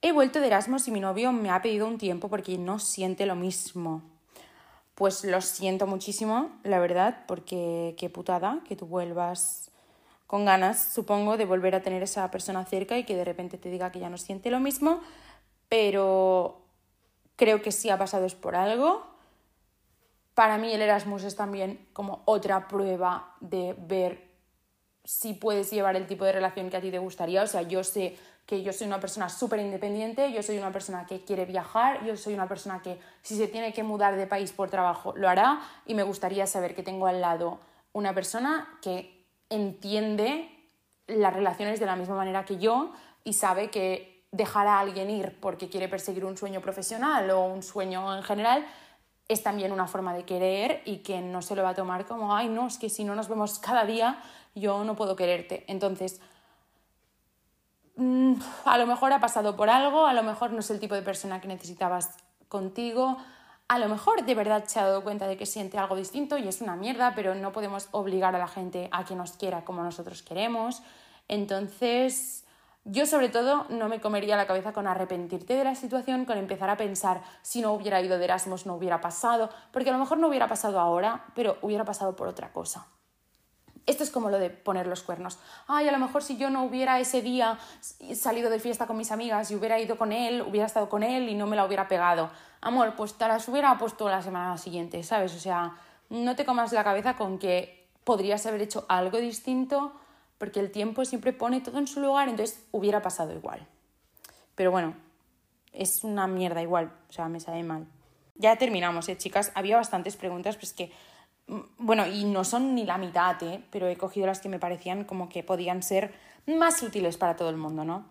He 0.00 0.12
vuelto 0.12 0.40
de 0.40 0.46
Erasmus 0.48 0.88
y 0.88 0.90
mi 0.90 1.00
novio 1.00 1.32
me 1.32 1.50
ha 1.50 1.62
pedido 1.62 1.86
un 1.86 1.98
tiempo 1.98 2.28
porque 2.28 2.56
no 2.58 2.78
siente 2.78 3.26
lo 3.26 3.36
mismo. 3.36 4.02
Pues 4.94 5.24
lo 5.24 5.40
siento 5.40 5.86
muchísimo, 5.86 6.50
la 6.64 6.78
verdad, 6.78 7.24
porque 7.26 7.94
qué 7.98 8.10
putada 8.10 8.60
que 8.66 8.76
tú 8.76 8.86
vuelvas 8.86 9.70
con 10.26 10.44
ganas, 10.44 10.92
supongo, 10.94 11.36
de 11.36 11.44
volver 11.44 11.74
a 11.74 11.82
tener 11.82 12.02
esa 12.02 12.30
persona 12.30 12.64
cerca 12.64 12.96
y 12.96 13.04
que 13.04 13.14
de 13.14 13.24
repente 13.24 13.58
te 13.58 13.70
diga 13.70 13.92
que 13.92 14.00
ya 14.00 14.08
no 14.08 14.18
siente 14.18 14.50
lo 14.50 14.60
mismo 14.60 15.00
pero 15.72 16.60
creo 17.34 17.62
que 17.62 17.72
sí 17.72 17.88
ha 17.88 17.96
pasado 17.96 18.26
es 18.26 18.34
por 18.34 18.56
algo. 18.56 19.06
Para 20.34 20.58
mí 20.58 20.70
el 20.70 20.82
Erasmus 20.82 21.24
es 21.24 21.34
también 21.34 21.88
como 21.94 22.20
otra 22.26 22.68
prueba 22.68 23.36
de 23.40 23.74
ver 23.78 24.28
si 25.02 25.32
puedes 25.32 25.70
llevar 25.70 25.96
el 25.96 26.06
tipo 26.06 26.26
de 26.26 26.32
relación 26.32 26.68
que 26.68 26.76
a 26.76 26.82
ti 26.82 26.90
te 26.90 26.98
gustaría. 26.98 27.42
O 27.42 27.46
sea, 27.46 27.62
yo 27.62 27.82
sé 27.84 28.18
que 28.44 28.62
yo 28.62 28.74
soy 28.74 28.86
una 28.86 29.00
persona 29.00 29.30
súper 29.30 29.60
independiente, 29.60 30.30
yo 30.30 30.42
soy 30.42 30.58
una 30.58 30.72
persona 30.72 31.06
que 31.06 31.24
quiere 31.24 31.46
viajar, 31.46 32.04
yo 32.04 32.18
soy 32.18 32.34
una 32.34 32.46
persona 32.46 32.82
que 32.82 32.98
si 33.22 33.34
se 33.34 33.48
tiene 33.48 33.72
que 33.72 33.82
mudar 33.82 34.16
de 34.16 34.26
país 34.26 34.52
por 34.52 34.68
trabajo 34.68 35.14
lo 35.16 35.26
hará 35.26 35.62
y 35.86 35.94
me 35.94 36.02
gustaría 36.02 36.46
saber 36.46 36.74
que 36.74 36.82
tengo 36.82 37.06
al 37.06 37.22
lado 37.22 37.60
una 37.94 38.12
persona 38.12 38.78
que 38.82 39.24
entiende 39.48 40.50
las 41.06 41.32
relaciones 41.32 41.80
de 41.80 41.86
la 41.86 41.96
misma 41.96 42.16
manera 42.16 42.44
que 42.44 42.58
yo 42.58 42.92
y 43.24 43.32
sabe 43.32 43.70
que 43.70 44.12
dejar 44.32 44.66
a 44.66 44.80
alguien 44.80 45.10
ir 45.10 45.38
porque 45.40 45.68
quiere 45.68 45.88
perseguir 45.88 46.24
un 46.24 46.36
sueño 46.36 46.60
profesional 46.60 47.30
o 47.30 47.44
un 47.44 47.62
sueño 47.62 48.16
en 48.16 48.22
general 48.22 48.66
es 49.28 49.42
también 49.42 49.72
una 49.72 49.86
forma 49.86 50.14
de 50.14 50.24
querer 50.24 50.82
y 50.84 50.98
que 50.98 51.20
no 51.20 51.42
se 51.42 51.54
lo 51.54 51.62
va 51.62 51.70
a 51.70 51.74
tomar 51.74 52.06
como, 52.06 52.34
ay, 52.34 52.48
no, 52.48 52.66
es 52.66 52.78
que 52.78 52.88
si 52.88 53.04
no 53.04 53.14
nos 53.14 53.28
vemos 53.28 53.58
cada 53.58 53.84
día, 53.84 54.22
yo 54.54 54.84
no 54.84 54.96
puedo 54.96 55.16
quererte. 55.16 55.64
Entonces, 55.68 56.20
mm, 57.96 58.34
a 58.64 58.78
lo 58.78 58.86
mejor 58.86 59.12
ha 59.12 59.20
pasado 59.20 59.56
por 59.56 59.70
algo, 59.70 60.06
a 60.06 60.12
lo 60.12 60.22
mejor 60.22 60.50
no 60.52 60.60
es 60.60 60.70
el 60.70 60.80
tipo 60.80 60.94
de 60.94 61.02
persona 61.02 61.40
que 61.40 61.48
necesitabas 61.48 62.16
contigo, 62.48 63.18
a 63.68 63.78
lo 63.78 63.88
mejor 63.88 64.24
de 64.24 64.34
verdad 64.34 64.64
se 64.66 64.80
ha 64.80 64.84
dado 64.84 65.02
cuenta 65.02 65.26
de 65.26 65.36
que 65.36 65.46
siente 65.46 65.78
algo 65.78 65.96
distinto 65.96 66.36
y 66.36 66.48
es 66.48 66.60
una 66.60 66.76
mierda, 66.76 67.14
pero 67.14 67.34
no 67.34 67.52
podemos 67.52 67.88
obligar 67.92 68.34
a 68.34 68.38
la 68.38 68.48
gente 68.48 68.88
a 68.92 69.04
que 69.04 69.14
nos 69.14 69.32
quiera 69.32 69.64
como 69.64 69.82
nosotros 69.82 70.22
queremos. 70.22 70.82
Entonces, 71.28 72.44
yo 72.84 73.06
sobre 73.06 73.28
todo 73.28 73.66
no 73.68 73.88
me 73.88 74.00
comería 74.00 74.36
la 74.36 74.46
cabeza 74.46 74.72
con 74.72 74.88
arrepentirte 74.88 75.54
de 75.54 75.64
la 75.64 75.74
situación, 75.74 76.24
con 76.24 76.36
empezar 76.36 76.68
a 76.68 76.76
pensar 76.76 77.22
si 77.42 77.60
no 77.60 77.72
hubiera 77.72 78.00
ido 78.00 78.18
de 78.18 78.24
Erasmus 78.24 78.66
no 78.66 78.74
hubiera 78.74 79.00
pasado, 79.00 79.50
porque 79.72 79.90
a 79.90 79.92
lo 79.92 79.98
mejor 80.00 80.18
no 80.18 80.28
hubiera 80.28 80.48
pasado 80.48 80.80
ahora, 80.80 81.26
pero 81.34 81.58
hubiera 81.62 81.84
pasado 81.84 82.16
por 82.16 82.26
otra 82.26 82.52
cosa. 82.52 82.86
Esto 83.86 84.04
es 84.04 84.10
como 84.10 84.30
lo 84.30 84.38
de 84.38 84.50
poner 84.50 84.86
los 84.86 85.02
cuernos. 85.02 85.38
Ay, 85.66 85.88
a 85.88 85.92
lo 85.92 85.98
mejor 85.98 86.22
si 86.22 86.36
yo 86.36 86.50
no 86.50 86.64
hubiera 86.64 87.00
ese 87.00 87.20
día 87.20 87.58
salido 88.14 88.48
de 88.48 88.60
fiesta 88.60 88.86
con 88.86 88.96
mis 88.96 89.10
amigas 89.10 89.50
y 89.50 89.56
hubiera 89.56 89.78
ido 89.80 89.96
con 89.96 90.12
él, 90.12 90.42
hubiera 90.42 90.66
estado 90.66 90.88
con 90.88 91.02
él 91.02 91.28
y 91.28 91.34
no 91.34 91.46
me 91.46 91.56
la 91.56 91.64
hubiera 91.64 91.88
pegado. 91.88 92.30
Amor, 92.60 92.94
pues 92.96 93.14
te 93.14 93.26
las 93.26 93.48
hubiera 93.48 93.76
puesto 93.78 94.08
la 94.08 94.22
semana 94.22 94.56
siguiente, 94.56 95.02
¿sabes? 95.02 95.34
O 95.34 95.40
sea, 95.40 95.76
no 96.10 96.36
te 96.36 96.44
comas 96.44 96.72
la 96.72 96.84
cabeza 96.84 97.16
con 97.16 97.38
que 97.38 97.88
podrías 98.04 98.46
haber 98.46 98.62
hecho 98.62 98.86
algo 98.88 99.18
distinto 99.18 99.92
porque 100.42 100.58
el 100.58 100.72
tiempo 100.72 101.04
siempre 101.04 101.32
pone 101.32 101.60
todo 101.60 101.78
en 101.78 101.86
su 101.86 102.00
lugar, 102.00 102.28
entonces 102.28 102.64
hubiera 102.72 103.00
pasado 103.00 103.32
igual. 103.32 103.64
Pero 104.56 104.72
bueno, 104.72 104.96
es 105.72 106.02
una 106.02 106.26
mierda 106.26 106.60
igual, 106.60 106.90
o 107.08 107.12
sea, 107.12 107.28
me 107.28 107.38
sabe 107.38 107.62
mal. 107.62 107.86
Ya 108.34 108.56
terminamos, 108.56 109.08
¿eh, 109.08 109.16
chicas? 109.16 109.52
Había 109.54 109.76
bastantes 109.76 110.16
preguntas, 110.16 110.56
pues 110.56 110.72
que, 110.72 110.90
mm, 111.46 111.60
bueno, 111.78 112.08
y 112.08 112.24
no 112.24 112.42
son 112.42 112.74
ni 112.74 112.84
la 112.84 112.98
mitad, 112.98 113.40
¿eh? 113.44 113.62
Pero 113.70 113.86
he 113.86 113.96
cogido 113.96 114.26
las 114.26 114.40
que 114.40 114.48
me 114.48 114.58
parecían 114.58 115.04
como 115.04 115.28
que 115.28 115.44
podían 115.44 115.80
ser 115.80 116.12
más 116.46 116.82
útiles 116.82 117.16
para 117.18 117.36
todo 117.36 117.48
el 117.48 117.56
mundo, 117.56 117.84
¿no? 117.84 118.04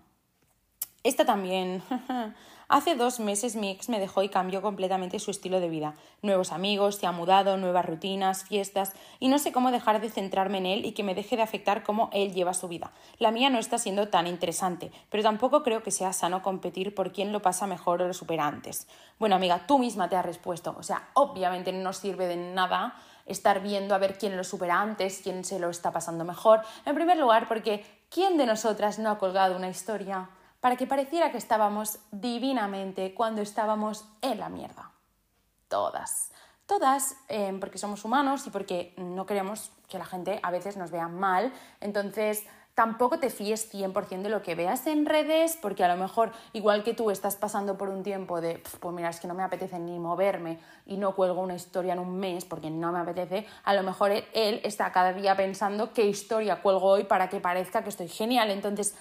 Esta 1.03 1.25
también. 1.25 1.83
Hace 2.73 2.95
dos 2.95 3.19
meses 3.19 3.57
mi 3.57 3.69
ex 3.69 3.89
me 3.89 3.99
dejó 3.99 4.23
y 4.23 4.29
cambió 4.29 4.61
completamente 4.61 5.19
su 5.19 5.29
estilo 5.29 5.59
de 5.59 5.67
vida. 5.67 5.93
Nuevos 6.21 6.53
amigos, 6.53 6.95
se 6.95 7.05
ha 7.05 7.11
mudado, 7.11 7.57
nuevas 7.57 7.85
rutinas, 7.85 8.45
fiestas, 8.45 8.93
y 9.19 9.27
no 9.27 9.39
sé 9.39 9.51
cómo 9.51 9.71
dejar 9.71 9.99
de 9.99 10.09
centrarme 10.09 10.59
en 10.59 10.65
él 10.65 10.85
y 10.85 10.93
que 10.93 11.03
me 11.03 11.13
deje 11.13 11.35
de 11.35 11.41
afectar 11.41 11.83
cómo 11.83 12.09
él 12.13 12.33
lleva 12.33 12.53
su 12.53 12.69
vida. 12.69 12.93
La 13.19 13.31
mía 13.31 13.49
no 13.49 13.59
está 13.59 13.77
siendo 13.77 14.07
tan 14.07 14.25
interesante, 14.25 14.89
pero 15.09 15.21
tampoco 15.21 15.63
creo 15.63 15.83
que 15.83 15.91
sea 15.91 16.13
sano 16.13 16.41
competir 16.41 16.95
por 16.95 17.11
quién 17.11 17.33
lo 17.33 17.41
pasa 17.41 17.67
mejor 17.67 18.01
o 18.03 18.07
lo 18.07 18.13
supera 18.13 18.47
antes. 18.47 18.87
Bueno, 19.19 19.35
amiga, 19.35 19.67
tú 19.67 19.77
misma 19.77 20.07
te 20.07 20.15
has 20.15 20.25
respuesto. 20.25 20.73
O 20.79 20.83
sea, 20.83 21.09
obviamente 21.13 21.73
no 21.73 21.91
sirve 21.91 22.27
de 22.27 22.37
nada 22.37 22.95
estar 23.25 23.61
viendo 23.61 23.95
a 23.95 23.97
ver 23.97 24.17
quién 24.17 24.37
lo 24.37 24.45
supera 24.45 24.79
antes, 24.79 25.19
quién 25.21 25.43
se 25.43 25.59
lo 25.59 25.69
está 25.69 25.91
pasando 25.91 26.23
mejor. 26.23 26.61
En 26.85 26.95
primer 26.95 27.17
lugar, 27.17 27.49
porque 27.49 27.83
¿quién 28.09 28.37
de 28.37 28.45
nosotras 28.45 28.97
no 28.97 29.11
ha 29.11 29.17
colgado 29.17 29.57
una 29.57 29.67
historia? 29.67 30.29
Para 30.61 30.77
que 30.77 30.87
pareciera 30.87 31.31
que 31.31 31.37
estábamos 31.37 31.99
divinamente 32.11 33.13
cuando 33.13 33.41
estábamos 33.41 34.05
en 34.21 34.39
la 34.39 34.47
mierda. 34.47 34.91
Todas. 35.67 36.31
Todas, 36.67 37.17
em, 37.27 37.59
porque 37.59 37.77
somos 37.77 38.05
humanos 38.05 38.47
y 38.47 38.51
porque 38.51 38.93
no 38.97 39.25
queremos 39.25 39.71
que 39.89 39.97
la 39.97 40.05
gente 40.05 40.39
a 40.41 40.51
veces 40.51 40.77
nos 40.77 40.91
vea 40.91 41.07
mal. 41.07 41.51
Entonces, 41.81 42.45
tampoco 42.75 43.19
te 43.19 43.29
fíes 43.29 43.69
100% 43.69 44.21
de 44.21 44.29
lo 44.29 44.41
que 44.41 44.55
veas 44.55 44.87
en 44.87 45.05
redes, 45.05 45.57
porque 45.61 45.83
a 45.83 45.87
lo 45.93 46.01
mejor, 46.01 46.31
igual 46.53 46.83
que 46.83 46.93
tú 46.93 47.11
estás 47.11 47.35
pasando 47.35 47.77
por 47.77 47.89
un 47.89 48.03
tiempo 48.03 48.39
de, 48.39 48.63
pues 48.79 48.93
mira, 48.93 49.09
es 49.09 49.19
que 49.19 49.27
no 49.27 49.33
me 49.33 49.43
apetece 49.43 49.79
ni 49.79 49.99
moverme 49.99 50.59
y 50.85 50.95
no 50.97 51.13
cuelgo 51.13 51.41
una 51.41 51.55
historia 51.55 51.93
en 51.93 51.99
un 51.99 52.17
mes 52.17 52.45
porque 52.45 52.69
no 52.69 52.91
me 52.91 52.99
apetece, 52.99 53.45
a 53.63 53.73
lo 53.73 53.83
mejor 53.83 54.11
él 54.11 54.61
está 54.63 54.91
cada 54.91 55.11
día 55.11 55.35
pensando 55.35 55.91
qué 55.91 56.05
historia 56.05 56.61
cuelgo 56.61 56.87
hoy 56.87 57.03
para 57.03 57.27
que 57.27 57.41
parezca 57.41 57.83
que 57.83 57.89
estoy 57.89 58.07
genial. 58.07 58.49
Entonces, 58.51 58.95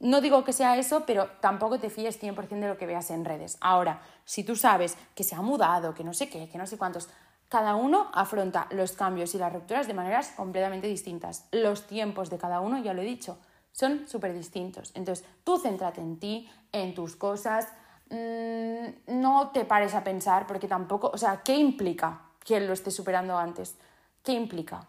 no 0.00 0.20
digo 0.20 0.44
que 0.44 0.52
sea 0.52 0.76
eso, 0.76 1.04
pero 1.06 1.28
tampoco 1.40 1.78
te 1.78 1.90
fíes 1.90 2.20
100% 2.20 2.60
de 2.60 2.68
lo 2.68 2.78
que 2.78 2.86
veas 2.86 3.10
en 3.10 3.24
redes. 3.24 3.58
Ahora, 3.60 4.00
si 4.24 4.44
tú 4.44 4.54
sabes 4.54 4.96
que 5.14 5.24
se 5.24 5.34
ha 5.34 5.42
mudado, 5.42 5.94
que 5.94 6.04
no 6.04 6.14
sé 6.14 6.28
qué, 6.28 6.48
que 6.48 6.58
no 6.58 6.66
sé 6.66 6.78
cuántos, 6.78 7.08
cada 7.48 7.74
uno 7.74 8.10
afronta 8.12 8.68
los 8.70 8.92
cambios 8.92 9.34
y 9.34 9.38
las 9.38 9.52
rupturas 9.52 9.86
de 9.86 9.94
maneras 9.94 10.32
completamente 10.36 10.86
distintas. 10.86 11.48
Los 11.50 11.86
tiempos 11.86 12.30
de 12.30 12.38
cada 12.38 12.60
uno, 12.60 12.78
ya 12.78 12.92
lo 12.92 13.02
he 13.02 13.06
dicho, 13.06 13.38
son 13.72 14.06
súper 14.06 14.34
distintos. 14.34 14.92
Entonces, 14.94 15.24
tú 15.44 15.58
céntrate 15.58 16.00
en 16.00 16.18
ti, 16.18 16.50
en 16.72 16.94
tus 16.94 17.16
cosas, 17.16 17.66
mm, 18.10 19.20
no 19.20 19.50
te 19.52 19.64
pares 19.64 19.94
a 19.94 20.04
pensar, 20.04 20.46
porque 20.46 20.68
tampoco, 20.68 21.10
o 21.12 21.18
sea, 21.18 21.42
¿qué 21.42 21.56
implica 21.56 22.20
que 22.44 22.56
él 22.56 22.66
lo 22.66 22.72
esté 22.72 22.90
superando 22.90 23.36
antes? 23.36 23.76
¿Qué 24.22 24.32
implica? 24.32 24.86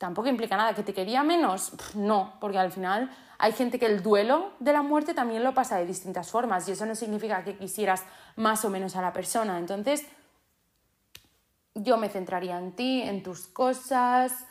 Tampoco 0.00 0.28
implica 0.28 0.56
nada, 0.56 0.72
que 0.72 0.82
te 0.82 0.94
quería 0.94 1.22
menos, 1.22 1.72
no, 1.94 2.32
porque 2.40 2.56
al 2.56 2.72
final 2.72 3.10
hay 3.36 3.52
gente 3.52 3.78
que 3.78 3.84
el 3.84 4.02
duelo 4.02 4.52
de 4.58 4.72
la 4.72 4.80
muerte 4.80 5.12
también 5.12 5.44
lo 5.44 5.52
pasa 5.52 5.76
de 5.76 5.84
distintas 5.84 6.30
formas 6.30 6.66
y 6.66 6.72
eso 6.72 6.86
no 6.86 6.94
significa 6.94 7.44
que 7.44 7.58
quisieras 7.58 8.04
más 8.34 8.64
o 8.64 8.70
menos 8.70 8.96
a 8.96 9.02
la 9.02 9.12
persona. 9.12 9.58
Entonces, 9.58 10.06
yo 11.74 11.98
me 11.98 12.08
centraría 12.08 12.56
en 12.56 12.72
ti, 12.72 13.02
en 13.02 13.22
tus 13.22 13.46
cosas. 13.46 14.46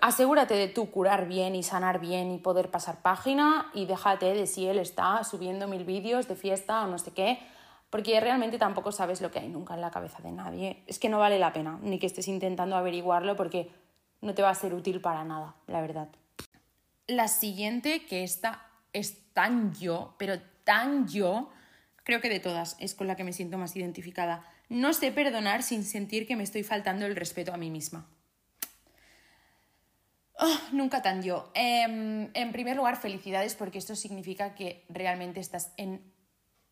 Asegúrate 0.00 0.54
de 0.54 0.68
tú 0.68 0.90
curar 0.90 1.28
bien 1.28 1.54
y 1.54 1.62
sanar 1.62 2.00
bien 2.00 2.30
y 2.30 2.38
poder 2.38 2.70
pasar 2.70 3.02
página 3.02 3.70
y 3.74 3.84
déjate 3.84 4.32
de 4.32 4.46
si 4.46 4.66
él 4.66 4.78
está 4.78 5.22
subiendo 5.22 5.68
mil 5.68 5.84
vídeos 5.84 6.28
de 6.28 6.34
fiesta 6.34 6.82
o 6.82 6.86
no 6.86 6.98
sé 6.98 7.12
qué, 7.12 7.40
porque 7.90 8.18
realmente 8.20 8.56
tampoco 8.56 8.90
sabes 8.90 9.20
lo 9.20 9.30
que 9.30 9.40
hay 9.40 9.48
nunca 9.48 9.74
en 9.74 9.82
la 9.82 9.90
cabeza 9.90 10.22
de 10.22 10.32
nadie. 10.32 10.82
Es 10.86 10.98
que 10.98 11.10
no 11.10 11.18
vale 11.18 11.38
la 11.38 11.52
pena 11.52 11.78
ni 11.82 11.98
que 11.98 12.06
estés 12.06 12.28
intentando 12.28 12.74
averiguarlo 12.74 13.36
porque 13.36 13.70
no 14.20 14.34
te 14.34 14.42
va 14.42 14.50
a 14.50 14.54
ser 14.54 14.74
útil 14.74 15.00
para 15.00 15.24
nada, 15.24 15.54
la 15.66 15.80
verdad. 15.80 16.08
La 17.06 17.28
siguiente, 17.28 18.04
que 18.06 18.24
esta 18.24 18.66
es 18.92 19.32
tan 19.32 19.74
yo, 19.74 20.14
pero 20.18 20.40
tan 20.64 21.08
yo, 21.08 21.50
creo 22.04 22.20
que 22.20 22.28
de 22.28 22.40
todas 22.40 22.76
es 22.80 22.94
con 22.94 23.06
la 23.06 23.16
que 23.16 23.24
me 23.24 23.32
siento 23.32 23.58
más 23.58 23.76
identificada. 23.76 24.44
No 24.68 24.92
sé 24.92 25.12
perdonar 25.12 25.62
sin 25.62 25.84
sentir 25.84 26.26
que 26.26 26.36
me 26.36 26.42
estoy 26.42 26.62
faltando 26.62 27.06
el 27.06 27.16
respeto 27.16 27.52
a 27.52 27.56
mí 27.56 27.70
misma. 27.70 28.06
Oh, 30.40 30.58
nunca 30.72 31.02
tan 31.02 31.22
yo. 31.22 31.50
Em, 31.54 32.30
en 32.32 32.52
primer 32.52 32.76
lugar, 32.76 32.96
felicidades 32.96 33.56
porque 33.56 33.78
esto 33.78 33.96
significa 33.96 34.54
que 34.54 34.84
realmente 34.88 35.40
estás 35.40 35.72
en 35.76 36.12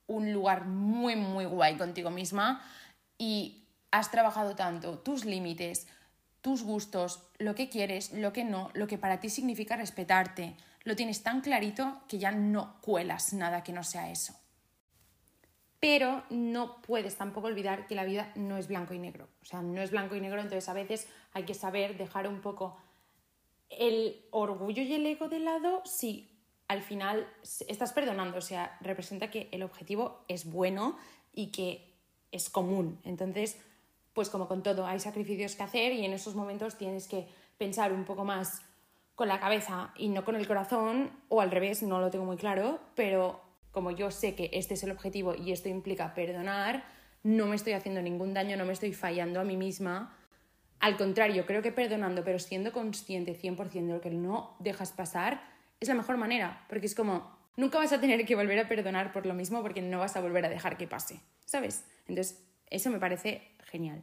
un 0.07 0.33
lugar 0.33 0.67
muy, 0.67 1.17
muy 1.17 1.47
guay 1.47 1.77
contigo 1.77 2.11
misma 2.11 2.63
y 3.19 3.67
has 3.91 4.11
trabajado 4.11 4.55
tanto 4.55 4.99
tus 4.99 5.25
límites, 5.25 5.89
tus 6.41 6.63
gustos, 6.63 7.29
lo 7.39 7.55
que 7.55 7.69
quieres, 7.69 8.13
lo 8.13 8.33
que 8.33 8.45
no, 8.45 8.71
lo 8.75 8.87
que 8.87 8.99
para 8.99 9.21
ti 9.21 9.31
significa 9.31 9.77
respetarte. 9.77 10.57
Lo 10.85 10.95
tienes 10.95 11.23
tan 11.23 11.41
clarito 11.41 12.03
que 12.09 12.19
ya 12.19 12.31
no 12.31 12.81
cuelas 12.81 13.33
nada 13.33 13.63
que 13.63 13.73
no 13.73 13.83
sea 13.83 14.11
eso. 14.11 14.35
Pero 15.81 16.25
no 16.31 16.81
puedes 16.83 17.17
tampoco 17.17 17.49
olvidar 17.49 17.87
que 17.87 17.95
la 17.95 18.05
vida 18.05 18.33
no 18.35 18.57
es 18.57 18.69
blanco 18.69 18.95
y 18.95 18.99
negro. 18.99 19.29
O 19.43 19.45
sea, 19.45 19.63
no 19.63 19.83
es 19.83 19.91
blanco 19.91 20.15
y 20.17 20.21
negro, 20.21 20.41
entonces 20.41 20.69
a 20.69 20.73
veces 20.73 21.09
hay 21.33 21.45
que 21.45 21.55
saber 21.55 21.97
dejar 21.97 22.29
un 22.29 22.41
poco 22.41 22.77
el 23.69 24.25
orgullo 24.31 24.83
y 24.83 24.95
el 24.95 25.07
ego 25.07 25.29
de 25.29 25.41
lado 25.41 25.83
si 25.85 26.31
al 26.69 26.83
final 26.83 27.29
estás 27.69 27.93
perdonando. 27.93 28.39
O 28.39 28.43
sea, 28.43 28.79
representa 28.81 29.31
que 29.31 29.49
el 29.53 29.63
objetivo 29.63 30.25
es 30.29 30.51
bueno 30.51 30.97
y 31.33 31.49
que 31.49 31.95
es 32.33 32.49
común. 32.51 33.01
Entonces, 33.05 33.59
pues 34.17 34.31
como 34.31 34.49
con 34.49 34.63
todo, 34.63 34.87
hay 34.87 34.99
sacrificios 34.99 35.57
que 35.57 35.63
hacer 35.63 35.93
y 35.93 36.07
en 36.07 36.15
esos 36.15 36.35
momentos 36.35 36.79
tienes 36.79 37.07
que 37.07 37.29
pensar 37.59 37.93
un 37.93 38.05
poco 38.05 38.25
más 38.25 38.63
con 39.15 39.29
la 39.29 39.39
cabeza 39.39 39.93
y 39.95 40.09
no 40.09 40.25
con 40.25 40.37
el 40.37 40.49
corazón, 40.49 41.11
o 41.29 41.43
al 41.43 41.51
revés, 41.51 41.83
no 41.83 42.01
lo 42.01 42.11
tengo 42.11 42.25
muy 42.25 42.39
claro, 42.39 42.81
pero 42.95 43.43
como 43.73 43.91
yo 43.91 44.11
sé 44.11 44.35
que 44.35 44.49
este 44.55 44.73
es 44.73 44.83
el 44.85 44.91
objetivo 44.91 45.35
y 45.35 45.53
esto 45.53 45.69
implica 45.69 46.15
perdonar, 46.15 46.85
no 47.25 47.47
me 47.47 47.57
estoy 47.57 47.75
haciendo 47.75 48.01
ningún 48.01 48.33
daño, 48.33 48.57
no 48.57 48.65
me 48.65 48.73
estoy 48.73 48.95
fallando 48.95 49.39
a 49.39 49.45
mí 49.45 49.59
misma. 49.59 50.17
Al 50.81 50.97
contrario, 50.97 51.45
creo 51.45 51.61
que 51.61 51.73
perdonando, 51.73 52.25
pero 52.25 52.39
siendo 52.39 52.73
consciente 52.73 53.39
100% 53.39 53.87
de 53.87 53.93
lo 53.93 54.01
que 54.01 54.11
no 54.11 54.57
dejas 54.61 54.93
pasar, 54.93 55.43
es 55.79 55.89
la 55.89 55.95
mejor 55.95 56.17
manera, 56.17 56.65
porque 56.71 56.87
es 56.87 56.95
como, 56.95 57.37
nunca 57.57 57.77
vas 57.77 57.93
a 57.93 58.01
tener 58.01 58.25
que 58.25 58.35
volver 58.35 58.59
a 58.61 58.67
perdonar 58.67 59.13
por 59.13 59.27
lo 59.27 59.35
mismo 59.35 59.61
porque 59.61 59.83
no 59.83 59.99
vas 59.99 60.17
a 60.17 60.23
volver 60.23 60.47
a 60.47 60.49
dejar 60.49 60.79
que 60.79 60.87
pase, 60.87 61.21
¿sabes? 61.45 61.85
Entonces, 62.09 62.46
eso 62.71 62.91
me 62.91 62.99
parece 62.99 63.53
genial. 63.65 64.03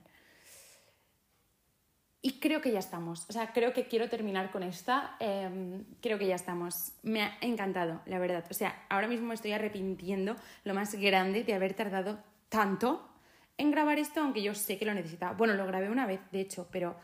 Y 2.26 2.40
creo 2.40 2.62
que 2.62 2.72
ya 2.72 2.80
estamos. 2.80 3.26
O 3.28 3.34
sea, 3.34 3.52
creo 3.52 3.74
que 3.74 3.88
quiero 3.90 4.08
terminar 4.08 4.50
con 4.50 4.64
esta. 4.64 5.18
Em, 5.20 5.84
creo 6.02 6.18
que 6.18 6.26
ya 6.26 6.36
estamos. 6.36 6.94
Me 7.04 7.22
ha 7.22 7.38
encantado, 7.42 8.02
la 8.06 8.18
verdad. 8.18 8.46
O 8.50 8.54
sea, 8.54 8.86
ahora 8.90 9.10
mismo 9.10 9.28
me 9.28 9.34
estoy 9.34 9.52
arrepintiendo 9.52 10.38
lo 10.64 10.74
más 10.74 10.96
grande 10.96 11.44
de 11.44 11.54
haber 11.54 11.74
tardado 11.74 12.24
tanto 12.48 13.10
en 13.58 13.72
grabar 13.72 14.00
esto, 14.00 14.22
aunque 14.22 14.42
yo 14.42 14.56
sé 14.56 14.78
que 14.78 14.86
lo 14.86 14.94
necesitaba. 14.94 15.34
Bueno, 15.34 15.54
lo 15.56 15.68
grabé 15.68 15.90
una 15.90 16.06
vez, 16.06 16.22
de 16.32 16.40
hecho, 16.40 16.70
pero 16.72 16.96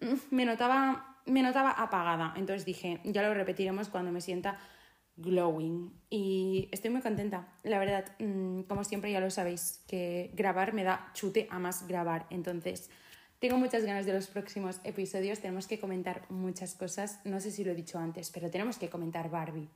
mm, 0.00 0.34
me 0.34 0.44
notaba, 0.44 1.18
me 1.26 1.42
notaba 1.42 1.70
apagada. 1.70 2.34
Entonces 2.36 2.64
dije, 2.64 3.00
ya 3.04 3.22
lo 3.22 3.32
repetiremos 3.32 3.88
cuando 3.88 4.10
me 4.10 4.20
sienta 4.20 4.58
glowing. 5.16 5.92
Y 6.10 6.68
estoy 6.72 6.90
muy 6.90 7.02
contenta, 7.02 7.48
la 7.62 7.78
verdad. 7.78 8.04
Mm, 8.18 8.62
como 8.62 8.84
siempre 8.84 9.12
ya 9.12 9.20
lo 9.20 9.30
sabéis, 9.30 9.82
que 9.86 10.30
grabar 10.34 10.74
me 10.74 10.84
da 10.84 11.10
chute 11.14 11.46
a 11.50 11.58
más 11.58 11.86
grabar. 11.86 12.26
Entonces, 12.30 12.90
tengo 13.38 13.58
muchas 13.58 13.84
ganas 13.84 14.06
de 14.06 14.12
los 14.12 14.26
próximos 14.26 14.80
episodios. 14.84 15.40
Tenemos 15.40 15.66
que 15.66 15.78
comentar 15.78 16.22
muchas 16.30 16.74
cosas. 16.74 17.20
No 17.24 17.40
sé 17.40 17.50
si 17.50 17.64
lo 17.64 17.72
he 17.72 17.74
dicho 17.74 17.98
antes, 17.98 18.30
pero 18.30 18.50
tenemos 18.50 18.78
que 18.78 18.88
comentar 18.88 19.30
Barbie. 19.30 19.68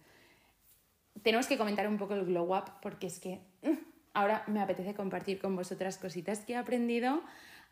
Tenemos 1.23 1.47
que 1.47 1.59
comentar 1.59 1.89
un 1.89 1.99
poco 1.99 2.15
el 2.15 2.25
glow 2.25 2.57
up 2.57 2.81
porque 2.81 3.09
es 3.09 3.19
que 3.19 3.41
mm, 3.63 3.77
ahora 4.15 4.45
me 4.47 4.61
apetece 4.61 4.95
compartir 4.95 5.41
con 5.41 5.57
vosotras 5.57 5.99
cositas 5.99 6.41
que 6.41 6.55
he 6.55 6.57
aprendido. 6.57 7.23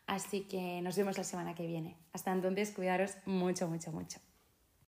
Así 0.05 0.41
que 0.41 0.81
nos 0.81 0.95
vemos 0.95 1.17
la 1.17 1.25
semana 1.25 1.53
que 1.53 1.67
viene. 1.67 1.97
Hasta 2.13 2.31
entonces, 2.31 2.71
cuidaros 2.71 3.17
mucho, 3.25 3.67
mucho, 3.67 3.91
mucho. 3.91 4.19